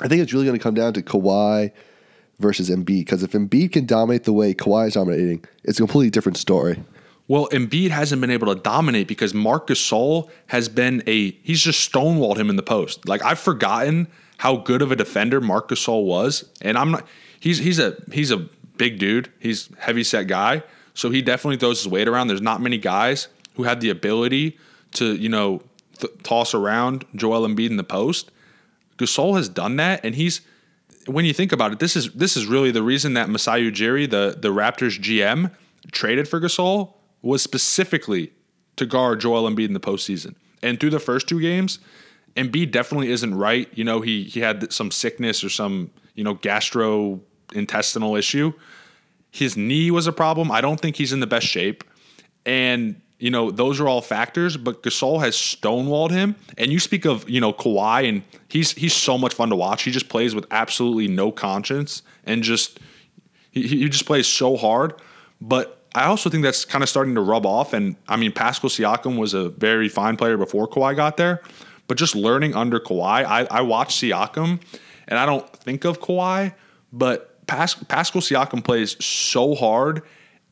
I 0.00 0.08
think 0.08 0.22
it's 0.22 0.32
really 0.32 0.46
going 0.46 0.58
to 0.58 0.62
come 0.62 0.74
down 0.74 0.92
to 0.94 1.02
Kawhi 1.02 1.72
versus 2.38 2.70
Embiid 2.70 3.00
because 3.00 3.22
if 3.22 3.32
Embiid 3.32 3.72
can 3.72 3.86
dominate 3.86 4.24
the 4.24 4.32
way 4.32 4.54
Kawhi 4.54 4.88
is 4.88 4.94
dominating, 4.94 5.44
it's 5.64 5.78
a 5.78 5.82
completely 5.82 6.10
different 6.10 6.38
story. 6.38 6.82
Well, 7.28 7.48
Embiid 7.50 7.90
hasn't 7.90 8.20
been 8.20 8.30
able 8.30 8.52
to 8.52 8.60
dominate 8.60 9.06
because 9.06 9.34
Marc 9.34 9.68
Gasol 9.68 10.28
has 10.48 10.68
been 10.68 11.02
a 11.06 11.30
he's 11.42 11.60
just 11.60 11.92
stonewalled 11.92 12.36
him 12.36 12.50
in 12.50 12.56
the 12.56 12.62
post. 12.62 13.06
Like 13.06 13.24
I've 13.24 13.38
forgotten 13.38 14.08
how 14.38 14.56
good 14.56 14.82
of 14.82 14.90
a 14.90 14.96
defender 14.96 15.40
Marc 15.40 15.68
Gasol 15.68 16.06
was, 16.06 16.48
and 16.60 16.76
I'm 16.76 16.90
not. 16.90 17.06
He's 17.38 17.58
he's 17.58 17.78
a 17.78 17.96
he's 18.10 18.30
a 18.32 18.48
big 18.78 18.98
dude. 18.98 19.30
He's 19.38 19.68
heavy 19.78 20.02
set 20.02 20.26
guy, 20.26 20.62
so 20.94 21.10
he 21.10 21.22
definitely 21.22 21.58
throws 21.58 21.82
his 21.82 21.88
weight 21.88 22.08
around. 22.08 22.28
There's 22.28 22.40
not 22.40 22.60
many 22.60 22.78
guys 22.78 23.28
who 23.54 23.62
have 23.62 23.80
the 23.80 23.90
ability 23.90 24.58
to 24.94 25.14
you 25.14 25.28
know 25.28 25.62
th- 25.98 26.12
toss 26.22 26.52
around 26.52 27.04
Joel 27.14 27.46
Embiid 27.46 27.70
in 27.70 27.76
the 27.76 27.84
post. 27.84 28.32
Gasol 29.00 29.36
has 29.36 29.48
done 29.48 29.76
that, 29.76 30.04
and 30.04 30.14
he's 30.14 30.42
when 31.06 31.24
you 31.24 31.32
think 31.32 31.52
about 31.52 31.72
it, 31.72 31.78
this 31.78 31.96
is 31.96 32.12
this 32.12 32.36
is 32.36 32.46
really 32.46 32.70
the 32.70 32.82
reason 32.82 33.14
that 33.14 33.28
Masai 33.30 33.70
Ujiri, 33.70 34.08
the 34.08 34.36
the 34.38 34.48
Raptors 34.48 35.00
GM, 35.00 35.50
traded 35.90 36.28
for 36.28 36.40
Gasol 36.40 36.92
was 37.22 37.42
specifically 37.42 38.32
to 38.76 38.86
guard 38.86 39.20
Joel 39.20 39.50
Embiid 39.50 39.66
in 39.66 39.72
the 39.72 39.80
postseason. 39.80 40.34
And 40.62 40.78
through 40.78 40.90
the 40.90 41.00
first 41.00 41.28
two 41.28 41.40
games, 41.40 41.78
Embiid 42.36 42.70
definitely 42.70 43.10
isn't 43.10 43.34
right. 43.34 43.68
You 43.74 43.84
know, 43.84 44.00
he 44.00 44.24
he 44.24 44.40
had 44.40 44.72
some 44.72 44.90
sickness 44.90 45.42
or 45.42 45.48
some, 45.48 45.90
you 46.14 46.22
know, 46.22 46.34
gastrointestinal 46.34 48.18
issue. 48.18 48.52
His 49.30 49.56
knee 49.56 49.90
was 49.90 50.06
a 50.06 50.12
problem. 50.12 50.50
I 50.50 50.60
don't 50.60 50.80
think 50.80 50.96
he's 50.96 51.12
in 51.12 51.20
the 51.20 51.26
best 51.26 51.46
shape. 51.46 51.84
And, 52.44 53.00
you 53.20 53.30
know, 53.30 53.50
those 53.50 53.78
are 53.80 53.86
all 53.88 54.00
factors, 54.00 54.56
but 54.56 54.82
Gasol 54.82 55.20
has 55.20 55.36
stonewalled 55.36 56.10
him. 56.10 56.34
And 56.58 56.72
you 56.72 56.78
speak 56.78 57.04
of, 57.04 57.28
you 57.28 57.40
know, 57.40 57.52
Kawhi, 57.52 58.08
and 58.08 58.22
he's 58.48 58.72
he's 58.72 58.94
so 58.94 59.16
much 59.18 59.34
fun 59.34 59.50
to 59.50 59.56
watch. 59.56 59.82
He 59.82 59.90
just 59.90 60.08
plays 60.08 60.34
with 60.34 60.46
absolutely 60.50 61.06
no 61.06 61.30
conscience 61.30 62.02
and 62.24 62.42
just 62.42 62.80
he, 63.50 63.66
he 63.66 63.88
just 63.88 64.06
plays 64.06 64.26
so 64.26 64.56
hard. 64.56 64.94
But 65.40 65.76
I 65.94 66.04
also 66.04 66.30
think 66.30 66.42
that's 66.42 66.64
kind 66.64 66.82
of 66.82 66.88
starting 66.88 67.14
to 67.14 67.20
rub 67.20 67.44
off. 67.46 67.72
And 67.72 67.96
I 68.08 68.16
mean, 68.16 68.32
Pascal 68.32 68.70
Siakam 68.70 69.18
was 69.18 69.34
a 69.34 69.48
very 69.50 69.88
fine 69.88 70.16
player 70.16 70.36
before 70.36 70.66
Kawhi 70.68 70.96
got 70.96 71.16
there. 71.16 71.42
but 71.90 71.98
just 71.98 72.14
learning 72.14 72.54
under 72.54 72.78
Kawhi. 72.78 73.24
I, 73.24 73.48
I 73.50 73.62
watch 73.62 73.96
Siakam, 73.96 74.60
and 75.08 75.18
I 75.18 75.26
don't 75.26 75.52
think 75.56 75.84
of 75.84 76.00
Kawhi, 76.00 76.54
but 76.92 77.44
Pas- 77.48 77.74
Pascal 77.74 78.20
Siakam 78.22 78.62
plays 78.62 78.96
so 79.04 79.56
hard, 79.56 80.02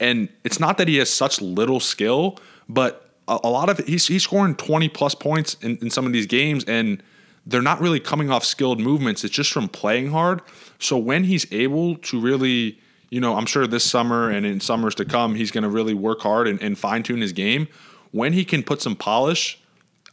and 0.01 0.29
it's 0.43 0.59
not 0.59 0.79
that 0.79 0.89
he 0.89 0.97
has 0.97 1.09
such 1.09 1.41
little 1.41 1.79
skill, 1.79 2.41
but 2.69 3.11
a, 3.27 3.39
a 3.45 3.51
lot 3.51 3.69
of 3.69 3.81
it, 3.81 3.89
he's 3.89 4.07
he's 4.07 4.25
scoring 4.25 4.55
twenty 4.55 4.89
plus 4.89 5.15
points 5.15 5.57
in, 5.63 5.77
in 5.79 5.91
some 5.91 6.07
of 6.07 6.13
these 6.13 6.27
games, 6.27 6.65
and 6.65 7.03
they're 7.47 7.63
not 7.63 7.81
really 7.81 7.99
coming 7.99 8.31
off 8.31 8.45
skilled 8.45 8.79
movements. 8.81 9.25
It's 9.25 9.35
just 9.35 9.53
from 9.53 9.69
playing 9.69 10.11
hard. 10.11 10.43
So 10.79 10.99
when 10.99 11.25
he's 11.25 11.51
able 11.51 11.97
to 11.97 12.21
really, 12.21 12.79
you 13.11 13.21
know, 13.21 13.37
I'm 13.37 13.47
sure 13.47 13.67
this 13.67 13.85
summer 13.85 14.31
and 14.31 14.45
in 14.45 14.61
summers 14.61 14.95
to 14.97 15.07
come, 15.07 15.35
he's 15.35 15.51
going 15.51 15.65
to 15.65 15.71
really 15.71 15.95
work 15.95 16.21
hard 16.21 16.47
and, 16.47 16.61
and 16.63 16.79
fine 16.79 17.03
tune 17.03 17.23
his 17.23 17.33
game. 17.33 17.67
When 18.11 18.35
he 18.35 18.45
can 18.45 18.63
put 18.63 18.83
some 18.83 18.95
polish 18.95 19.59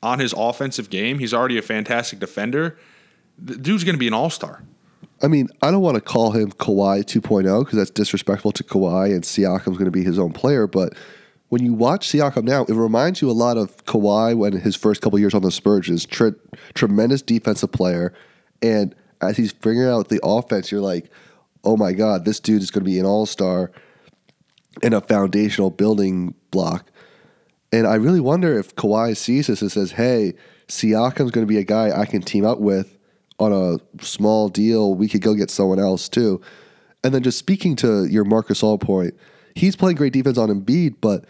on 0.02 0.20
his 0.20 0.34
offensive 0.36 0.90
game, 0.90 1.20
he's 1.20 1.34
already 1.34 1.58
a 1.58 1.62
fantastic 1.62 2.20
defender. 2.20 2.78
The 3.38 3.58
dude's 3.58 3.84
going 3.84 3.96
to 3.96 4.00
be 4.00 4.08
an 4.08 4.14
all 4.14 4.30
star. 4.30 4.64
I 5.22 5.28
mean, 5.28 5.50
I 5.62 5.72
don't 5.72 5.82
want 5.82 5.96
to 5.96 6.02
call 6.02 6.32
him 6.32 6.52
Kawhi 6.54 7.04
2.0 7.04 7.60
because 7.60 7.78
that's 7.78 7.90
disrespectful 7.90 8.52
to 8.54 8.64
Kawhi 8.64 9.14
and 9.14 9.24
Siakam's 9.24 9.78
going 9.78 9.86
to 9.86 9.92
be 9.92 10.04
his 10.04 10.20
own 10.20 10.32
player. 10.32 10.68
But 10.68 10.94
when 11.56 11.64
you 11.64 11.74
watch 11.74 12.10
Siakam 12.10 12.44
now, 12.44 12.66
it 12.66 12.74
reminds 12.74 13.22
you 13.22 13.32
a 13.32 13.32
lot 13.32 13.56
of 13.56 13.78
Kawhi 13.86 14.36
when 14.36 14.52
his 14.52 14.76
first 14.76 15.00
couple 15.00 15.18
years 15.18 15.34
on 15.34 15.42
the 15.42 15.52
Spurs 15.52 15.88
is 15.88 16.06
tre- 16.06 16.34
tremendous 16.74 17.22
defensive 17.22 17.72
player. 17.72 18.14
And 18.62 18.94
as 19.22 19.38
he's 19.38 19.54
figuring 19.54 19.88
out 19.88 20.10
the 20.10 20.20
offense, 20.22 20.70
you're 20.70 20.82
like, 20.82 21.10
oh 21.64 21.78
my 21.78 21.94
God, 21.94 22.26
this 22.26 22.42
dude 22.42 22.62
is 22.62 22.72
going 22.72 22.84
to 22.84 22.92
be 22.92 23.00
an 23.00 23.06
all 23.06 23.26
star 23.26 23.72
and 24.84 24.94
a 24.94 25.00
foundational 25.00 25.70
building 25.70 26.36
block. 26.52 26.92
And 27.72 27.88
I 27.88 27.96
really 27.96 28.20
wonder 28.20 28.60
if 28.60 28.76
Kawhi 28.76 29.16
sees 29.16 29.48
this 29.48 29.62
and 29.62 29.72
says, 29.72 29.94
hey, 29.94 30.34
Siakam's 30.68 31.32
going 31.32 31.48
to 31.48 31.50
be 31.50 31.58
a 31.58 31.64
guy 31.64 31.98
I 31.98 32.06
can 32.06 32.22
team 32.22 32.44
up 32.44 32.60
with 32.60 32.98
on 33.40 33.54
a 33.54 34.04
small 34.04 34.50
deal. 34.50 34.94
We 34.94 35.08
could 35.08 35.22
go 35.22 35.34
get 35.34 35.50
someone 35.50 35.80
else 35.80 36.10
too. 36.10 36.42
And 37.02 37.14
then 37.14 37.24
just 37.24 37.40
speaking 37.40 37.78
to 37.78 38.04
your 38.08 38.26
Marcus 38.26 38.62
Gasol 38.62 38.82
point, 38.82 39.14
he's 39.54 39.78
playing 39.78 39.96
great 39.96 40.12
defense 40.12 40.38
on 40.38 40.50
Embiid, 40.50 40.96
but 41.00 41.24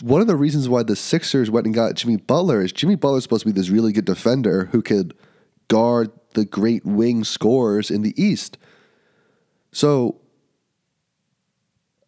one 0.00 0.20
of 0.20 0.26
the 0.26 0.36
reasons 0.36 0.68
why 0.68 0.82
the 0.82 0.96
Sixers 0.96 1.50
went 1.50 1.66
and 1.66 1.74
got 1.74 1.94
Jimmy 1.94 2.16
Butler 2.16 2.62
is 2.62 2.72
Jimmy 2.72 2.96
Butler's 2.96 3.22
supposed 3.22 3.42
to 3.42 3.52
be 3.52 3.58
this 3.58 3.68
really 3.68 3.92
good 3.92 4.04
defender 4.04 4.66
who 4.72 4.82
could 4.82 5.14
guard 5.68 6.10
the 6.34 6.44
great 6.44 6.84
wing 6.84 7.24
scorers 7.24 7.90
in 7.90 8.02
the 8.02 8.20
East. 8.22 8.58
So, 9.72 10.20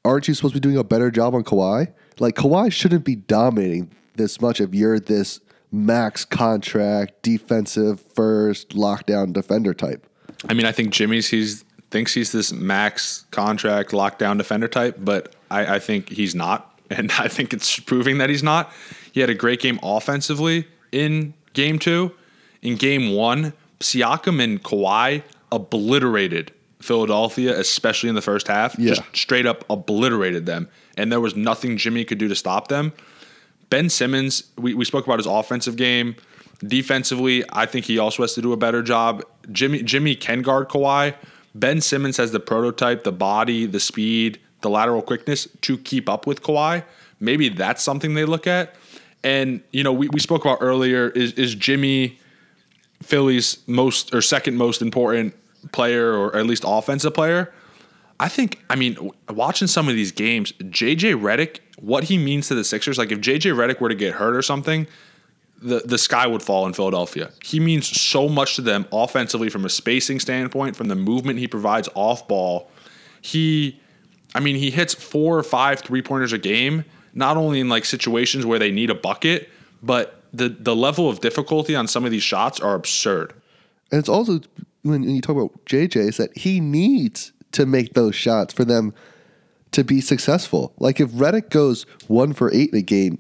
aren't 0.05 0.27
you 0.27 0.35
supposed 0.35 0.55
to 0.55 0.61
be 0.61 0.69
doing 0.69 0.79
a 0.79 0.85
better 0.85 1.11
job 1.11 1.35
on 1.35 1.45
Kawhi? 1.45 1.93
Like, 2.19 2.35
Kawhi 2.35 2.73
shouldn't 2.73 3.05
be 3.05 3.17
dominating 3.17 3.93
this 4.17 4.41
much 4.41 4.61
if 4.61 4.75
you're 4.75 4.99
this 4.99 5.41
max 5.71 6.25
contract, 6.25 7.23
defensive 7.23 8.01
first, 8.01 8.71
lockdown 8.71 9.33
defender 9.33 9.75
type. 9.75 10.07
I 10.49 10.55
mean, 10.55 10.67
I 10.67 10.73
think 10.73 10.93
Jimmy's 10.93 11.29
he's 11.29 11.65
thinks 11.91 12.15
he's 12.15 12.33
this 12.33 12.53
max 12.53 13.27
contract 13.31 13.91
lockdown 13.91 14.39
defender 14.39 14.69
type, 14.69 14.97
but 14.99 15.35
I, 15.51 15.77
I 15.77 15.79
think 15.79 16.09
he's 16.09 16.35
not. 16.35 16.80
And 16.91 17.11
I 17.13 17.29
think 17.29 17.53
it's 17.53 17.79
proving 17.79 18.19
that 18.19 18.29
he's 18.29 18.43
not. 18.43 18.73
He 19.13 19.21
had 19.21 19.31
a 19.31 19.35
great 19.35 19.61
game 19.61 19.79
offensively 19.83 20.67
in 20.93 21.35
game 21.53 21.79
two. 21.79 22.13
In 22.63 22.77
game 22.77 23.15
one, 23.15 23.53
Siakam 23.79 24.43
and 24.43 24.63
Kawhi 24.63 25.23
obliterated 25.53 26.53
Philadelphia, 26.81 27.59
especially 27.59 28.09
in 28.09 28.15
the 28.15 28.23
first 28.23 28.49
half. 28.49 28.79
Yeah. 28.79 28.95
Just 28.95 29.03
straight 29.17 29.47
up 29.47 29.65
obliterated 29.71 30.47
them. 30.47 30.69
And 30.97 31.11
there 31.11 31.21
was 31.21 31.37
nothing 31.37 31.77
Jimmy 31.77 32.05
could 32.05 32.19
do 32.19 32.29
to 32.29 32.35
stop 32.35 32.69
them. 32.69 32.93
Ben 33.71 33.89
Simmons, 33.89 34.45
we, 34.59 34.75
we 34.75 34.85
spoke 34.85 35.07
about 35.07 35.19
his 35.19 35.27
offensive 35.27 35.77
game. 35.77 36.17
Defensively, 36.59 37.45
I 37.53 37.67
think 37.67 37.87
he 37.87 37.99
also 37.99 38.23
has 38.23 38.35
to 38.35 38.43
do 38.43 38.53
a 38.53 38.57
better 38.57 38.83
job. 38.83 39.23
Jimmy 39.51 39.83
Jimmy 39.83 40.15
can 40.15 40.43
guard 40.43 40.69
Kawhi. 40.69 41.15
Ben 41.55 41.81
Simmons 41.81 42.17
has 42.19 42.33
the 42.33 42.41
prototype, 42.41 43.05
the 43.05 43.13
body, 43.13 43.67
the 43.67 43.81
speed, 43.81 44.39
the 44.63 44.71
lateral 44.71 45.03
quickness 45.03 45.49
to 45.63 45.79
keep 45.79 46.09
up 46.09 46.27
with 46.27 46.43
Kawhi. 46.43 46.85
Maybe 47.19 47.49
that's 47.49 47.83
something 47.83 48.15
they 48.15 48.25
look 48.25 48.47
at. 48.47 48.75
And, 49.23 49.63
you 49.71 49.85
know, 49.85 49.93
we, 49.93 50.09
we 50.09 50.21
spoke 50.21 50.45
about 50.45 50.59
earlier 50.61 51.09
is, 51.09 51.33
is 51.35 51.55
Jimmy 51.55 52.19
Philly's 53.03 53.59
most 53.67 54.15
or 54.15 54.23
second 54.23 54.57
most 54.57 54.83
important 54.83 55.35
player 55.73 56.15
or 56.15 56.37
at 56.37 56.47
least 56.47 56.65
offensive 56.67 57.15
player? 57.15 57.53
I 58.19 58.29
think, 58.29 58.63
I 58.69 58.77
mean, 58.77 59.11
watching 59.29 59.67
some 59.67 59.89
of 59.89 59.95
these 59.95 60.13
games, 60.13 60.53
JJ 60.53 61.21
Redick, 61.21 61.61
what 61.81 62.05
he 62.05 62.19
means 62.19 62.49
to 62.49 62.55
the 62.55 62.65
Sixers, 62.65 62.99
like 62.99 63.11
if 63.11 63.21
JJ 63.21 63.55
Redick 63.55 63.81
were 63.81 63.89
to 63.89 63.95
get 63.95 64.15
hurt 64.15 64.37
or 64.37 64.43
something, 64.43 64.87
the, 65.63 65.81
the 65.81 65.99
sky 65.99 66.27
would 66.27 66.43
fall 66.43 66.67
in 66.67 66.73
Philadelphia. 66.73 67.31
He 67.43 67.61
means 67.61 67.87
so 67.89 68.29
much 68.29 68.57
to 68.57 68.63
them 68.63 68.87
offensively 68.93 69.49
from 69.49 69.65
a 69.65 69.69
spacing 69.69 70.21
standpoint, 70.21 70.77
from 70.77 70.89
the 70.89 70.97
movement 70.97 71.39
he 71.39 71.47
provides 71.47 71.89
off 71.95 72.27
ball. 72.29 72.71
He 73.23 73.81
I 74.35 74.41
mean, 74.41 74.57
he 74.57 74.71
hits 74.71 74.95
four 74.95 75.39
or 75.39 75.43
five 75.43 75.81
three 75.81 76.03
pointers 76.03 76.33
a 76.33 76.39
game, 76.39 76.85
not 77.15 77.37
only 77.37 77.61
in 77.61 77.69
like 77.69 77.85
situations 77.85 78.47
where 78.47 78.59
they 78.59 78.71
need 78.71 78.91
a 78.91 78.95
bucket, 78.95 79.49
but 79.83 80.23
the 80.33 80.49
the 80.49 80.77
level 80.77 81.09
of 81.09 81.21
difficulty 81.21 81.75
on 81.75 81.89
some 81.89 82.05
of 82.05 82.11
these 82.11 82.23
shots 82.23 82.61
are 82.61 82.75
absurd. 82.75 83.35
And 83.91 83.99
it's 83.99 84.09
also 84.09 84.41
when 84.83 85.03
you 85.03 85.21
talk 85.21 85.37
about 85.37 85.65
JJ, 85.67 85.97
is 85.97 86.17
that 86.17 86.37
he 86.37 86.61
needs 86.61 87.33
to 87.53 87.67
make 87.67 87.95
those 87.95 88.15
shots 88.15 88.55
for 88.55 88.65
them 88.65 88.95
to 89.73 89.85
be 89.85 90.01
successful. 90.01 90.73
Like 90.79 91.01
if 91.01 91.11
Redick 91.11 91.51
goes 91.51 91.85
one 92.07 92.33
for 92.33 92.53
eight 92.53 92.71
in 92.71 92.79
a 92.79 92.83
game, 92.83 93.19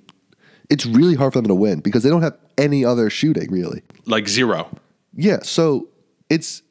it's 0.68 0.86
really 0.86 1.14
hard 1.14 1.32
for 1.32 1.40
them 1.40 1.48
to 1.48 1.54
win 1.54 1.80
because 1.80 2.02
they 2.02 2.10
don't 2.10 2.22
have 2.22 2.38
any 2.56 2.84
other 2.84 3.10
shooting 3.10 3.50
really. 3.50 3.82
Like 4.06 4.28
zero. 4.28 4.68
Yeah, 5.14 5.40
so 5.42 5.88
it's 6.28 6.62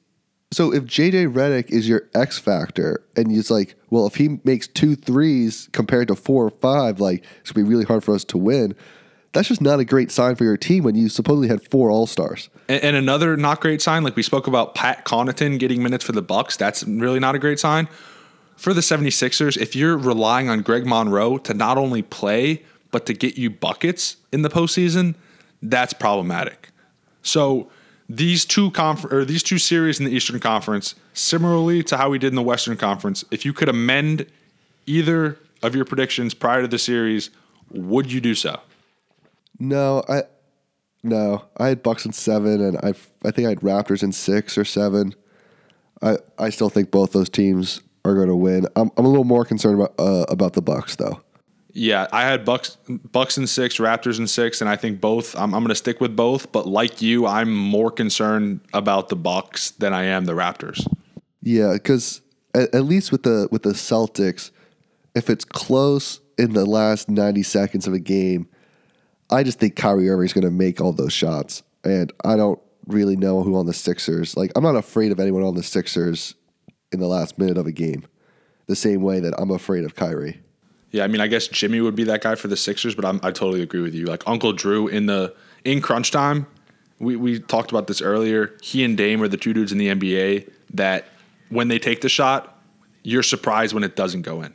so 0.51 0.73
if 0.73 0.83
JJ 0.85 1.31
Redick 1.31 1.69
is 1.69 1.87
your 1.87 2.09
X 2.15 2.39
factor, 2.39 3.03
and 3.15 3.31
it's 3.31 3.51
like, 3.51 3.75
well, 3.89 4.07
if 4.07 4.15
he 4.15 4.39
makes 4.43 4.67
two 4.67 4.95
threes 4.95 5.69
compared 5.73 6.07
to 6.07 6.15
four 6.15 6.45
or 6.45 6.49
five, 6.49 6.99
like 6.99 7.23
it's 7.41 7.51
gonna 7.51 7.65
be 7.65 7.69
really 7.69 7.85
hard 7.85 8.03
for 8.03 8.15
us 8.15 8.23
to 8.25 8.37
win. 8.37 8.75
That's 9.31 9.47
just 9.47 9.61
not 9.61 9.79
a 9.79 9.85
great 9.85 10.09
sign 10.09 10.35
for 10.35 10.43
your 10.43 10.57
team 10.57 10.83
when 10.83 10.95
you 10.95 11.07
supposedly 11.07 11.49
had 11.49 11.61
four 11.69 11.91
All 11.91 12.07
Stars. 12.07 12.49
And, 12.67 12.83
and, 12.83 12.95
another 12.95 13.37
not 13.37 13.61
great 13.61 13.79
sign, 13.79 14.03
like 14.03 14.15
we 14.15 14.23
spoke 14.23 14.47
about 14.47 14.73
Pat 14.73 15.05
Connaughton 15.05 15.59
getting 15.59 15.83
minutes 15.83 16.03
for 16.03 16.13
the 16.13 16.23
Bucks, 16.23 16.57
that's 16.57 16.83
really 16.83 17.19
not 17.19 17.35
a 17.35 17.39
great 17.39 17.59
sign. 17.59 17.87
For 18.55 18.73
the 18.73 18.81
76ers, 18.81 19.55
if 19.55 19.75
you're 19.75 19.97
relying 19.97 20.49
on 20.49 20.63
Greg 20.63 20.87
Monroe 20.87 21.37
to 21.37 21.53
not 21.53 21.77
only 21.77 22.01
play, 22.01 22.63
but 22.89 23.05
to 23.05 23.13
get 23.13 23.37
you 23.37 23.51
buckets 23.51 24.17
in 24.31 24.41
the 24.41 24.49
postseason, 24.49 25.13
that's 25.61 25.93
problematic. 25.93 26.71
So 27.21 27.69
these 28.09 28.43
two 28.43 28.71
conf- 28.71 29.05
or 29.05 29.23
these 29.23 29.43
two 29.43 29.59
series 29.59 29.99
in 29.99 30.05
the 30.05 30.11
Eastern 30.11 30.39
Conference, 30.39 30.95
similarly 31.13 31.83
to 31.83 31.97
how 31.97 32.09
we 32.09 32.17
did 32.17 32.29
in 32.29 32.35
the 32.35 32.41
Western 32.41 32.75
Conference, 32.75 33.23
if 33.29 33.45
you 33.45 33.53
could 33.53 33.69
amend 33.69 34.25
either 34.87 35.37
of 35.61 35.75
your 35.75 35.85
predictions 35.85 36.33
prior 36.33 36.63
to 36.63 36.67
the 36.67 36.79
series, 36.79 37.29
would 37.69 38.11
you 38.11 38.19
do 38.19 38.33
so? 38.33 38.59
No, 39.59 40.03
I 40.09 40.23
no, 41.03 41.45
I 41.57 41.67
had 41.67 41.83
Bucks 41.83 42.05
in 42.05 42.11
seven, 42.11 42.61
and 42.61 42.77
I 42.77 42.93
I 43.23 43.31
think 43.31 43.45
I 43.45 43.49
had 43.49 43.59
Raptors 43.59 44.01
in 44.01 44.11
six 44.11 44.57
or 44.57 44.65
seven. 44.65 45.13
I 46.01 46.17
I 46.37 46.49
still 46.49 46.69
think 46.69 46.89
both 46.89 47.11
those 47.11 47.29
teams 47.29 47.81
are 48.05 48.15
going 48.15 48.29
to 48.29 48.35
win. 48.35 48.65
I'm 48.75 48.89
I'm 48.97 49.05
a 49.05 49.09
little 49.09 49.23
more 49.23 49.45
concerned 49.45 49.75
about 49.75 49.93
uh, 49.99 50.25
about 50.29 50.53
the 50.53 50.61
Bucks 50.61 50.95
though. 50.95 51.21
Yeah, 51.71 52.07
I 52.11 52.23
had 52.23 52.45
Bucks 52.45 52.77
Bucks 53.11 53.37
in 53.37 53.45
six, 53.45 53.77
Raptors 53.77 54.19
in 54.19 54.27
six, 54.27 54.61
and 54.61 54.69
I 54.69 54.75
think 54.75 54.99
both. 54.99 55.35
I'm, 55.35 55.53
I'm 55.53 55.61
going 55.61 55.69
to 55.69 55.75
stick 55.75 56.01
with 56.01 56.15
both. 56.15 56.51
But 56.51 56.67
like 56.67 57.01
you, 57.01 57.27
I'm 57.27 57.53
more 57.53 57.91
concerned 57.91 58.61
about 58.73 59.09
the 59.09 59.15
Bucks 59.15 59.71
than 59.71 59.93
I 59.93 60.05
am 60.05 60.25
the 60.25 60.33
Raptors. 60.33 60.85
Yeah, 61.41 61.73
because 61.73 62.21
at, 62.55 62.73
at 62.73 62.85
least 62.85 63.11
with 63.11 63.23
the 63.23 63.47
with 63.51 63.63
the 63.63 63.73
Celtics, 63.73 64.51
if 65.15 65.29
it's 65.29 65.45
close 65.45 66.21
in 66.37 66.53
the 66.53 66.65
last 66.65 67.09
90 67.09 67.43
seconds 67.43 67.85
of 67.85 67.93
a 67.93 67.99
game, 67.99 68.47
I 69.29 69.43
just 69.43 69.59
think 69.59 69.75
Kyrie 69.75 70.09
Irving 70.09 70.25
is 70.25 70.33
going 70.33 70.45
to 70.45 70.51
make 70.51 70.81
all 70.81 70.93
those 70.93 71.13
shots, 71.13 71.61
and 71.83 72.11
I 72.25 72.35
don't 72.35 72.59
really 72.87 73.15
know 73.15 73.43
who 73.43 73.55
on 73.55 73.67
the 73.67 73.73
Sixers. 73.73 74.35
Like, 74.35 74.51
I'm 74.55 74.63
not 74.63 74.75
afraid 74.75 75.11
of 75.11 75.19
anyone 75.19 75.43
on 75.43 75.55
the 75.55 75.63
Sixers 75.63 76.33
in 76.91 76.99
the 76.99 77.07
last 77.07 77.37
minute 77.37 77.57
of 77.57 77.67
a 77.67 77.71
game, 77.71 78.05
the 78.65 78.75
same 78.75 79.03
way 79.03 79.19
that 79.19 79.35
I'm 79.37 79.51
afraid 79.51 79.85
of 79.85 79.95
Kyrie. 79.95 80.41
Yeah, 80.91 81.03
I 81.03 81.07
mean, 81.07 81.21
I 81.21 81.27
guess 81.27 81.47
Jimmy 81.47 81.81
would 81.81 81.95
be 81.95 82.03
that 82.05 82.21
guy 82.21 82.35
for 82.35 82.47
the 82.47 82.57
Sixers, 82.57 82.95
but 82.95 83.05
I'm, 83.05 83.19
I 83.21 83.31
totally 83.31 83.61
agree 83.61 83.81
with 83.81 83.93
you. 83.93 84.05
Like 84.05 84.23
Uncle 84.25 84.53
Drew 84.53 84.87
in 84.87 85.05
the 85.05 85.35
in 85.63 85.81
crunch 85.81 86.11
time, 86.11 86.47
we 86.99 87.15
we 87.15 87.39
talked 87.39 87.71
about 87.71 87.87
this 87.87 88.01
earlier. 88.01 88.57
He 88.61 88.83
and 88.83 88.97
Dame 88.97 89.21
are 89.21 89.27
the 89.27 89.37
two 89.37 89.53
dudes 89.53 89.71
in 89.71 89.77
the 89.77 89.87
NBA 89.87 90.51
that 90.73 91.05
when 91.49 91.67
they 91.67 91.79
take 91.79 92.01
the 92.01 92.09
shot, 92.09 92.59
you're 93.03 93.23
surprised 93.23 93.73
when 93.73 93.83
it 93.83 93.95
doesn't 93.95 94.23
go 94.23 94.41
in. 94.41 94.53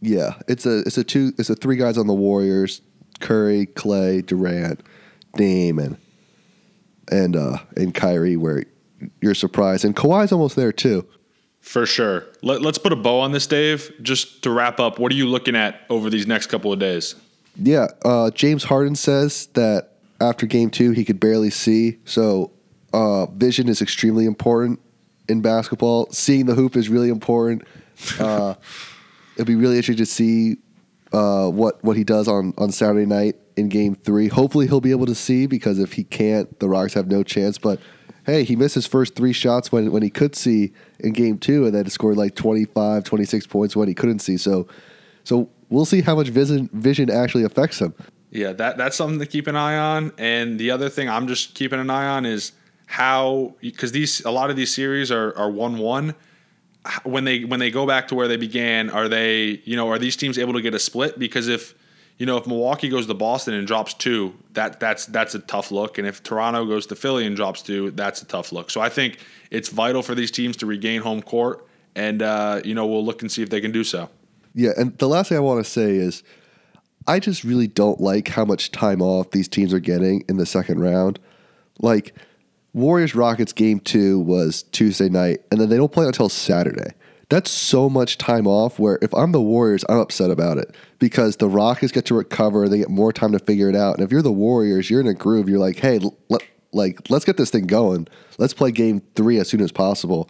Yeah, 0.00 0.34
it's 0.48 0.66
a 0.66 0.80
it's 0.80 0.98
a 0.98 1.04
two 1.04 1.32
it's 1.38 1.50
a 1.50 1.54
three 1.54 1.76
guys 1.76 1.98
on 1.98 2.06
the 2.06 2.14
Warriors: 2.14 2.82
Curry, 3.20 3.66
Klay, 3.66 4.24
Durant, 4.24 4.82
Dame, 5.34 5.78
and 5.78 5.96
and 7.10 7.36
uh 7.36 7.58
and 7.76 7.94
Kyrie, 7.94 8.36
where 8.36 8.64
you're 9.20 9.34
surprised, 9.34 9.84
and 9.84 9.96
Kawhi's 9.96 10.32
almost 10.32 10.56
there 10.56 10.72
too. 10.72 11.06
For 11.60 11.86
sure. 11.86 12.26
Let, 12.42 12.64
us 12.64 12.78
put 12.78 12.92
a 12.92 12.96
bow 12.96 13.20
on 13.20 13.32
this, 13.32 13.46
Dave. 13.46 13.92
Just 14.02 14.42
to 14.42 14.50
wrap 14.50 14.80
up, 14.80 14.98
what 14.98 15.12
are 15.12 15.14
you 15.14 15.26
looking 15.26 15.54
at 15.54 15.82
over 15.88 16.10
these 16.10 16.26
next 16.26 16.46
couple 16.46 16.72
of 16.72 16.78
days? 16.78 17.14
Yeah, 17.56 17.88
uh, 18.04 18.30
James 18.30 18.64
Harden 18.64 18.96
says 18.96 19.46
that 19.54 19.90
after 20.20 20.46
game 20.46 20.70
two, 20.70 20.92
he 20.92 21.04
could 21.04 21.20
barely 21.20 21.50
see. 21.50 21.98
So 22.04 22.52
uh, 22.92 23.26
vision 23.26 23.68
is 23.68 23.82
extremely 23.82 24.24
important 24.24 24.80
in 25.28 25.42
basketball. 25.42 26.08
Seeing 26.10 26.46
the 26.46 26.54
hoop 26.54 26.76
is 26.76 26.88
really 26.88 27.08
important. 27.08 27.62
Uh, 28.18 28.54
it'll 29.36 29.46
be 29.46 29.54
really 29.54 29.76
interesting 29.76 30.04
to 30.04 30.10
see 30.10 30.56
uh, 31.12 31.48
what 31.48 31.82
what 31.84 31.96
he 31.96 32.04
does 32.04 32.28
on 32.28 32.54
on 32.56 32.70
Saturday 32.70 33.06
night 33.06 33.36
in 33.56 33.68
Game 33.68 33.94
Three. 33.94 34.28
Hopefully, 34.28 34.66
he'll 34.66 34.80
be 34.80 34.92
able 34.92 35.06
to 35.06 35.14
see 35.14 35.46
because 35.46 35.78
if 35.78 35.92
he 35.92 36.04
can't, 36.04 36.58
the 36.60 36.68
Rockets 36.68 36.94
have 36.94 37.08
no 37.08 37.22
chance. 37.22 37.58
But 37.58 37.80
hey, 38.24 38.44
he 38.44 38.56
missed 38.56 38.74
his 38.74 38.86
first 38.86 39.14
three 39.14 39.32
shots 39.32 39.72
when 39.72 39.90
when 39.92 40.02
he 40.02 40.10
could 40.10 40.34
see 40.36 40.72
in 40.98 41.12
Game 41.12 41.38
Two, 41.38 41.66
and 41.66 41.74
then 41.74 41.88
scored 41.88 42.16
like 42.16 42.34
25, 42.34 43.04
26 43.04 43.46
points 43.46 43.76
when 43.76 43.88
he 43.88 43.94
couldn't 43.94 44.20
see. 44.20 44.36
So, 44.36 44.66
so 45.24 45.48
we'll 45.68 45.84
see 45.84 46.02
how 46.02 46.14
much 46.14 46.28
vision 46.28 46.68
vision 46.72 47.10
actually 47.10 47.44
affects 47.44 47.80
him. 47.80 47.94
Yeah, 48.30 48.52
that 48.52 48.76
that's 48.76 48.96
something 48.96 49.18
to 49.18 49.26
keep 49.26 49.46
an 49.46 49.56
eye 49.56 49.76
on. 49.76 50.12
And 50.18 50.58
the 50.58 50.70
other 50.70 50.88
thing 50.88 51.08
I'm 51.08 51.26
just 51.26 51.54
keeping 51.54 51.80
an 51.80 51.90
eye 51.90 52.06
on 52.06 52.26
is 52.26 52.52
how 52.86 53.54
because 53.60 53.92
these 53.92 54.24
a 54.24 54.30
lot 54.30 54.50
of 54.50 54.56
these 54.56 54.74
series 54.74 55.10
are 55.10 55.36
are 55.36 55.50
one 55.50 55.78
one. 55.78 56.14
When 57.04 57.24
they 57.24 57.44
when 57.44 57.60
they 57.60 57.70
go 57.70 57.86
back 57.86 58.08
to 58.08 58.14
where 58.14 58.26
they 58.26 58.36
began, 58.36 58.88
are 58.90 59.08
they 59.08 59.60
you 59.64 59.76
know 59.76 59.88
are 59.90 59.98
these 59.98 60.16
teams 60.16 60.38
able 60.38 60.54
to 60.54 60.62
get 60.62 60.74
a 60.74 60.78
split? 60.78 61.18
Because 61.18 61.48
if 61.48 61.74
you 62.20 62.26
know 62.26 62.36
if 62.36 62.46
Milwaukee 62.46 62.90
goes 62.90 63.06
to 63.06 63.14
Boston 63.14 63.54
and 63.54 63.66
drops 63.66 63.94
two, 63.94 64.34
that 64.52 64.78
that's 64.78 65.06
that's 65.06 65.34
a 65.34 65.38
tough 65.38 65.70
look. 65.70 65.96
And 65.96 66.06
if 66.06 66.22
Toronto 66.22 66.66
goes 66.66 66.86
to 66.88 66.94
Philly 66.94 67.26
and 67.26 67.34
drops 67.34 67.62
two, 67.62 67.92
that's 67.92 68.20
a 68.20 68.26
tough 68.26 68.52
look. 68.52 68.70
So 68.70 68.82
I 68.82 68.90
think 68.90 69.16
it's 69.50 69.70
vital 69.70 70.02
for 70.02 70.14
these 70.14 70.30
teams 70.30 70.58
to 70.58 70.66
regain 70.66 71.00
home 71.00 71.22
court, 71.22 71.66
and 71.96 72.20
uh, 72.20 72.60
you 72.62 72.74
know 72.74 72.86
we'll 72.86 73.04
look 73.04 73.22
and 73.22 73.32
see 73.32 73.42
if 73.42 73.48
they 73.48 73.62
can 73.62 73.72
do 73.72 73.82
so. 73.82 74.10
Yeah, 74.54 74.72
and 74.76 74.96
the 74.98 75.08
last 75.08 75.30
thing 75.30 75.38
I 75.38 75.40
want 75.40 75.64
to 75.64 75.70
say 75.70 75.96
is 75.96 76.22
I 77.06 77.20
just 77.20 77.42
really 77.42 77.68
don't 77.68 78.02
like 78.02 78.28
how 78.28 78.44
much 78.44 78.70
time 78.70 79.00
off 79.00 79.30
these 79.30 79.48
teams 79.48 79.72
are 79.72 79.80
getting 79.80 80.22
in 80.28 80.36
the 80.36 80.44
second 80.44 80.78
round. 80.80 81.18
Like 81.78 82.14
Warriors 82.74 83.14
Rockets 83.14 83.54
game 83.54 83.80
2 83.80 84.20
was 84.20 84.64
Tuesday 84.64 85.08
night 85.08 85.40
and 85.50 85.58
then 85.58 85.70
they 85.70 85.78
don't 85.78 85.90
play 85.90 86.04
until 86.04 86.28
Saturday. 86.28 86.92
That's 87.30 87.50
so 87.50 87.88
much 87.88 88.18
time 88.18 88.48
off 88.48 88.78
where 88.78 88.98
if 89.00 89.14
I'm 89.14 89.30
the 89.30 89.40
Warriors, 89.40 89.84
I'm 89.88 89.98
upset 89.98 90.30
about 90.30 90.58
it 90.58 90.74
because 90.98 91.36
the 91.36 91.48
Rockets 91.48 91.92
get 91.92 92.04
to 92.06 92.14
recover, 92.14 92.68
they 92.68 92.78
get 92.78 92.90
more 92.90 93.12
time 93.12 93.30
to 93.32 93.38
figure 93.38 93.68
it 93.68 93.76
out. 93.76 93.94
And 93.94 94.04
if 94.04 94.10
you're 94.10 94.20
the 94.20 94.32
Warriors, 94.32 94.90
you're 94.90 95.00
in 95.00 95.06
a 95.06 95.14
groove. 95.14 95.48
You're 95.48 95.60
like, 95.60 95.78
"Hey, 95.78 96.00
let, 96.28 96.42
like 96.72 97.08
let's 97.08 97.24
get 97.24 97.36
this 97.36 97.50
thing 97.50 97.66
going. 97.66 98.08
Let's 98.38 98.52
play 98.52 98.72
game 98.72 99.00
3 99.14 99.38
as 99.38 99.48
soon 99.48 99.60
as 99.60 99.70
possible." 99.70 100.28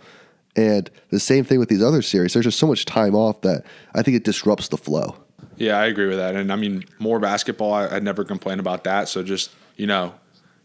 And 0.57 0.91
the 1.09 1.21
same 1.21 1.43
thing 1.45 1.59
with 1.59 1.71
these 1.71 1.83
other 1.83 2.03
series. 2.03 2.35
There's 2.35 2.45
just 2.45 2.59
so 2.59 2.67
much 2.67 2.85
time 2.85 3.15
off 3.15 3.41
that 3.43 3.65
I 3.95 4.03
think 4.03 4.17
it 4.17 4.25
disrupts 4.25 4.69
the 4.69 4.77
flow. 4.77 5.17
Yeah, 5.57 5.79
I 5.79 5.87
agree 5.87 6.07
with 6.07 6.19
that. 6.19 6.35
And 6.35 6.53
I 6.53 6.57
mean, 6.57 6.85
more 6.99 7.19
basketball, 7.19 7.73
I, 7.73 7.95
would 7.95 8.03
never 8.03 8.25
complain 8.25 8.61
about 8.61 8.85
that. 8.85 9.09
So 9.09 9.23
just, 9.23 9.51
you 9.77 9.87
know, 9.87 10.15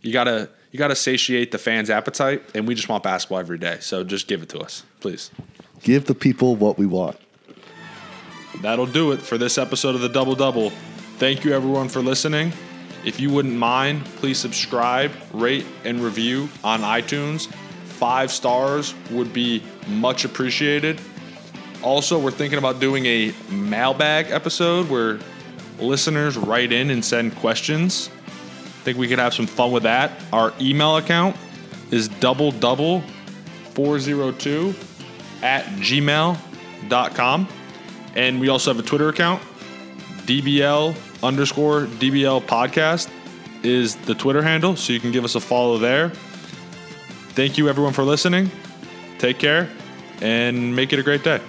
you 0.01 0.11
gotta 0.11 0.49
you 0.71 0.79
gotta 0.79 0.95
satiate 0.95 1.51
the 1.51 1.57
fans' 1.57 1.89
appetite, 1.89 2.43
and 2.53 2.67
we 2.67 2.75
just 2.75 2.89
want 2.89 3.03
basketball 3.03 3.39
every 3.39 3.57
day. 3.57 3.77
So 3.79 4.03
just 4.03 4.27
give 4.27 4.43
it 4.43 4.49
to 4.49 4.59
us, 4.59 4.83
please. 4.99 5.31
Give 5.81 6.05
the 6.05 6.15
people 6.15 6.55
what 6.55 6.77
we 6.77 6.85
want. 6.85 7.17
That'll 8.61 8.85
do 8.85 9.11
it 9.11 9.21
for 9.21 9.37
this 9.37 9.57
episode 9.57 9.95
of 9.95 10.01
the 10.01 10.09
Double 10.09 10.35
Double. 10.35 10.71
Thank 11.17 11.43
you 11.43 11.53
everyone 11.53 11.89
for 11.89 12.01
listening. 12.01 12.53
If 13.03 13.19
you 13.19 13.29
wouldn't 13.29 13.55
mind, 13.55 14.03
please 14.17 14.39
subscribe, 14.39 15.11
rate, 15.31 15.65
and 15.83 16.01
review 16.01 16.49
on 16.63 16.81
iTunes. 16.81 17.47
Five 17.85 18.31
stars 18.31 18.95
would 19.11 19.31
be 19.31 19.63
much 19.87 20.25
appreciated. 20.25 20.99
Also, 21.83 22.17
we're 22.17 22.31
thinking 22.31 22.57
about 22.57 22.79
doing 22.79 23.05
a 23.05 23.33
mailbag 23.51 24.31
episode 24.31 24.89
where 24.89 25.19
listeners 25.79 26.35
write 26.35 26.71
in 26.71 26.89
and 26.89 27.05
send 27.05 27.35
questions. 27.35 28.09
I 28.25 28.69
think 28.83 28.97
we 28.97 29.07
could 29.07 29.19
have 29.19 29.33
some 29.33 29.47
fun 29.47 29.71
with 29.71 29.83
that. 29.83 30.11
Our 30.33 30.53
email 30.59 30.97
account 30.97 31.35
is 31.91 32.07
double 32.07 32.51
double 32.51 33.01
402 33.75 34.73
at 35.45 35.63
gmail.com. 35.77 37.47
And 38.15 38.39
we 38.39 38.49
also 38.49 38.73
have 38.73 38.83
a 38.83 38.87
Twitter 38.87 39.09
account, 39.09 39.43
DBL 40.25 40.95
underscore 41.23 41.85
DBL 41.85 42.41
podcast 42.43 43.09
is 43.63 43.95
the 43.95 44.15
Twitter 44.15 44.41
handle, 44.41 44.75
so 44.75 44.93
you 44.93 44.99
can 44.99 45.11
give 45.11 45.23
us 45.23 45.35
a 45.35 45.39
follow 45.39 45.77
there. 45.77 46.09
Thank 47.33 47.57
you 47.57 47.69
everyone 47.69 47.93
for 47.93 48.03
listening. 48.03 48.49
Take 49.17 49.39
care 49.39 49.69
and 50.21 50.75
make 50.75 50.93
it 50.93 50.99
a 50.99 51.03
great 51.03 51.23
day. 51.23 51.41